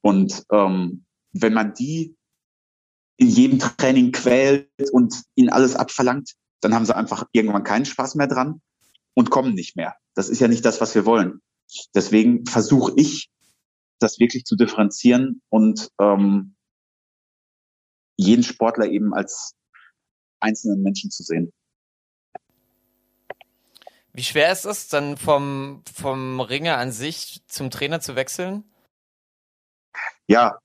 Und 0.00 0.44
ähm, 0.52 1.04
wenn 1.32 1.52
man 1.52 1.74
die 1.74 2.16
in 3.16 3.28
jedem 3.28 3.58
Training 3.58 4.12
quält 4.12 4.68
und 4.92 5.22
ihnen 5.34 5.50
alles 5.50 5.76
abverlangt, 5.76 6.34
dann 6.62 6.74
haben 6.74 6.86
sie 6.86 6.96
einfach 6.96 7.24
irgendwann 7.32 7.64
keinen 7.64 7.84
Spaß 7.84 8.14
mehr 8.14 8.28
dran 8.28 8.62
und 9.14 9.30
kommen 9.30 9.54
nicht 9.54 9.76
mehr. 9.76 9.96
Das 10.14 10.28
ist 10.28 10.40
ja 10.40 10.48
nicht 10.48 10.64
das, 10.64 10.80
was 10.80 10.94
wir 10.94 11.04
wollen. 11.04 11.42
Deswegen 11.94 12.46
versuche 12.46 12.92
ich, 12.96 13.30
das 13.98 14.18
wirklich 14.18 14.44
zu 14.44 14.56
differenzieren 14.56 15.42
und 15.48 15.90
ähm, 16.00 16.56
jeden 18.16 18.42
Sportler 18.42 18.86
eben 18.86 19.12
als 19.14 19.54
einzelnen 20.40 20.82
Menschen 20.82 21.10
zu 21.10 21.22
sehen. 21.22 21.52
Wie 24.12 24.24
schwer 24.24 24.52
ist 24.52 24.64
es 24.64 24.88
dann 24.88 25.16
vom, 25.16 25.82
vom 25.92 26.40
Ringer 26.40 26.78
an 26.78 26.92
sich 26.92 27.42
zum 27.46 27.70
Trainer 27.70 28.00
zu 28.00 28.14
wechseln? 28.14 28.64
Ja, 30.26 30.58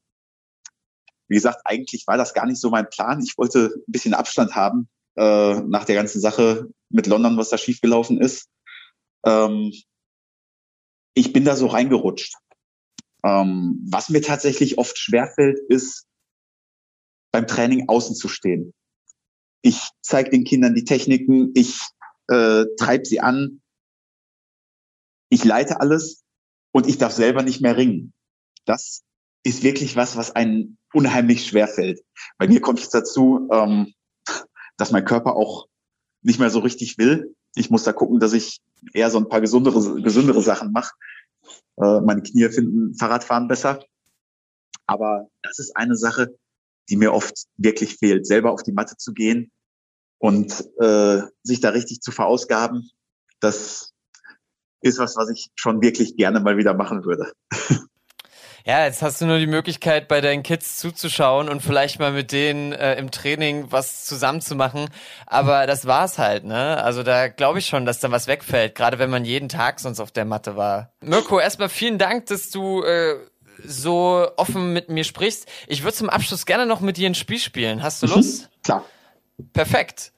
wie 1.28 1.36
gesagt, 1.36 1.62
eigentlich 1.66 2.06
war 2.08 2.18
das 2.18 2.34
gar 2.34 2.46
nicht 2.46 2.60
so 2.60 2.70
mein 2.70 2.90
Plan. 2.90 3.22
Ich 3.22 3.38
wollte 3.38 3.72
ein 3.76 3.92
bisschen 3.92 4.14
Abstand 4.14 4.56
haben 4.56 4.90
äh, 5.18 5.62
nach 5.62 5.86
der 5.86 5.96
ganzen 5.96 6.22
Sache 6.22 6.70
mit 6.90 7.08
London, 7.08 7.38
was 7.38 7.50
da 7.50 7.58
schiefgelaufen 7.58 8.22
ist. 8.22 8.50
Ähm, 9.26 9.74
ich 11.14 11.34
bin 11.34 11.46
da 11.46 11.56
so 11.56 11.68
reingerutscht. 11.68 12.36
Ähm, 13.24 13.84
was 13.90 14.10
mir 14.10 14.22
tatsächlich 14.22 14.78
oft 14.78 14.98
schwerfällt, 14.98 15.60
ist 15.70 16.06
beim 17.32 17.48
Training 17.48 17.90
außen 17.90 18.16
zu 18.16 18.28
stehen. 18.28 18.74
Ich 19.64 19.90
zeige 20.02 20.30
den 20.30 20.44
Kindern 20.44 20.76
die 20.76 20.86
Techniken, 20.86 21.52
ich 21.56 21.80
äh, 22.28 22.66
treibe 22.78 23.06
sie 23.06 23.20
an, 23.20 23.62
ich 25.30 25.44
leite 25.44 25.82
alles 25.82 26.24
und 26.72 26.88
ich 26.88 26.98
darf 26.98 27.12
selber 27.12 27.42
nicht 27.42 27.62
mehr 27.62 27.76
ringen. 27.76 28.14
Das 28.66 29.04
ist 29.44 29.64
wirklich 29.64 29.96
was, 29.96 30.16
was 30.16 30.32
einen 30.32 30.78
unheimlich 30.94 31.46
schwer 31.46 31.68
fällt. 31.68 32.02
Bei 32.38 32.48
mir 32.48 32.62
kommt 32.62 32.80
es 32.80 32.90
dazu, 32.90 33.48
ähm, 33.52 33.94
dass 34.78 34.92
mein 34.92 35.06
Körper 35.06 35.36
auch 35.36 35.68
nicht 36.22 36.40
mehr 36.40 36.50
so 36.50 36.60
richtig 36.60 36.98
will. 36.98 37.36
Ich 37.56 37.70
muss 37.70 37.84
da 37.84 37.94
gucken, 37.94 38.20
dass 38.20 38.34
ich 38.34 38.62
eher 38.94 39.10
so 39.10 39.18
ein 39.18 39.30
paar 39.30 39.42
gesündere, 39.42 40.02
gesündere 40.02 40.42
Sachen 40.42 40.72
mache. 40.72 40.94
Äh, 41.78 42.02
meine 42.02 42.22
Knie 42.22 42.50
finden 42.50 42.96
Fahrradfahren 42.96 43.48
besser. 43.48 43.84
Aber 44.86 45.28
das 45.42 45.60
ist 45.60 45.76
eine 45.76 45.96
Sache, 45.96 46.38
die 46.90 46.98
mir 46.98 47.14
oft 47.14 47.46
wirklich 47.58 47.98
fehlt, 47.98 48.26
selber 48.26 48.52
auf 48.52 48.64
die 48.64 48.72
Matte 48.72 48.96
zu 48.98 49.14
gehen 49.14 49.52
und 50.20 50.66
äh, 50.80 51.22
sich 51.44 51.60
da 51.60 51.70
richtig 51.70 52.02
zu 52.02 52.12
verausgaben. 52.12 52.90
Das 53.40 53.94
ist 54.82 55.00
was, 55.00 55.16
was 55.18 55.30
ich 55.30 55.50
schon 55.56 55.82
wirklich 55.82 56.16
gerne 56.16 56.40
mal 56.40 56.58
wieder 56.58 56.74
machen 56.74 57.04
würde. 57.04 57.32
Ja, 58.66 58.86
jetzt 58.86 59.02
hast 59.02 59.22
du 59.22 59.26
nur 59.26 59.40
die 59.40 59.48
Möglichkeit, 59.48 60.08
bei 60.08 60.22
deinen 60.22 60.44
Kids 60.44 60.78
zuzuschauen 60.78 61.50
und 61.50 61.62
vielleicht 61.62 62.00
mal 62.00 62.12
mit 62.12 62.32
denen 62.32 62.74
äh, 62.74 62.96
im 62.96 63.12
Training 63.12 63.72
was 63.72 64.06
zusammenzumachen. 64.06 64.90
Aber 65.26 65.68
das 65.68 65.86
war's 65.86 66.18
halt, 66.18 66.44
ne? 66.44 66.84
Also 66.84 67.04
da 67.04 67.28
glaube 67.28 67.60
ich 67.60 67.68
schon, 67.68 67.86
dass 67.86 68.00
da 68.00 68.12
was 68.12 68.28
wegfällt, 68.28 68.76
gerade 68.76 69.00
wenn 69.00 69.10
man 69.10 69.26
jeden 69.26 69.50
Tag 69.50 69.80
sonst 69.80 70.00
auf 70.00 70.12
der 70.12 70.26
Matte 70.26 70.56
war. 70.56 70.92
Mirko, 71.02 71.40
erstmal 71.40 71.70
vielen 71.70 71.98
Dank, 71.98 72.26
dass 72.28 72.50
du 72.50 72.84
äh, 72.84 73.16
so 73.64 74.28
offen 74.38 74.74
mit 74.74 74.90
mir 74.90 75.04
sprichst. 75.04 75.48
Ich 75.68 75.84
würde 75.84 75.96
zum 75.96 76.10
Abschluss 76.10 76.46
gerne 76.46 76.66
noch 76.66 76.82
mit 76.82 76.98
dir 76.98 77.10
ein 77.10 77.16
Spiel 77.16 77.40
spielen. 77.40 77.84
Hast 77.84 78.04
du 78.04 78.08
mhm. 78.08 78.14
Lust? 78.14 78.42
Mhm, 78.44 78.64
klar. 78.64 78.86
Perfekt. 79.54 80.14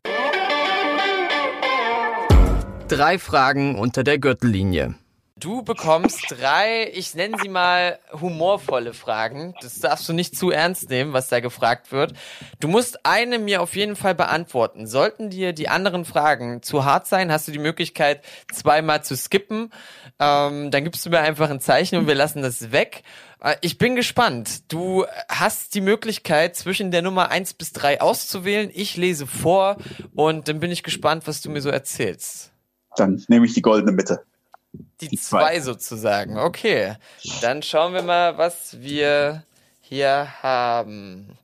Drei 2.87 3.19
Fragen 3.19 3.77
unter 3.77 4.03
der 4.03 4.17
Gürtellinie. 4.17 4.95
Du 5.39 5.61
bekommst 5.61 6.25
drei, 6.29 6.91
ich 6.93 7.15
nenne 7.15 7.37
sie 7.41 7.47
mal 7.47 7.99
humorvolle 8.11 8.93
Fragen. 8.93 9.53
Das 9.61 9.79
darfst 9.79 10.09
du 10.09 10.13
nicht 10.13 10.37
zu 10.37 10.51
ernst 10.51 10.89
nehmen, 10.89 11.13
was 11.13 11.29
da 11.29 11.39
gefragt 11.39 11.93
wird. 11.93 12.13
Du 12.59 12.67
musst 12.67 13.05
eine 13.05 13.39
mir 13.39 13.61
auf 13.61 13.73
jeden 13.77 13.95
Fall 13.95 14.15
beantworten. 14.15 14.85
Sollten 14.85 15.29
dir 15.29 15.53
die 15.53 15.69
anderen 15.69 16.03
Fragen 16.03 16.61
zu 16.61 16.83
hart 16.83 17.07
sein, 17.07 17.31
hast 17.31 17.47
du 17.47 17.53
die 17.53 17.59
Möglichkeit, 17.59 18.21
zweimal 18.51 19.01
zu 19.01 19.15
skippen. 19.15 19.71
Ähm, 20.19 20.71
dann 20.71 20.83
gibst 20.83 21.05
du 21.05 21.09
mir 21.09 21.19
einfach 21.19 21.49
ein 21.49 21.61
Zeichen 21.61 21.97
und 21.97 22.07
wir 22.07 22.15
lassen 22.15 22.41
das 22.41 22.73
weg. 22.73 23.03
Äh, 23.41 23.55
ich 23.61 23.77
bin 23.77 23.95
gespannt. 23.95 24.73
Du 24.73 25.05
hast 25.29 25.73
die 25.73 25.81
Möglichkeit, 25.81 26.57
zwischen 26.57 26.91
der 26.91 27.01
Nummer 27.01 27.29
eins 27.29 27.53
bis 27.53 27.71
drei 27.71 28.01
auszuwählen. 28.01 28.69
Ich 28.73 28.97
lese 28.97 29.25
vor 29.25 29.77
und 30.13 30.49
dann 30.49 30.59
bin 30.59 30.69
ich 30.69 30.83
gespannt, 30.83 31.27
was 31.27 31.41
du 31.41 31.49
mir 31.49 31.61
so 31.61 31.69
erzählst. 31.69 32.51
Dann 32.97 33.23
nehme 33.29 33.45
ich 33.45 33.53
die 33.53 33.61
goldene 33.61 33.93
Mitte. 33.93 34.25
Die, 34.73 35.07
die 35.07 35.17
zwei. 35.17 35.39
zwei 35.39 35.59
sozusagen. 35.61 36.37
Okay. 36.37 36.95
Dann 37.41 37.63
schauen 37.63 37.93
wir 37.93 38.03
mal, 38.03 38.37
was 38.37 38.79
wir 38.79 39.43
hier 39.81 40.27
haben. 40.43 41.37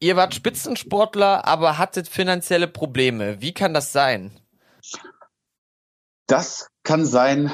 Ihr 0.00 0.16
wart 0.16 0.34
Spitzensportler, 0.34 1.44
aber 1.46 1.78
hattet 1.78 2.08
finanzielle 2.08 2.68
Probleme. 2.68 3.40
Wie 3.40 3.52
kann 3.52 3.74
das 3.74 3.92
sein? 3.92 4.30
Das 6.26 6.68
kann 6.82 7.04
sein, 7.04 7.52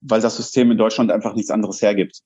weil 0.00 0.20
das 0.20 0.36
System 0.36 0.70
in 0.70 0.78
Deutschland 0.78 1.10
einfach 1.10 1.34
nichts 1.34 1.50
anderes 1.50 1.82
hergibt. 1.82 2.20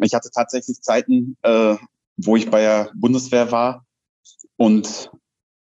Ich 0.00 0.14
hatte 0.14 0.30
tatsächlich 0.32 0.80
Zeiten, 0.80 1.36
äh, 1.42 1.76
wo 2.16 2.36
ich 2.36 2.50
bei 2.50 2.60
der 2.60 2.90
Bundeswehr 2.94 3.50
war 3.50 3.84
und 4.56 5.10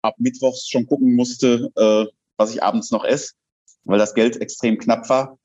ab 0.01 0.15
Mittwochs 0.17 0.67
schon 0.67 0.85
gucken 0.85 1.15
musste, 1.15 1.69
äh, 1.75 2.05
was 2.37 2.53
ich 2.53 2.63
abends 2.63 2.91
noch 2.91 3.03
esse, 3.03 3.33
weil 3.87 3.99
das 3.99 4.13
Geld 4.13 4.37
extrem 4.41 4.77
knapp 4.77 5.09
war. 5.09 5.37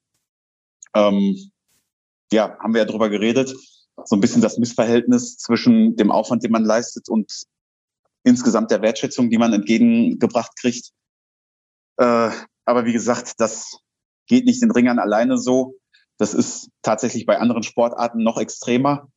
Ähm, 0.94 1.50
ja, 2.32 2.58
haben 2.58 2.74
wir 2.74 2.82
ja 2.82 2.86
drüber 2.86 3.08
geredet. 3.08 3.54
So 4.04 4.16
ein 4.16 4.20
bisschen 4.20 4.42
das 4.42 4.58
Missverhältnis 4.58 5.36
zwischen 5.36 5.96
dem 5.96 6.10
Aufwand, 6.10 6.42
den 6.42 6.52
man 6.52 6.64
leistet 6.64 7.08
und 7.08 7.44
insgesamt 8.24 8.70
der 8.70 8.82
Wertschätzung, 8.82 9.30
die 9.30 9.38
man 9.38 9.52
entgegengebracht 9.52 10.56
kriegt. 10.58 10.90
Äh, 11.98 12.30
aber 12.64 12.84
wie 12.84 12.92
gesagt, 12.92 13.34
das 13.38 13.78
geht 14.26 14.46
nicht 14.46 14.62
den 14.62 14.70
Ringern 14.70 14.98
alleine 14.98 15.38
so. 15.38 15.76
Das 16.18 16.34
ist 16.34 16.70
tatsächlich 16.82 17.26
bei 17.26 17.38
anderen 17.38 17.62
Sportarten 17.62 18.22
noch 18.22 18.38
extremer. 18.38 19.08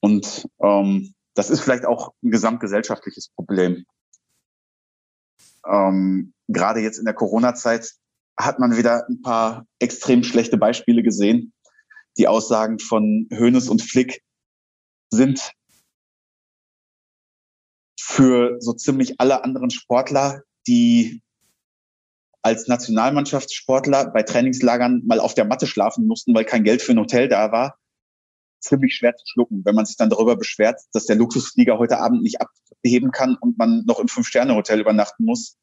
Und 0.00 0.48
ähm, 0.60 1.14
das 1.34 1.50
ist 1.50 1.60
vielleicht 1.60 1.84
auch 1.84 2.14
ein 2.22 2.30
gesamtgesellschaftliches 2.30 3.30
Problem. 3.30 3.84
Ähm, 5.66 6.32
Gerade 6.48 6.80
jetzt 6.80 6.98
in 6.98 7.04
der 7.04 7.14
Corona-Zeit 7.14 7.94
hat 8.36 8.58
man 8.58 8.76
wieder 8.76 9.06
ein 9.08 9.22
paar 9.22 9.66
extrem 9.78 10.24
schlechte 10.24 10.56
Beispiele 10.56 11.02
gesehen. 11.02 11.52
Die 12.18 12.28
Aussagen 12.28 12.78
von 12.78 13.28
Hoeneß 13.30 13.68
und 13.68 13.82
Flick 13.82 14.22
sind 15.10 15.52
für 18.00 18.56
so 18.60 18.72
ziemlich 18.72 19.20
alle 19.20 19.44
anderen 19.44 19.70
Sportler, 19.70 20.42
die 20.66 21.22
als 22.42 22.68
Nationalmannschaftssportler 22.68 24.10
bei 24.10 24.22
Trainingslagern 24.22 25.02
mal 25.06 25.18
auf 25.18 25.34
der 25.34 25.46
Matte 25.46 25.66
schlafen 25.66 26.06
mussten, 26.06 26.34
weil 26.34 26.44
kein 26.44 26.62
Geld 26.62 26.82
für 26.82 26.92
ein 26.92 26.98
Hotel 26.98 27.28
da 27.28 27.52
war, 27.52 27.78
ziemlich 28.60 28.94
schwer 28.94 29.16
zu 29.16 29.24
schlucken, 29.26 29.64
wenn 29.64 29.74
man 29.74 29.86
sich 29.86 29.96
dann 29.96 30.10
darüber 30.10 30.36
beschwert, 30.36 30.80
dass 30.92 31.06
der 31.06 31.16
Luxusflieger 31.16 31.78
heute 31.78 31.98
Abend 31.98 32.22
nicht 32.22 32.40
abheben 32.40 33.12
kann 33.12 33.36
und 33.40 33.56
man 33.56 33.84
noch 33.86 33.98
im 33.98 34.08
Fünf-Sterne-Hotel 34.08 34.80
übernachten 34.80 35.24
muss. 35.24 35.56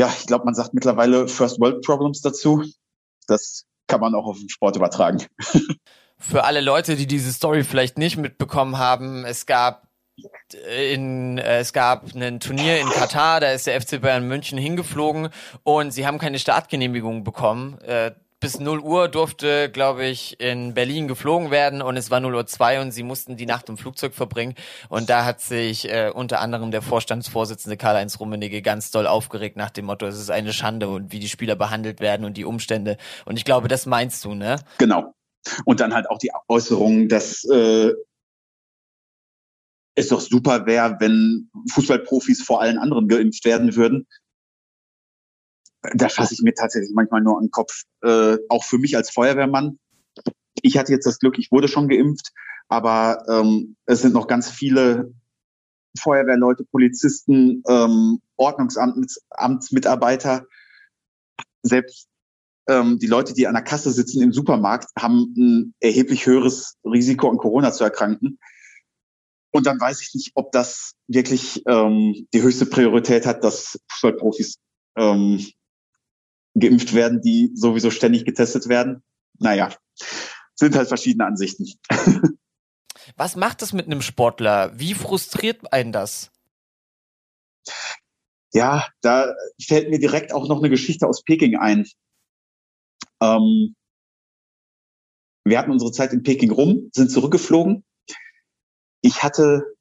Ja, 0.00 0.10
ich 0.18 0.26
glaube, 0.26 0.46
man 0.46 0.54
sagt 0.54 0.72
mittlerweile 0.72 1.28
First 1.28 1.60
World 1.60 1.84
Problems 1.84 2.22
dazu. 2.22 2.64
Das 3.26 3.66
kann 3.86 4.00
man 4.00 4.14
auch 4.14 4.24
auf 4.24 4.38
den 4.38 4.48
Sport 4.48 4.76
übertragen. 4.76 5.26
Für 6.18 6.44
alle 6.44 6.62
Leute, 6.62 6.96
die 6.96 7.06
diese 7.06 7.30
Story 7.34 7.64
vielleicht 7.64 7.98
nicht 7.98 8.16
mitbekommen 8.16 8.78
haben, 8.78 9.26
es 9.26 9.44
gab 9.44 9.88
in, 10.74 11.36
äh, 11.36 11.58
es 11.58 11.74
gab 11.74 12.14
ein 12.14 12.40
Turnier 12.40 12.80
in 12.80 12.88
Katar, 12.88 13.40
da 13.40 13.52
ist 13.52 13.66
der 13.66 13.78
FC 13.78 14.00
Bayern 14.00 14.26
München 14.26 14.56
hingeflogen 14.56 15.28
und 15.64 15.90
sie 15.90 16.06
haben 16.06 16.16
keine 16.16 16.38
Startgenehmigung 16.38 17.22
bekommen. 17.22 17.78
Äh, 17.82 18.12
bis 18.40 18.58
0 18.58 18.80
Uhr 18.80 19.08
durfte, 19.08 19.70
glaube 19.70 20.06
ich, 20.06 20.40
in 20.40 20.72
Berlin 20.72 21.08
geflogen 21.08 21.50
werden 21.50 21.82
und 21.82 21.96
es 21.96 22.10
war 22.10 22.20
0 22.20 22.34
Uhr 22.34 22.46
2 22.46 22.80
und 22.80 22.90
sie 22.90 23.02
mussten 23.02 23.36
die 23.36 23.44
Nacht 23.44 23.68
im 23.68 23.76
Flugzeug 23.76 24.14
verbringen. 24.14 24.54
Und 24.88 25.10
da 25.10 25.26
hat 25.26 25.40
sich 25.40 25.88
äh, 25.90 26.10
unter 26.12 26.40
anderem 26.40 26.70
der 26.70 26.80
Vorstandsvorsitzende 26.80 27.76
Karl-Heinz 27.76 28.18
Rummenigge 28.18 28.62
ganz 28.62 28.90
doll 28.90 29.06
aufgeregt 29.06 29.56
nach 29.56 29.70
dem 29.70 29.84
Motto, 29.84 30.06
es 30.06 30.18
ist 30.18 30.30
eine 30.30 30.54
Schande 30.54 30.88
und 30.88 31.12
wie 31.12 31.20
die 31.20 31.28
Spieler 31.28 31.54
behandelt 31.54 32.00
werden 32.00 32.24
und 32.24 32.38
die 32.38 32.46
Umstände. 32.46 32.96
Und 33.26 33.36
ich 33.36 33.44
glaube, 33.44 33.68
das 33.68 33.84
meinst 33.84 34.24
du, 34.24 34.34
ne? 34.34 34.56
Genau. 34.78 35.14
Und 35.64 35.80
dann 35.80 35.94
halt 35.94 36.08
auch 36.08 36.18
die 36.18 36.30
Äußerung, 36.48 37.08
dass 37.08 37.44
äh, 37.44 37.92
es 39.94 40.08
doch 40.08 40.20
super 40.20 40.66
wäre, 40.66 40.96
wenn 40.98 41.50
Fußballprofis 41.72 42.42
vor 42.42 42.62
allen 42.62 42.78
anderen 42.78 43.08
geimpft 43.08 43.44
werden 43.44 43.76
würden. 43.76 44.06
Da 45.82 46.08
fasse 46.08 46.34
ich 46.34 46.42
mir 46.42 46.54
tatsächlich 46.54 46.92
manchmal 46.94 47.22
nur 47.22 47.38
an 47.38 47.44
den 47.44 47.50
Kopf. 47.50 47.82
Äh, 48.02 48.36
auch 48.48 48.64
für 48.64 48.78
mich 48.78 48.96
als 48.96 49.10
Feuerwehrmann. 49.10 49.78
Ich 50.62 50.76
hatte 50.76 50.92
jetzt 50.92 51.06
das 51.06 51.18
Glück, 51.18 51.38
ich 51.38 51.50
wurde 51.50 51.68
schon 51.68 51.88
geimpft, 51.88 52.32
aber 52.68 53.24
ähm, 53.28 53.76
es 53.86 54.02
sind 54.02 54.12
noch 54.12 54.26
ganz 54.26 54.50
viele 54.50 55.14
Feuerwehrleute, 55.98 56.64
Polizisten, 56.70 57.62
ähm, 57.66 58.20
Ordnungsamtsmitarbeiter, 58.36 60.46
selbst 61.62 62.08
ähm, 62.68 62.98
die 62.98 63.06
Leute, 63.06 63.34
die 63.34 63.46
an 63.46 63.54
der 63.54 63.64
Kasse 63.64 63.90
sitzen 63.90 64.22
im 64.22 64.32
Supermarkt, 64.32 64.90
haben 64.98 65.34
ein 65.36 65.74
erheblich 65.80 66.26
höheres 66.26 66.76
Risiko, 66.84 67.30
an 67.30 67.38
Corona 67.38 67.72
zu 67.72 67.84
erkranken. 67.84 68.38
Und 69.52 69.66
dann 69.66 69.80
weiß 69.80 70.00
ich 70.02 70.14
nicht, 70.14 70.32
ob 70.34 70.52
das 70.52 70.92
wirklich 71.08 71.62
ähm, 71.66 72.28
die 72.32 72.42
höchste 72.42 72.66
Priorität 72.66 73.26
hat, 73.26 73.42
dass 73.42 73.80
Fußballprofis 73.90 74.58
ähm, 74.96 75.44
geimpft 76.54 76.94
werden, 76.94 77.20
die 77.22 77.52
sowieso 77.54 77.90
ständig 77.90 78.24
getestet 78.24 78.68
werden. 78.68 79.02
Naja, 79.38 79.74
sind 80.54 80.74
halt 80.76 80.88
verschiedene 80.88 81.26
Ansichten. 81.26 81.66
Was 83.16 83.36
macht 83.36 83.62
das 83.62 83.72
mit 83.72 83.86
einem 83.86 84.02
Sportler? 84.02 84.78
Wie 84.78 84.94
frustriert 84.94 85.72
einen 85.72 85.92
das? 85.92 86.30
Ja, 88.52 88.88
da 89.00 89.34
fällt 89.62 89.90
mir 89.90 89.98
direkt 89.98 90.32
auch 90.32 90.48
noch 90.48 90.58
eine 90.58 90.70
Geschichte 90.70 91.06
aus 91.06 91.22
Peking 91.22 91.56
ein. 91.56 91.86
Ähm, 93.22 93.74
wir 95.44 95.58
hatten 95.58 95.70
unsere 95.70 95.92
Zeit 95.92 96.12
in 96.12 96.22
Peking 96.22 96.50
rum, 96.50 96.90
sind 96.92 97.10
zurückgeflogen 97.10 97.84
ich 99.02 99.22
hatte 99.22 99.76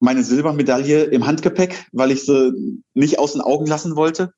meine 0.00 0.22
Silbermedaille 0.22 1.04
im 1.04 1.26
Handgepäck, 1.26 1.86
weil 1.92 2.10
ich 2.10 2.24
sie 2.24 2.82
nicht 2.94 3.18
aus 3.18 3.32
den 3.32 3.40
Augen 3.40 3.66
lassen 3.66 3.96
wollte. 3.96 4.32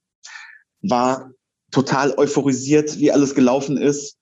War 0.81 1.33
total 1.71 2.15
euphorisiert, 2.17 2.99
wie 2.99 3.13
alles 3.13 3.35
gelaufen 3.35 3.77
ist. 3.77 4.17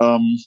Ähm, 0.00 0.38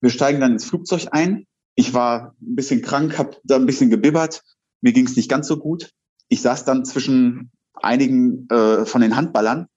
wir 0.00 0.10
steigen 0.10 0.40
dann 0.40 0.52
ins 0.52 0.64
Flugzeug 0.64 1.08
ein. 1.12 1.46
Ich 1.74 1.94
war 1.94 2.34
ein 2.40 2.56
bisschen 2.56 2.82
krank, 2.82 3.18
habe 3.18 3.36
da 3.44 3.56
ein 3.56 3.66
bisschen 3.66 3.90
gebibbert. 3.90 4.42
Mir 4.80 4.92
ging 4.92 5.06
es 5.06 5.16
nicht 5.16 5.30
ganz 5.30 5.46
so 5.48 5.58
gut. 5.58 5.90
Ich 6.28 6.42
saß 6.42 6.64
dann 6.64 6.84
zwischen 6.84 7.50
einigen 7.74 8.48
äh, 8.48 8.84
von 8.86 9.00
den 9.00 9.16
Handballern, 9.16 9.68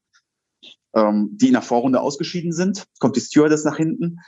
ähm, 0.96 1.30
die 1.34 1.48
in 1.48 1.54
der 1.54 1.62
Vorrunde 1.62 2.02
ausgeschieden 2.02 2.54
sind. 2.54 2.86
Kommt 3.00 3.16
die 3.16 3.22
Stewardess 3.22 3.66
nach 3.66 3.78
hinten 3.78 4.20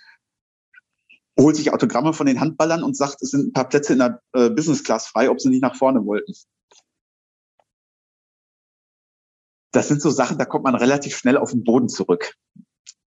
holt 1.40 1.56
sich 1.56 1.74
Autogramme 1.74 2.14
von 2.14 2.28
den 2.28 2.40
Handballern 2.40 2.84
und 2.84 2.96
sagt, 2.96 3.22
es 3.22 3.32
sind 3.32 3.48
ein 3.48 3.54
paar 3.54 3.70
Plätze 3.70 3.94
in 3.94 4.00
der 4.00 4.22
äh, 4.34 4.50
Business 4.50 4.84
Class 4.84 5.08
frei, 5.08 5.30
ob 5.30 5.40
sie 5.40 5.50
nicht 5.50 5.62
nach 5.62 5.76
vorne 5.76 6.06
wollten. 6.06 6.34
Das 9.72 9.88
sind 9.88 10.02
so 10.02 10.10
Sachen, 10.10 10.38
da 10.38 10.46
kommt 10.46 10.66
man 10.66 10.76
relativ 10.76 11.18
schnell 11.18 11.38
auf 11.38 11.52
den 11.52 11.64
Boden 11.64 11.90
zurück. 11.90 12.36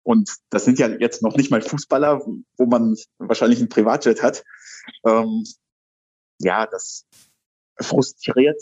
Und 0.03 0.35
das 0.49 0.65
sind 0.65 0.79
ja 0.79 0.87
jetzt 0.87 1.21
noch 1.23 1.35
nicht 1.35 1.51
mal 1.51 1.61
Fußballer, 1.61 2.21
wo 2.57 2.65
man 2.65 2.95
wahrscheinlich 3.17 3.59
ein 3.59 3.69
Privatjet 3.69 4.21
hat. 4.21 4.43
Ähm, 5.05 5.43
ja, 6.39 6.67
das 6.67 7.05
frustriert 7.79 8.61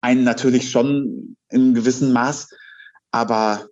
einen 0.00 0.24
natürlich 0.24 0.70
schon 0.70 1.36
in 1.50 1.74
gewissem 1.74 2.12
Maß, 2.12 2.48
aber 3.10 3.68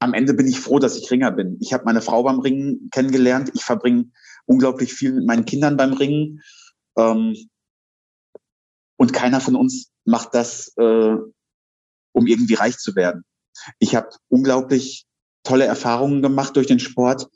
am 0.00 0.14
Ende 0.14 0.34
bin 0.34 0.48
ich 0.48 0.58
froh, 0.58 0.80
dass 0.80 0.96
ich 0.96 1.10
Ringer 1.10 1.30
bin. 1.30 1.56
Ich 1.60 1.72
habe 1.72 1.84
meine 1.84 2.02
Frau 2.02 2.24
beim 2.24 2.40
Ringen 2.40 2.90
kennengelernt. 2.90 3.52
Ich 3.54 3.62
verbringe 3.62 4.10
unglaublich 4.46 4.92
viel 4.92 5.12
mit 5.12 5.26
meinen 5.26 5.44
Kindern 5.44 5.76
beim 5.76 5.92
Ringen. 5.92 6.42
Ähm, 6.98 7.36
und 8.96 9.12
keiner 9.12 9.40
von 9.40 9.54
uns 9.54 9.91
macht 10.04 10.34
das, 10.34 10.72
äh, 10.76 11.16
um 12.12 12.26
irgendwie 12.26 12.54
reich 12.54 12.78
zu 12.78 12.94
werden. 12.96 13.24
Ich 13.78 13.94
habe 13.94 14.10
unglaublich 14.28 15.06
tolle 15.44 15.64
Erfahrungen 15.64 16.22
gemacht 16.22 16.56
durch 16.56 16.66
den 16.66 16.78
Sport, 16.78 17.28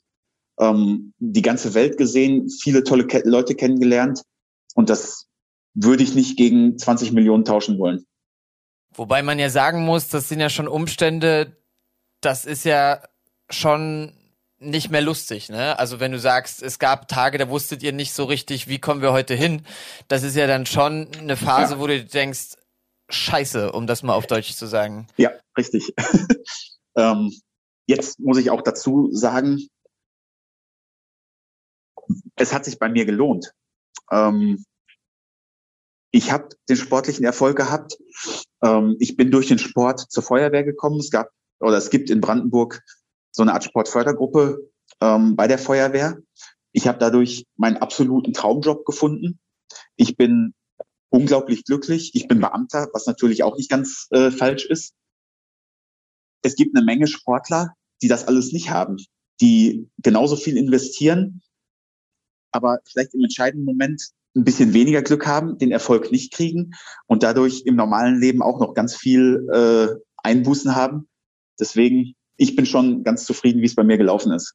ähm, 0.58 1.12
die 1.18 1.42
ganze 1.42 1.74
Welt 1.74 1.98
gesehen, 1.98 2.48
viele 2.48 2.84
tolle 2.84 3.06
Ke 3.06 3.22
Leute 3.24 3.54
kennengelernt. 3.54 4.22
Und 4.74 4.90
das 4.90 5.26
würde 5.74 6.02
ich 6.02 6.14
nicht 6.14 6.36
gegen 6.36 6.78
20 6.78 7.12
Millionen 7.12 7.44
tauschen 7.44 7.78
wollen. 7.78 8.06
Wobei 8.94 9.22
man 9.22 9.38
ja 9.38 9.50
sagen 9.50 9.84
muss, 9.84 10.08
das 10.08 10.28
sind 10.28 10.40
ja 10.40 10.48
schon 10.48 10.68
Umstände, 10.68 11.56
das 12.22 12.46
ist 12.46 12.64
ja 12.64 13.02
schon 13.50 14.12
nicht 14.58 14.90
mehr 14.90 15.02
lustig, 15.02 15.48
ne? 15.48 15.78
Also 15.78 16.00
wenn 16.00 16.12
du 16.12 16.18
sagst, 16.18 16.62
es 16.62 16.78
gab 16.78 17.08
Tage, 17.08 17.38
da 17.38 17.48
wusstet 17.48 17.82
ihr 17.82 17.92
nicht 17.92 18.12
so 18.12 18.24
richtig, 18.24 18.68
wie 18.68 18.78
kommen 18.78 19.02
wir 19.02 19.12
heute 19.12 19.34
hin, 19.34 19.62
das 20.08 20.22
ist 20.22 20.36
ja 20.36 20.46
dann 20.46 20.66
schon 20.66 21.08
eine 21.18 21.36
Phase, 21.36 21.74
ja. 21.74 21.80
wo 21.80 21.86
du 21.86 22.02
denkst, 22.02 22.56
Scheiße, 23.08 23.72
um 23.72 23.86
das 23.86 24.02
mal 24.02 24.14
auf 24.14 24.26
Deutsch 24.26 24.54
zu 24.54 24.66
sagen. 24.66 25.06
Ja, 25.16 25.30
richtig. 25.56 25.94
ähm, 26.96 27.32
jetzt 27.86 28.18
muss 28.18 28.38
ich 28.38 28.50
auch 28.50 28.62
dazu 28.62 29.10
sagen, 29.12 29.68
es 32.36 32.52
hat 32.52 32.64
sich 32.64 32.78
bei 32.78 32.88
mir 32.88 33.04
gelohnt. 33.04 33.52
Ähm, 34.10 34.64
ich 36.10 36.32
habe 36.32 36.48
den 36.68 36.76
sportlichen 36.76 37.24
Erfolg 37.24 37.56
gehabt. 37.56 37.96
Ähm, 38.62 38.96
ich 38.98 39.16
bin 39.16 39.30
durch 39.30 39.48
den 39.48 39.58
Sport 39.58 40.10
zur 40.10 40.22
Feuerwehr 40.22 40.64
gekommen. 40.64 40.98
Es 40.98 41.10
gab 41.10 41.30
oder 41.60 41.76
es 41.76 41.90
gibt 41.90 42.10
in 42.10 42.20
Brandenburg 42.20 42.82
so 43.36 43.42
eine 43.42 43.52
Art 43.52 43.64
Sportfördergruppe 43.64 44.70
ähm, 45.02 45.36
bei 45.36 45.46
der 45.46 45.58
Feuerwehr. 45.58 46.18
Ich 46.72 46.88
habe 46.88 46.98
dadurch 46.98 47.44
meinen 47.56 47.76
absoluten 47.76 48.32
Traumjob 48.32 48.86
gefunden. 48.86 49.38
Ich 49.96 50.16
bin 50.16 50.54
unglaublich 51.10 51.64
glücklich. 51.64 52.12
Ich 52.14 52.28
bin 52.28 52.40
Beamter, 52.40 52.88
was 52.94 53.06
natürlich 53.06 53.42
auch 53.42 53.56
nicht 53.58 53.68
ganz 53.70 54.06
äh, 54.10 54.30
falsch 54.30 54.64
ist. 54.64 54.94
Es 56.42 56.56
gibt 56.56 56.74
eine 56.74 56.84
Menge 56.84 57.06
Sportler, 57.06 57.74
die 58.02 58.08
das 58.08 58.26
alles 58.26 58.52
nicht 58.52 58.70
haben, 58.70 58.96
die 59.40 59.90
genauso 59.98 60.36
viel 60.36 60.56
investieren, 60.56 61.42
aber 62.52 62.78
vielleicht 62.86 63.12
im 63.12 63.22
entscheidenden 63.22 63.66
Moment 63.66 64.02
ein 64.34 64.44
bisschen 64.44 64.72
weniger 64.72 65.02
Glück 65.02 65.26
haben, 65.26 65.58
den 65.58 65.72
Erfolg 65.72 66.10
nicht 66.10 66.32
kriegen 66.32 66.72
und 67.06 67.22
dadurch 67.22 67.62
im 67.66 67.76
normalen 67.76 68.18
Leben 68.18 68.42
auch 68.42 68.60
noch 68.60 68.72
ganz 68.72 68.96
viel 68.96 69.46
äh, 69.52 69.88
Einbußen 70.22 70.74
haben. 70.74 71.08
Deswegen, 71.58 72.15
ich 72.36 72.56
bin 72.56 72.66
schon 72.66 73.04
ganz 73.04 73.24
zufrieden, 73.24 73.62
wie 73.62 73.66
es 73.66 73.74
bei 73.74 73.84
mir 73.84 73.96
gelaufen 73.96 74.32
ist. 74.32 74.54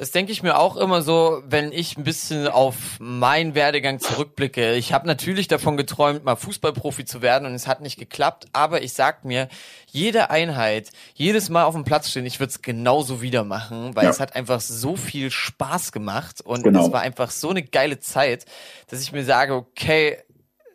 Das 0.00 0.12
denke 0.12 0.32
ich 0.32 0.42
mir 0.42 0.58
auch 0.58 0.78
immer 0.78 1.02
so, 1.02 1.42
wenn 1.46 1.72
ich 1.72 1.98
ein 1.98 2.04
bisschen 2.04 2.48
auf 2.48 2.98
meinen 3.00 3.54
Werdegang 3.54 3.98
zurückblicke. 4.00 4.74
Ich 4.76 4.94
habe 4.94 5.06
natürlich 5.06 5.46
davon 5.46 5.76
geträumt, 5.76 6.24
mal 6.24 6.36
Fußballprofi 6.36 7.04
zu 7.04 7.20
werden 7.20 7.46
und 7.46 7.52
es 7.52 7.66
hat 7.66 7.82
nicht 7.82 7.98
geklappt, 7.98 8.46
aber 8.54 8.82
ich 8.82 8.94
sag 8.94 9.26
mir, 9.26 9.48
jede 9.90 10.30
Einheit, 10.30 10.88
jedes 11.14 11.50
Mal 11.50 11.64
auf 11.64 11.74
dem 11.74 11.84
Platz 11.84 12.08
stehen, 12.08 12.24
ich 12.24 12.40
würde 12.40 12.48
es 12.50 12.62
genauso 12.62 13.20
wieder 13.20 13.44
machen, 13.44 13.94
weil 13.94 14.04
ja. 14.04 14.10
es 14.10 14.20
hat 14.20 14.36
einfach 14.36 14.62
so 14.62 14.96
viel 14.96 15.30
Spaß 15.30 15.92
gemacht 15.92 16.40
und 16.40 16.62
genau. 16.62 16.86
es 16.86 16.92
war 16.92 17.02
einfach 17.02 17.30
so 17.30 17.50
eine 17.50 17.62
geile 17.62 18.00
Zeit, 18.00 18.46
dass 18.88 19.02
ich 19.02 19.12
mir 19.12 19.24
sage, 19.24 19.54
okay, 19.54 20.16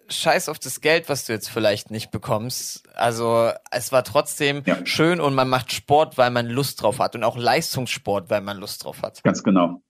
scheiß 0.07 0.49
auf 0.49 0.59
das 0.59 0.81
Geld, 0.81 1.09
was 1.09 1.25
du 1.25 1.33
jetzt 1.33 1.49
vielleicht 1.49 1.91
nicht 1.91 2.11
bekommst. 2.11 2.83
Also 2.93 3.51
es 3.71 3.91
war 3.91 4.03
trotzdem 4.03 4.63
ja. 4.65 4.77
schön 4.85 5.19
und 5.19 5.35
man 5.35 5.49
macht 5.49 5.71
Sport, 5.71 6.17
weil 6.17 6.31
man 6.31 6.47
Lust 6.47 6.81
drauf 6.81 6.99
hat 6.99 7.15
und 7.15 7.23
auch 7.23 7.37
Leistungssport, 7.37 8.29
weil 8.29 8.41
man 8.41 8.57
Lust 8.57 8.83
drauf 8.83 9.01
hat. 9.01 9.23
Ganz 9.23 9.43
genau. 9.43 9.81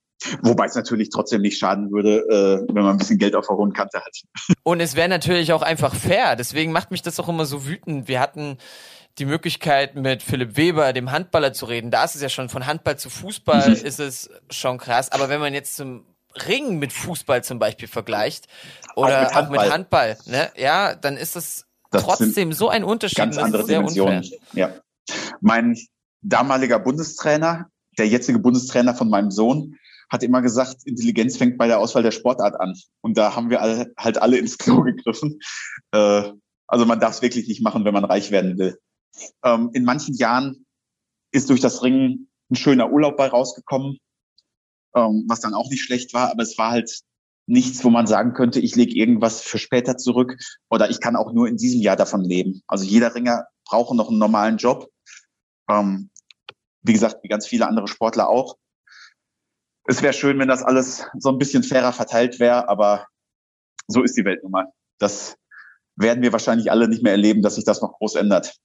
Wobei 0.42 0.66
es 0.66 0.76
natürlich 0.76 1.10
trotzdem 1.10 1.42
nicht 1.42 1.60
schaden 1.60 1.92
würde, 1.92 2.20
äh, 2.30 2.74
wenn 2.74 2.84
man 2.84 2.94
ein 2.94 2.98
bisschen 2.98 3.18
Geld 3.18 3.36
auf 3.36 3.48
der 3.48 3.58
hohen 3.58 3.74
Kante 3.74 4.00
hat. 4.00 4.22
Und 4.64 4.80
es 4.80 4.96
wäre 4.96 5.10
natürlich 5.10 5.54
auch 5.54 5.62
einfach 5.62 5.94
fair. 5.94 6.36
Deswegen 6.36 6.72
macht 6.72 6.90
mich 6.92 7.02
das 7.02 7.20
auch 7.20 7.28
immer 7.28 7.46
so 7.46 7.66
wütend. 7.66 8.08
Wir 8.08 8.20
hatten 8.22 8.58
die 9.20 9.26
Möglichkeit, 9.26 9.96
mit 9.96 10.24
Philipp 10.24 10.58
Weber, 10.58 10.94
dem 10.94 11.12
Handballer, 11.12 11.54
zu 11.54 11.66
reden. 11.66 11.92
Da 11.92 12.04
ist 12.04 12.16
es 12.16 12.22
ja 12.22 12.30
schon 12.30 12.50
von 12.50 12.66
Handball 12.66 12.98
zu 12.98 13.10
Fußball, 13.10 13.70
mhm. 13.70 13.76
ist 13.76 14.00
es 14.00 14.30
schon 14.50 14.78
krass. 14.78 15.12
Aber 15.12 15.30
wenn 15.30 15.40
man 15.40 15.54
jetzt 15.54 15.76
zum 15.76 16.06
Ring 16.48 16.80
mit 16.80 16.94
Fußball 16.94 17.44
zum 17.44 17.60
Beispiel 17.60 17.88
vergleicht 17.88 18.48
oder 18.96 19.18
auch 19.18 19.22
mit 19.22 19.36
Handball, 19.36 19.58
auch 19.58 19.64
mit 19.64 19.72
Handball 19.72 20.18
ne? 20.26 20.52
ja, 20.58 20.96
dann 20.96 21.18
ist 21.18 21.36
es 21.36 21.66
das 21.92 22.04
trotzdem 22.04 22.54
so 22.54 22.70
ein 22.70 22.84
Unterschied. 22.84 23.18
Ganz 23.18 23.38
andere 23.38 23.66
Dimensionen. 23.66 24.30
Ja. 24.54 24.74
Mein 25.42 25.78
damaliger 26.22 26.80
Bundestrainer, 26.80 27.70
der 27.98 28.08
jetzige 28.08 28.40
Bundestrainer 28.40 28.96
von 28.96 29.10
meinem 29.10 29.32
Sohn, 29.32 29.78
hat 30.10 30.24
immer 30.24 30.42
gesagt, 30.42 30.78
Intelligenz 30.86 31.38
fängt 31.38 31.58
bei 31.58 31.68
der 31.68 31.80
Auswahl 31.80 32.04
der 32.04 32.12
Sportart 32.12 32.60
an. 32.60 32.76
Und 33.02 33.18
da 33.18 33.36
haben 33.36 33.50
wir 33.50 33.62
alle, 33.62 33.94
halt 33.98 34.22
alle 34.22 34.38
ins 34.38 34.58
Klo 34.58 34.82
gegriffen. 34.84 35.40
Äh, 35.92 36.32
also 36.68 36.86
man 36.86 37.00
darf 37.00 37.16
es 37.16 37.22
wirklich 37.22 37.48
nicht 37.48 37.62
machen, 37.62 37.86
wenn 37.86 37.94
man 37.94 38.06
reich 38.06 38.32
werden 38.32 38.58
will. 38.58 38.78
Ähm, 39.44 39.70
in 39.74 39.84
manchen 39.84 40.16
Jahren 40.16 40.66
ist 41.32 41.50
durch 41.50 41.62
das 41.62 41.84
Ringen 41.84 42.30
ein 42.52 42.56
schöner 42.56 42.92
Urlaub 42.92 43.18
bei 43.18 43.28
rausgekommen 43.28 43.98
ähm, 44.96 45.26
was 45.28 45.42
dann 45.42 45.54
auch 45.54 45.70
nicht 45.70 45.84
schlecht 45.84 46.14
war, 46.14 46.32
aber 46.32 46.44
es 46.44 46.58
war 46.58 46.72
halt 46.72 47.02
nichts, 47.48 47.84
wo 47.84 47.90
man 47.90 48.08
sagen 48.08 48.34
könnte, 48.34 48.60
ich 48.60 48.76
lege 48.76 48.96
irgendwas 48.96 49.42
für 49.42 49.60
später 49.60 49.98
zurück 49.98 50.38
oder 50.70 50.90
ich 50.90 51.00
kann 51.00 51.16
auch 51.16 51.32
nur 51.32 51.48
in 51.48 51.58
diesem 51.58 51.82
Jahr 51.82 51.96
davon 51.96 52.24
leben. 52.24 52.64
Also 52.68 52.86
jeder 52.86 53.14
Ringer 53.14 53.48
braucht 53.66 53.94
noch 53.94 54.10
einen 54.10 54.18
normalen 54.18 54.58
Job. 54.58 54.90
Ähm, 55.70 56.10
wie 56.82 56.94
gesagt, 56.94 57.24
wie 57.24 57.28
ganz 57.28 57.46
viele 57.48 57.68
andere 57.68 57.88
Sportler 57.88 58.30
auch. 58.30 58.58
Es 59.88 60.02
wäre 60.02 60.14
schön, 60.14 60.40
wenn 60.40 60.48
das 60.48 60.64
alles 60.64 61.06
so 61.20 61.30
ein 61.30 61.38
bisschen 61.38 61.64
fairer 61.64 61.94
verteilt 61.94 62.40
wäre, 62.40 62.68
aber 62.70 63.08
so 63.88 64.02
ist 64.02 64.18
die 64.18 64.26
Welt 64.26 64.42
nun 64.42 64.52
mal. 64.52 64.68
Das 64.98 65.36
werden 65.96 66.24
wir 66.24 66.32
wahrscheinlich 66.32 66.72
alle 66.72 66.88
nicht 66.88 67.04
mehr 67.04 67.12
erleben, 67.12 67.42
dass 67.42 67.56
sich 67.56 67.66
das 67.66 67.82
noch 67.82 67.94
groß 67.94 68.16
ändert. 68.16 68.56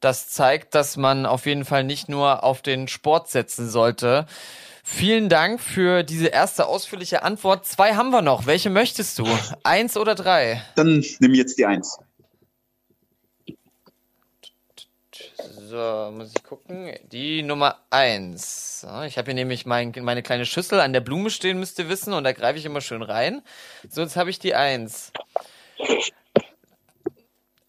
Das 0.00 0.28
zeigt, 0.28 0.74
dass 0.74 0.96
man 0.96 1.26
auf 1.26 1.46
jeden 1.46 1.64
Fall 1.64 1.82
nicht 1.82 2.08
nur 2.08 2.44
auf 2.44 2.62
den 2.62 2.88
Sport 2.88 3.28
setzen 3.28 3.68
sollte. 3.68 4.26
Vielen 4.86 5.30
Dank 5.30 5.62
für 5.62 6.02
diese 6.02 6.26
erste 6.26 6.66
ausführliche 6.66 7.22
Antwort. 7.22 7.64
Zwei 7.66 7.94
haben 7.94 8.10
wir 8.10 8.20
noch. 8.20 8.44
Welche 8.44 8.68
möchtest 8.68 9.18
du? 9.18 9.26
Eins 9.62 9.96
oder 9.96 10.14
drei? 10.14 10.62
Dann 10.76 11.02
nimm 11.20 11.32
jetzt 11.32 11.56
die 11.56 11.64
eins. 11.64 11.98
So, 15.56 16.12
muss 16.14 16.32
ich 16.36 16.44
gucken. 16.44 16.92
Die 17.10 17.42
Nummer 17.42 17.78
eins. 17.88 18.86
Ich 19.06 19.16
habe 19.16 19.24
hier 19.26 19.34
nämlich 19.34 19.64
mein, 19.64 19.94
meine 20.02 20.22
kleine 20.22 20.44
Schüssel 20.44 20.80
an 20.80 20.92
der 20.92 21.00
Blume 21.00 21.30
stehen, 21.30 21.58
müsst 21.58 21.78
ihr 21.78 21.88
wissen, 21.88 22.12
und 22.12 22.24
da 22.24 22.32
greife 22.32 22.58
ich 22.58 22.66
immer 22.66 22.82
schön 22.82 23.02
rein. 23.02 23.42
So, 23.88 24.02
jetzt 24.02 24.16
habe 24.16 24.28
ich 24.28 24.38
die 24.38 24.54
eins. 24.54 25.12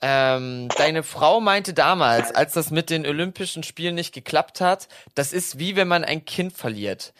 Ähm, 0.07 0.67
deine 0.77 1.01
Frau 1.01 1.41
meinte 1.41 1.73
damals, 1.73 2.29
als 2.29 2.53
das 2.53 2.69
mit 2.69 2.91
den 2.91 3.07
Olympischen 3.07 3.63
Spielen 3.63 3.95
nicht 3.95 4.13
geklappt 4.13 4.61
hat, 4.61 4.87
das 5.15 5.33
ist 5.33 5.57
wie 5.57 5.75
wenn 5.75 5.87
man 5.87 6.03
ein 6.03 6.25
Kind 6.25 6.53
verliert. 6.53 7.11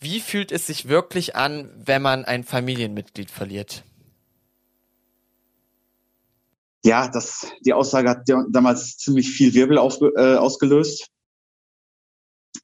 Wie 0.00 0.18
fühlt 0.18 0.50
es 0.50 0.66
sich 0.66 0.88
wirklich 0.88 1.36
an, 1.36 1.70
wenn 1.76 2.02
man 2.02 2.24
ein 2.24 2.42
Familienmitglied 2.42 3.30
verliert? 3.30 3.84
Ja, 6.84 7.06
das, 7.06 7.46
die 7.64 7.74
Aussage 7.74 8.10
hat 8.10 8.28
damals 8.50 8.96
ziemlich 8.96 9.30
viel 9.30 9.54
Wirbel 9.54 9.78
auf, 9.78 10.00
äh, 10.00 10.34
ausgelöst. 10.34 11.12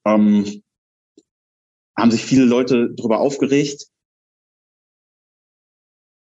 Ähm, 0.04 0.64
haben 1.96 2.10
sich 2.10 2.24
viele 2.24 2.46
Leute 2.46 2.90
darüber 2.96 3.20
aufgeregt. 3.20 3.86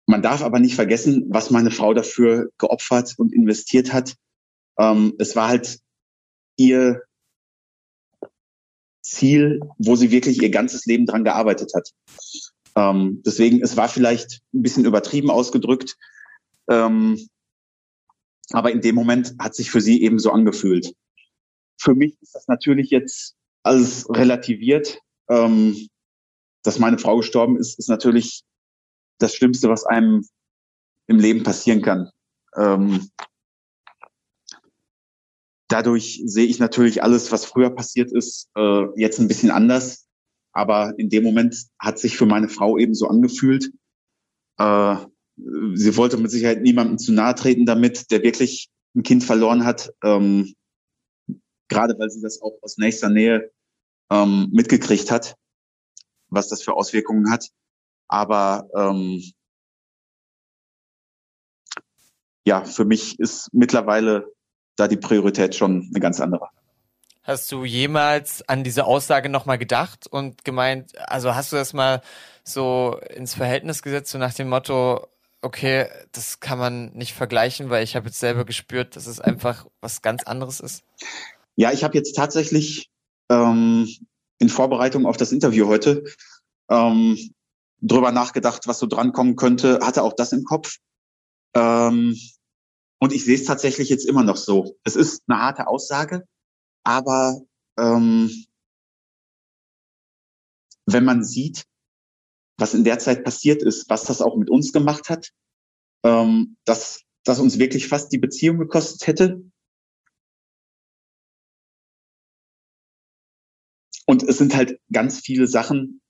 Man 0.07 0.23
darf 0.23 0.43
aber 0.43 0.61
nicht 0.61 0.77
vergessen, 0.77 1.27
was 1.29 1.51
meine 1.51 1.71
Frau 1.71 1.93
dafür 1.93 2.51
geopfert 2.59 3.15
und 3.19 3.35
investiert 3.35 3.93
hat. 3.93 4.15
Ähm, 4.79 5.15
es 5.19 5.35
war 5.35 5.49
halt 5.49 5.81
ihr 6.57 7.03
Ziel, 9.03 9.61
wo 9.79 9.97
sie 9.97 10.11
wirklich 10.11 10.41
ihr 10.41 10.51
ganzes 10.51 10.87
Leben 10.87 11.07
dran 11.07 11.25
gearbeitet 11.25 11.73
hat. 11.75 11.91
Ähm, 12.77 13.23
deswegen, 13.25 13.63
es 13.63 13.77
war 13.77 13.89
vielleicht 13.89 14.43
ein 14.55 14.63
bisschen 14.63 14.85
übertrieben 14.85 15.31
ausgedrückt, 15.31 15.97
ähm, 16.69 17.29
aber 18.51 18.71
in 18.71 18.81
dem 18.81 18.95
Moment 18.95 19.35
hat 19.41 19.55
sich 19.55 19.71
für 19.71 19.81
sie 19.81 20.03
eben 20.03 20.19
so 20.19 20.31
angefühlt. 20.31 20.93
Für 21.81 21.95
mich 21.95 22.17
ist 22.21 22.35
das 22.35 22.47
natürlich 22.49 22.91
jetzt 22.91 23.35
alles 23.63 24.09
relativiert. 24.09 25.01
Ähm, 25.29 25.89
dass 26.63 26.79
meine 26.79 26.99
Frau 26.99 27.17
gestorben 27.17 27.57
ist, 27.57 27.79
ist 27.79 27.89
natürlich 27.89 28.43
das 29.19 29.35
Schlimmste, 29.35 29.69
was 29.69 29.85
einem 29.85 30.27
im 31.07 31.19
Leben 31.19 31.43
passieren 31.43 31.83
kann. 31.83 32.11
Ähm, 32.57 33.09
dadurch 35.69 36.23
sehe 36.25 36.47
ich 36.47 36.59
natürlich 36.59 37.03
alles, 37.03 37.33
was 37.33 37.45
früher 37.45 37.71
passiert 37.71 38.13
ist, 38.13 38.49
äh, 38.57 38.85
jetzt 38.97 39.19
ein 39.19 39.29
bisschen 39.29 39.51
anders. 39.51 40.07
Aber 40.53 40.95
in 40.99 41.11
dem 41.11 41.23
Moment 41.23 41.57
hat 41.79 41.99
sich 41.99 42.17
für 42.17 42.27
meine 42.27 42.49
Frau 42.49 42.79
eben 42.79 42.95
so 42.95 43.09
angefühlt. 43.09 43.71
Äh, 44.59 44.97
sie 45.75 45.97
wollte 45.97 46.17
mit 46.17 46.31
Sicherheit 46.31 46.63
niemandem 46.63 46.99
zu 46.99 47.13
nahe 47.13 47.35
treten 47.35 47.67
damit, 47.67 48.11
der 48.11 48.23
wirklich 48.23 48.71
ein 48.95 49.03
Kind 49.03 49.23
verloren 49.23 49.65
hat. 49.65 49.93
Ähm, 50.03 50.55
gerade 51.69 51.99
weil 51.99 52.11
sie 52.11 52.23
das 52.23 52.41
auch 52.41 52.59
aus 52.63 52.79
nächster 52.79 53.11
Nähe 53.11 53.51
ähm, 54.11 54.49
mitgekriegt 54.53 55.11
hat, 55.11 55.37
was 56.29 56.49
das 56.49 56.63
für 56.63 56.75
Auswirkungen 56.75 57.31
hat. 57.31 57.51
Aber 58.09 58.69
ähm, 58.77 59.23
ja, 62.45 62.65
für 62.65 62.85
mich 62.85 63.19
ist 63.19 63.49
mittlerweile 63.53 64.33
da 64.77 64.89
die 64.89 64.97
Priorität 64.97 65.55
schon 65.55 65.89
eine 65.91 66.01
ganz 66.01 66.21
andere. 66.21 66.49
Hast 67.23 67.51
du 67.51 67.65
jemals 67.65 68.49
an 68.49 68.63
diese 68.63 68.85
Aussage 68.85 69.29
nochmal 69.29 69.59
gedacht 69.59 70.07
und 70.07 70.45
gemeint, 70.45 70.97
also 71.09 71.35
hast 71.35 71.51
du 71.51 71.57
das 71.57 71.73
mal 71.73 72.03
so 72.45 73.01
ins 73.13 73.35
Verhältnis 73.35 73.83
gesetzt, 73.83 74.13
so 74.13 74.19
nach 74.19 74.33
dem 74.33 74.49
Motto, 74.49 75.09
okay, 75.43 75.89
das 76.13 76.39
kann 76.39 76.59
man 76.59 76.93
nicht 76.93 77.15
vergleichen, 77.15 77.69
weil 77.69 77.83
ich 77.83 77.97
habe 77.97 78.07
jetzt 78.07 78.21
selber 78.21 78.45
gespürt, 78.45 78.95
dass 78.95 79.09
es 79.09 79.21
einfach 79.21 79.67
was 79.81 80.03
ganz 80.03 80.23
anderes 80.23 80.61
ist? 80.61 80.85
Ja, 81.57 81.73
ich 81.73 81.83
habe 81.83 81.97
jetzt 81.97 82.15
tatsächlich 82.15 82.91
ähm, 83.29 83.89
in 84.39 84.49
Vorbereitung 84.49 85.05
auf 85.05 85.17
das 85.17 85.33
Interview 85.33 85.67
heute 85.67 86.05
ähm, 86.71 87.19
drüber 87.81 88.13
nachgedacht, 88.13 88.67
was 88.67 88.79
so 88.79 88.87
drankommen 88.87 89.37
könnte, 89.37 89.81
hatte 89.83 90.03
auch 90.03 90.15
das 90.15 90.33
im 90.33 90.45
Kopf. 90.45 90.79
Ähm, 91.55 92.17
und 92.99 93.13
ich 93.13 93.25
sehe 93.25 93.35
es 93.35 93.45
tatsächlich 93.45 93.89
jetzt 93.89 94.07
immer 94.07 94.23
noch 94.23 94.37
so. 94.37 94.77
Es 94.85 94.97
ist 94.97 95.23
eine 95.29 95.41
harte 95.41 95.67
Aussage, 95.67 96.27
aber 96.85 97.41
ähm, 97.79 98.31
wenn 100.87 101.05
man 101.05 101.25
sieht, 101.25 101.65
was 102.59 102.75
in 102.75 102.85
der 102.85 102.99
Zeit 102.99 103.25
passiert 103.25 103.63
ist, 103.63 103.91
was 103.91 104.05
das 104.05 104.23
auch 104.23 104.37
mit 104.37 104.49
uns 104.49 104.73
gemacht 104.73 105.11
hat, 105.11 105.31
ähm, 106.05 106.57
dass 106.65 107.03
das 107.25 107.39
uns 107.39 107.59
wirklich 107.59 107.89
fast 107.89 108.13
die 108.13 108.19
Beziehung 108.19 108.59
gekostet 108.59 109.07
hätte. 109.07 109.43
Und 114.07 114.23
es 114.23 114.39
sind 114.39 114.55
halt 114.55 114.81
ganz 114.93 115.21
viele 115.21 115.49
Sachen, 115.49 116.01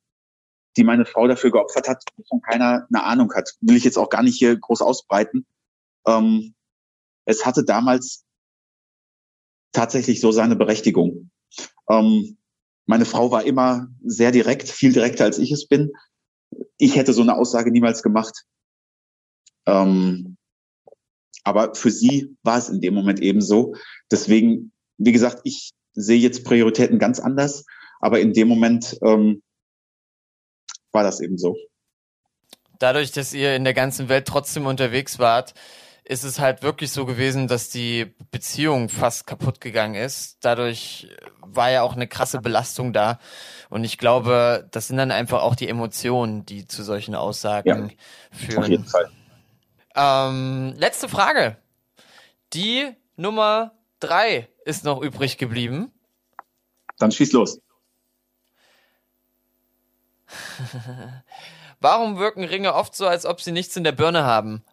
die 0.76 0.84
meine 0.84 1.06
Frau 1.06 1.26
dafür 1.26 1.50
geopfert 1.50 1.88
hat, 1.88 2.02
wovon 2.16 2.40
keiner 2.42 2.86
eine 2.92 3.04
Ahnung 3.04 3.32
hat. 3.34 3.54
Will 3.60 3.76
ich 3.76 3.84
jetzt 3.84 3.98
auch 3.98 4.10
gar 4.10 4.22
nicht 4.22 4.38
hier 4.38 4.56
groß 4.56 4.82
ausbreiten. 4.82 5.46
Ähm, 6.06 6.54
es 7.24 7.44
hatte 7.44 7.64
damals 7.64 8.24
tatsächlich 9.72 10.20
so 10.20 10.32
seine 10.32 10.56
Berechtigung. 10.56 11.30
Ähm, 11.88 12.38
meine 12.86 13.04
Frau 13.04 13.30
war 13.30 13.44
immer 13.44 13.88
sehr 14.02 14.30
direkt, 14.30 14.68
viel 14.68 14.92
direkter 14.92 15.24
als 15.24 15.38
ich 15.38 15.50
es 15.50 15.66
bin. 15.66 15.92
Ich 16.78 16.96
hätte 16.96 17.12
so 17.12 17.22
eine 17.22 17.36
Aussage 17.36 17.70
niemals 17.70 18.02
gemacht. 18.02 18.44
Ähm, 19.66 20.36
aber 21.42 21.74
für 21.74 21.90
sie 21.90 22.36
war 22.42 22.58
es 22.58 22.68
in 22.68 22.80
dem 22.80 22.94
Moment 22.94 23.20
eben 23.20 23.40
so. 23.40 23.74
Deswegen, 24.10 24.72
wie 24.98 25.12
gesagt, 25.12 25.40
ich 25.44 25.72
sehe 25.92 26.18
jetzt 26.18 26.44
Prioritäten 26.44 26.98
ganz 26.98 27.18
anders. 27.20 27.64
Aber 28.00 28.20
in 28.20 28.32
dem 28.32 28.48
Moment 28.48 28.98
ähm, 29.02 29.42
war 30.96 31.04
das 31.04 31.20
eben 31.20 31.38
so. 31.38 31.56
Dadurch, 32.78 33.12
dass 33.12 33.32
ihr 33.32 33.54
in 33.54 33.64
der 33.64 33.74
ganzen 33.74 34.08
Welt 34.08 34.26
trotzdem 34.26 34.66
unterwegs 34.66 35.18
wart, 35.18 35.54
ist 36.04 36.24
es 36.24 36.38
halt 36.38 36.62
wirklich 36.62 36.90
so 36.90 37.04
gewesen, 37.04 37.48
dass 37.48 37.68
die 37.68 38.14
Beziehung 38.30 38.88
fast 38.88 39.26
kaputt 39.26 39.60
gegangen 39.60 39.94
ist. 39.94 40.38
Dadurch 40.40 41.08
war 41.42 41.70
ja 41.70 41.82
auch 41.82 41.94
eine 41.94 42.06
krasse 42.08 42.40
Belastung 42.40 42.92
da. 42.92 43.18
Und 43.70 43.84
ich 43.84 43.98
glaube, 43.98 44.68
das 44.70 44.88
sind 44.88 44.96
dann 44.96 45.10
einfach 45.10 45.42
auch 45.42 45.54
die 45.54 45.68
Emotionen, 45.68 46.46
die 46.46 46.66
zu 46.66 46.82
solchen 46.82 47.14
Aussagen 47.14 47.90
ja, 47.90 48.38
führen. 48.38 48.62
Auf 48.62 48.68
jeden 48.68 48.84
Fall. 48.84 49.10
Ähm, 49.96 50.74
letzte 50.76 51.08
Frage. 51.08 51.56
Die 52.52 52.88
Nummer 53.16 53.72
drei 54.00 54.48
ist 54.64 54.84
noch 54.84 55.02
übrig 55.02 55.38
geblieben. 55.38 55.92
Dann 56.98 57.10
schieß 57.10 57.32
los. 57.32 57.60
Warum 61.80 62.18
wirken 62.18 62.44
Ringe 62.44 62.74
oft 62.74 62.94
so, 62.94 63.06
als 63.06 63.26
ob 63.26 63.40
sie 63.40 63.52
nichts 63.52 63.76
in 63.76 63.84
der 63.84 63.92
Birne 63.92 64.24
haben? 64.24 64.64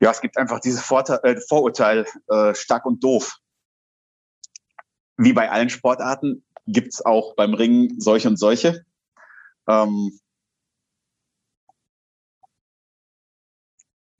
Ja, 0.00 0.10
es 0.10 0.20
gibt 0.20 0.36
einfach 0.36 0.60
dieses 0.60 0.82
Vorteil, 0.82 1.20
äh, 1.22 1.40
Vorurteil, 1.40 2.06
äh, 2.28 2.54
stark 2.54 2.84
und 2.84 3.02
doof. 3.02 3.38
Wie 5.16 5.32
bei 5.32 5.50
allen 5.50 5.70
Sportarten 5.70 6.44
gibt 6.66 6.92
es 6.92 7.04
auch 7.04 7.34
beim 7.36 7.54
Ringen 7.54 8.00
solche 8.00 8.28
und 8.28 8.36
solche. 8.36 8.84
Ähm 9.68 10.18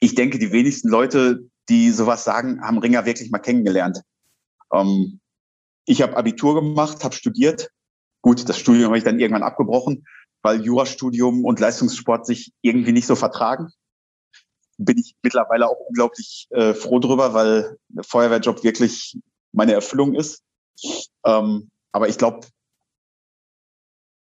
ich 0.01 0.15
denke, 0.15 0.39
die 0.39 0.53
wenigsten 0.53 0.89
Leute, 0.89 1.51
die 1.69 1.91
sowas 1.91 2.25
sagen, 2.25 2.63
haben 2.63 2.79
Ringer 2.79 3.05
wirklich 3.05 3.31
mal 3.31 3.39
kennengelernt. 3.39 4.03
Ähm 4.73 5.21
ich 5.87 6.01
habe 6.01 6.17
Abitur 6.17 6.55
gemacht, 6.55 7.05
habe 7.05 7.15
studiert 7.15 7.69
Gut, 8.25 8.49
das 8.49 8.59
Studium 8.59 8.87
habe 8.87 8.97
ich 8.97 9.05
dann 9.05 9.21
irgendwann 9.21 9.43
abgebrochen, 9.43 10.07
weil 10.41 10.65
Jurastudium 10.65 11.45
und 11.45 11.61
Leistungssport 11.61 12.25
sich 12.25 12.55
irgendwie 12.63 12.93
nicht 12.93 13.07
so 13.07 13.17
vertragen. 13.17 13.69
Bin 14.79 14.97
ich 14.97 15.15
mittlerweile 15.23 15.69
auch 15.69 15.77
unglaublich 15.89 16.49
äh, 16.53 16.73
froh 16.73 17.01
drüber, 17.01 17.35
weil 17.35 17.77
der 17.89 18.03
Feuerwehrjob 18.03 18.65
wirklich 18.65 19.19
meine 19.53 19.75
Erfüllung 19.75 20.15
ist. 20.15 20.43
Ähm, 21.27 21.71
aber 21.93 22.09
ich 22.09 22.17
glaube, 22.17 22.47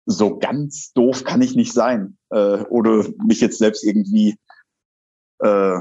so 0.06 0.38
ganz 0.38 0.94
doof 0.94 1.24
kann 1.24 1.42
ich 1.42 1.56
nicht 1.56 1.74
sein, 1.74 2.16
äh, 2.30 2.62
oder 2.66 3.10
mich 3.26 3.42
jetzt 3.42 3.58
selbst 3.58 3.84
irgendwie 3.84 4.38
äh, 5.40 5.80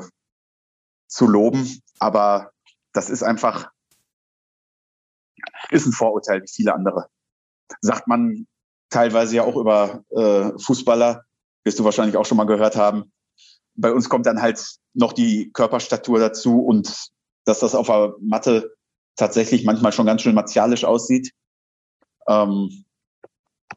zu 1.08 1.26
loben. 1.26 1.82
Aber 1.98 2.52
das 2.94 3.10
ist 3.10 3.22
einfach, 3.22 3.70
ist 5.70 5.84
ein 5.84 5.92
Vorurteil 5.92 6.40
wie 6.40 6.50
viele 6.50 6.74
andere 6.74 7.10
sagt 7.80 8.08
man 8.08 8.46
teilweise 8.90 9.36
ja 9.36 9.42
auch 9.42 9.56
über 9.56 10.02
äh, 10.10 10.58
Fußballer, 10.58 11.24
wirst 11.64 11.78
du 11.78 11.84
wahrscheinlich 11.84 12.16
auch 12.16 12.26
schon 12.26 12.36
mal 12.36 12.44
gehört 12.44 12.76
haben. 12.76 13.12
Bei 13.74 13.92
uns 13.92 14.08
kommt 14.08 14.26
dann 14.26 14.42
halt 14.42 14.64
noch 14.94 15.12
die 15.12 15.50
Körperstatur 15.52 16.18
dazu 16.18 16.60
und 16.64 17.10
dass 17.44 17.60
das 17.60 17.74
auf 17.74 17.86
der 17.86 18.14
Matte 18.20 18.74
tatsächlich 19.16 19.64
manchmal 19.64 19.92
schon 19.92 20.06
ganz 20.06 20.22
schön 20.22 20.34
martialisch 20.34 20.84
aussieht, 20.84 21.32
ähm, 22.26 22.84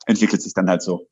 entwickelt 0.06 0.42
sich 0.42 0.54
dann 0.54 0.70
halt 0.70 0.82
so. 0.82 1.08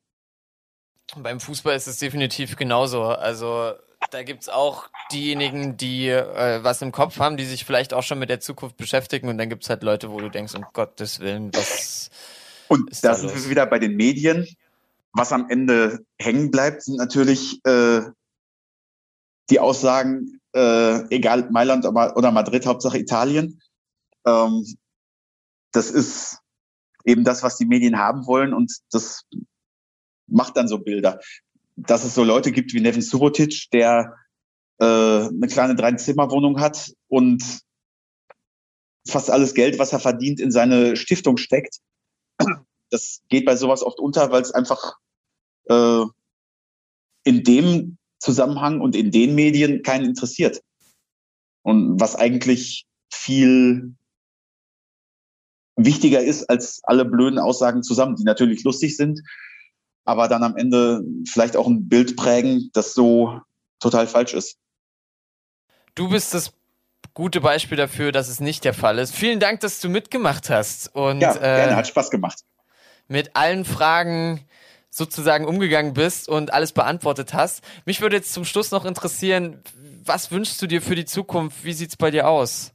Beim 1.16 1.40
Fußball 1.40 1.74
ist 1.74 1.88
es 1.88 1.98
definitiv 1.98 2.56
genauso. 2.56 3.02
Also 3.02 3.72
da 4.10 4.22
gibt 4.22 4.42
es 4.42 4.48
auch 4.48 4.88
diejenigen, 5.12 5.76
die 5.76 6.08
äh, 6.08 6.62
was 6.62 6.82
im 6.82 6.92
Kopf 6.92 7.18
haben, 7.18 7.36
die 7.36 7.44
sich 7.44 7.64
vielleicht 7.64 7.92
auch 7.92 8.02
schon 8.02 8.18
mit 8.18 8.30
der 8.30 8.40
Zukunft 8.40 8.76
beschäftigen 8.76 9.28
und 9.28 9.38
dann 9.38 9.48
gibt 9.48 9.64
es 9.64 9.70
halt 9.70 9.82
Leute, 9.82 10.10
wo 10.10 10.18
du 10.18 10.28
denkst, 10.28 10.54
um 10.54 10.64
Gottes 10.72 11.20
Willen, 11.20 11.52
was 11.54 12.10
und 12.70 13.04
da 13.04 13.16
sind 13.16 13.34
wir 13.34 13.50
wieder 13.50 13.66
bei 13.66 13.80
den 13.80 13.96
Medien. 13.96 14.46
Was 15.12 15.32
am 15.32 15.50
Ende 15.50 16.06
hängen 16.20 16.52
bleibt, 16.52 16.84
sind 16.84 16.98
natürlich 16.98 17.60
äh, 17.64 18.02
die 19.50 19.58
Aussagen, 19.58 20.40
äh, 20.54 21.00
egal 21.12 21.50
Mailand 21.50 21.84
oder 21.84 22.30
Madrid, 22.30 22.66
Hauptsache 22.66 22.96
Italien. 22.96 23.60
Ähm, 24.24 24.64
das 25.72 25.90
ist 25.90 26.38
eben 27.04 27.24
das, 27.24 27.42
was 27.42 27.56
die 27.56 27.64
Medien 27.64 27.98
haben 27.98 28.24
wollen 28.28 28.54
und 28.54 28.72
das 28.92 29.24
macht 30.28 30.56
dann 30.56 30.68
so 30.68 30.78
Bilder. 30.78 31.18
Dass 31.74 32.04
es 32.04 32.14
so 32.14 32.22
Leute 32.22 32.52
gibt 32.52 32.72
wie 32.72 32.80
Nevin 32.80 33.02
Subotic, 33.02 33.66
der 33.72 34.14
äh, 34.78 34.84
eine 34.84 35.48
kleine 35.48 35.74
Drei-Zimmer-Wohnung 35.74 36.60
hat 36.60 36.92
und 37.08 37.42
fast 39.08 39.28
alles 39.28 39.54
Geld, 39.54 39.80
was 39.80 39.92
er 39.92 39.98
verdient, 39.98 40.38
in 40.38 40.52
seine 40.52 40.94
Stiftung 40.94 41.36
steckt 41.36 41.80
das 42.90 43.22
geht 43.28 43.44
bei 43.44 43.56
sowas 43.56 43.82
oft 43.82 43.98
unter, 43.98 44.30
weil 44.30 44.42
es 44.42 44.52
einfach 44.52 44.96
äh, 45.68 46.04
in 47.24 47.44
dem 47.44 47.98
Zusammenhang 48.18 48.80
und 48.80 48.94
in 48.94 49.10
den 49.10 49.34
Medien 49.34 49.82
keinen 49.82 50.04
interessiert. 50.04 50.60
Und 51.62 52.00
was 52.00 52.16
eigentlich 52.16 52.86
viel 53.12 53.94
wichtiger 55.76 56.20
ist 56.22 56.44
als 56.50 56.80
alle 56.84 57.04
blöden 57.04 57.38
Aussagen 57.38 57.82
zusammen, 57.82 58.16
die 58.16 58.24
natürlich 58.24 58.64
lustig 58.64 58.96
sind, 58.96 59.20
aber 60.04 60.28
dann 60.28 60.42
am 60.42 60.56
Ende 60.56 61.02
vielleicht 61.26 61.56
auch 61.56 61.66
ein 61.66 61.88
Bild 61.88 62.16
prägen, 62.16 62.70
das 62.72 62.94
so 62.94 63.40
total 63.78 64.06
falsch 64.06 64.34
ist. 64.34 64.58
Du 65.94 66.08
bist 66.08 66.34
das 66.34 66.52
gute 67.14 67.40
Beispiel 67.40 67.76
dafür, 67.76 68.12
dass 68.12 68.28
es 68.28 68.40
nicht 68.40 68.64
der 68.64 68.74
Fall 68.74 68.98
ist. 68.98 69.14
Vielen 69.14 69.40
Dank, 69.40 69.60
dass 69.60 69.80
du 69.80 69.88
mitgemacht 69.88 70.50
hast. 70.50 70.94
Und, 70.94 71.20
ja, 71.20 71.32
gerne, 71.34 71.72
äh, 71.72 71.74
hat 71.74 71.86
Spaß 71.86 72.10
gemacht 72.10 72.44
mit 73.10 73.34
allen 73.34 73.64
Fragen 73.64 74.40
sozusagen 74.88 75.44
umgegangen 75.44 75.94
bist 75.94 76.28
und 76.28 76.52
alles 76.52 76.72
beantwortet 76.72 77.34
hast. 77.34 77.62
Mich 77.84 78.00
würde 78.00 78.16
jetzt 78.16 78.32
zum 78.32 78.44
Schluss 78.44 78.70
noch 78.70 78.84
interessieren, 78.84 79.62
was 80.04 80.30
wünschst 80.30 80.62
du 80.62 80.66
dir 80.66 80.80
für 80.80 80.94
die 80.94 81.04
Zukunft? 81.04 81.64
Wie 81.64 81.72
sieht's 81.72 81.96
bei 81.96 82.10
dir 82.10 82.28
aus? 82.28 82.72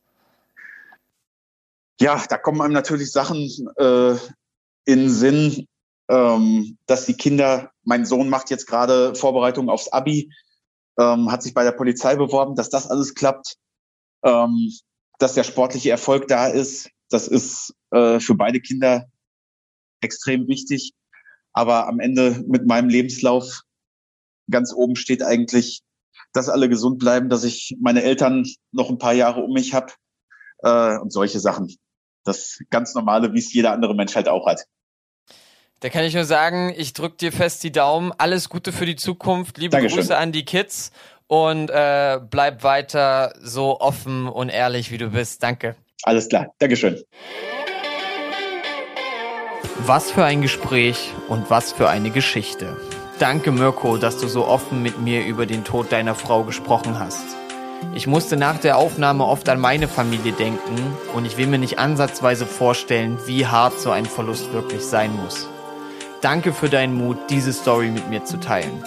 Ja, 2.00 2.22
da 2.30 2.38
kommen 2.38 2.62
einem 2.62 2.74
natürlich 2.74 3.12
Sachen 3.12 3.50
äh, 3.78 4.16
in 4.86 5.10
Sinn, 5.10 5.68
ähm, 6.10 6.78
dass 6.86 7.06
die 7.06 7.16
Kinder, 7.16 7.72
mein 7.84 8.06
Sohn 8.06 8.30
macht 8.30 8.50
jetzt 8.50 8.68
gerade 8.68 9.16
Vorbereitungen 9.16 9.70
aufs 9.70 9.88
Abi, 9.88 10.30
ähm, 11.00 11.32
hat 11.32 11.44
sich 11.44 11.54
bei 11.54 11.64
der 11.64 11.72
Polizei 11.72 12.16
beworben, 12.16 12.56
dass 12.56 12.70
das 12.70 12.90
alles 12.90 13.16
klappt, 13.16 13.56
ähm, 14.26 14.74
dass 15.20 15.36
der 15.36 15.44
sportliche 15.44 15.92
Erfolg 15.92 16.28
da 16.28 16.48
ist. 16.48 16.90
Das 17.10 17.28
ist 17.28 17.74
äh, 17.92 18.20
für 18.20 18.36
beide 18.36 18.60
Kinder 18.60 19.06
extrem 20.02 20.48
wichtig. 20.48 20.94
Aber 21.54 21.88
am 21.88 22.00
Ende 22.00 22.44
mit 22.48 22.66
meinem 22.66 22.90
Lebenslauf 22.90 23.62
ganz 24.52 24.74
oben 24.74 24.96
steht 24.96 25.24
eigentlich, 25.24 25.84
dass 26.34 26.50
alle 26.50 26.68
gesund 26.68 27.00
bleiben, 27.00 27.30
dass 27.30 27.46
ich 27.46 27.78
meine 27.80 28.04
Eltern 28.04 28.46
noch 28.72 28.90
ein 28.90 28.98
paar 28.98 29.14
Jahre 29.14 29.42
um 29.42 29.54
mich 29.54 29.74
habe 29.74 29.94
äh, 30.60 30.98
und 30.98 31.14
solche 31.14 31.40
Sachen. 31.40 31.74
Das 32.26 32.60
ganz 32.70 32.94
normale, 32.94 33.34
wie 33.34 33.40
es 33.40 33.54
jeder 33.54 33.72
andere 33.72 33.96
Mensch 33.96 34.16
halt 34.16 34.28
auch 34.28 34.48
hat. 34.48 34.66
Da 35.82 35.90
kann 35.90 36.04
ich 36.04 36.14
nur 36.14 36.26
sagen, 36.26 36.74
ich 36.76 36.94
drücke 36.94 37.18
dir 37.18 37.32
fest 37.32 37.64
die 37.64 37.72
Daumen. 37.72 38.12
Alles 38.18 38.50
Gute 38.50 38.72
für 38.72 38.86
die 38.86 38.96
Zukunft. 38.96 39.58
Liebe 39.58 39.72
Dankeschön. 39.72 40.00
Grüße 40.00 40.18
an 40.18 40.32
die 40.32 40.46
Kids 40.46 40.92
und 41.28 41.70
äh, 41.70 42.20
bleib 42.30 42.64
weiter 42.64 43.34
so 43.42 43.80
offen 43.80 44.28
und 44.28 44.50
ehrlich, 44.50 44.92
wie 44.92 44.98
du 44.98 45.10
bist. 45.10 45.42
Danke. 45.44 45.76
Alles 46.04 46.30
klar. 46.30 46.48
Dankeschön. 46.60 47.02
Was 49.80 50.12
für 50.12 50.24
ein 50.24 50.42
Gespräch 50.42 51.12
und 51.28 51.50
was 51.50 51.72
für 51.72 51.90
eine 51.90 52.10
Geschichte. 52.10 52.78
Danke 53.20 53.52
Mirko, 53.52 53.98
dass 53.98 54.18
du 54.18 54.28
so 54.28 54.46
offen 54.46 54.82
mit 54.84 55.00
mir 55.00 55.26
über 55.26 55.46
den 55.46 55.64
Tod 55.64 55.92
deiner 55.92 56.16
Frau 56.16 56.44
gesprochen 56.44 57.00
hast. 57.00 57.24
Ich 57.94 58.08
musste 58.08 58.36
nach 58.36 58.58
der 58.60 58.78
Aufnahme 58.78 59.26
oft 59.26 59.48
an 59.48 59.60
meine 59.60 59.88
Familie 59.88 60.34
denken 60.34 60.98
und 61.14 61.26
ich 61.26 61.38
will 61.38 61.48
mir 61.48 61.60
nicht 61.60 61.80
ansatzweise 61.80 62.46
vorstellen, 62.46 63.18
wie 63.26 63.46
hart 63.46 63.80
so 63.80 63.92
ein 63.92 64.06
Verlust 64.06 64.52
wirklich 64.54 64.82
sein 64.82 65.16
muss. 65.16 65.48
Danke 66.22 66.52
für 66.52 66.70
deinen 66.70 66.96
Mut, 66.96 67.18
diese 67.30 67.54
Story 67.54 67.90
mit 67.90 68.10
mir 68.10 68.26
zu 68.26 68.38
teilen. 68.38 68.84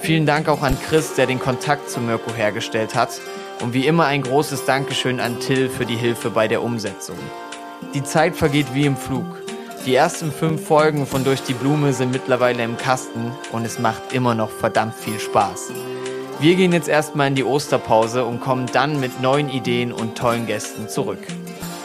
Vielen 0.00 0.26
Dank 0.26 0.48
auch 0.48 0.62
an 0.62 0.78
Chris, 0.88 1.14
der 1.14 1.26
den 1.26 1.38
Kontakt 1.38 1.90
zu 1.90 2.00
Mirko 2.00 2.32
hergestellt 2.32 2.94
hat. 2.94 3.20
Und 3.60 3.74
wie 3.74 3.86
immer 3.86 4.06
ein 4.06 4.22
großes 4.22 4.64
Dankeschön 4.64 5.20
an 5.20 5.40
Till 5.40 5.68
für 5.68 5.84
die 5.84 5.96
Hilfe 5.96 6.30
bei 6.30 6.48
der 6.48 6.62
Umsetzung. 6.62 7.18
Die 7.94 8.04
Zeit 8.04 8.36
vergeht 8.36 8.74
wie 8.74 8.86
im 8.86 8.96
Flug. 8.96 9.26
Die 9.84 9.94
ersten 9.94 10.32
fünf 10.32 10.66
Folgen 10.66 11.06
von 11.06 11.24
Durch 11.24 11.42
die 11.42 11.54
Blume 11.54 11.92
sind 11.92 12.12
mittlerweile 12.12 12.62
im 12.62 12.76
Kasten 12.76 13.32
und 13.52 13.64
es 13.64 13.78
macht 13.78 14.12
immer 14.12 14.34
noch 14.34 14.50
verdammt 14.50 14.94
viel 14.94 15.18
Spaß. 15.18 15.72
Wir 16.40 16.54
gehen 16.54 16.72
jetzt 16.72 16.88
erstmal 16.88 17.28
in 17.28 17.34
die 17.34 17.44
Osterpause 17.44 18.24
und 18.24 18.40
kommen 18.40 18.66
dann 18.72 19.00
mit 19.00 19.20
neuen 19.20 19.48
Ideen 19.48 19.92
und 19.92 20.16
tollen 20.16 20.46
Gästen 20.46 20.88
zurück. 20.88 21.18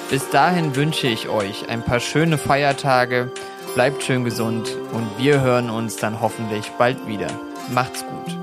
Bis 0.09 0.29
dahin 0.29 0.75
wünsche 0.75 1.07
ich 1.07 1.27
euch 1.27 1.69
ein 1.69 1.81
paar 1.81 1.99
schöne 1.99 2.37
Feiertage, 2.37 3.31
bleibt 3.73 4.03
schön 4.03 4.23
gesund 4.23 4.77
und 4.91 5.07
wir 5.17 5.41
hören 5.41 5.69
uns 5.71 5.95
dann 5.95 6.21
hoffentlich 6.21 6.69
bald 6.77 7.07
wieder. 7.07 7.27
Macht's 7.69 8.03
gut. 8.05 8.42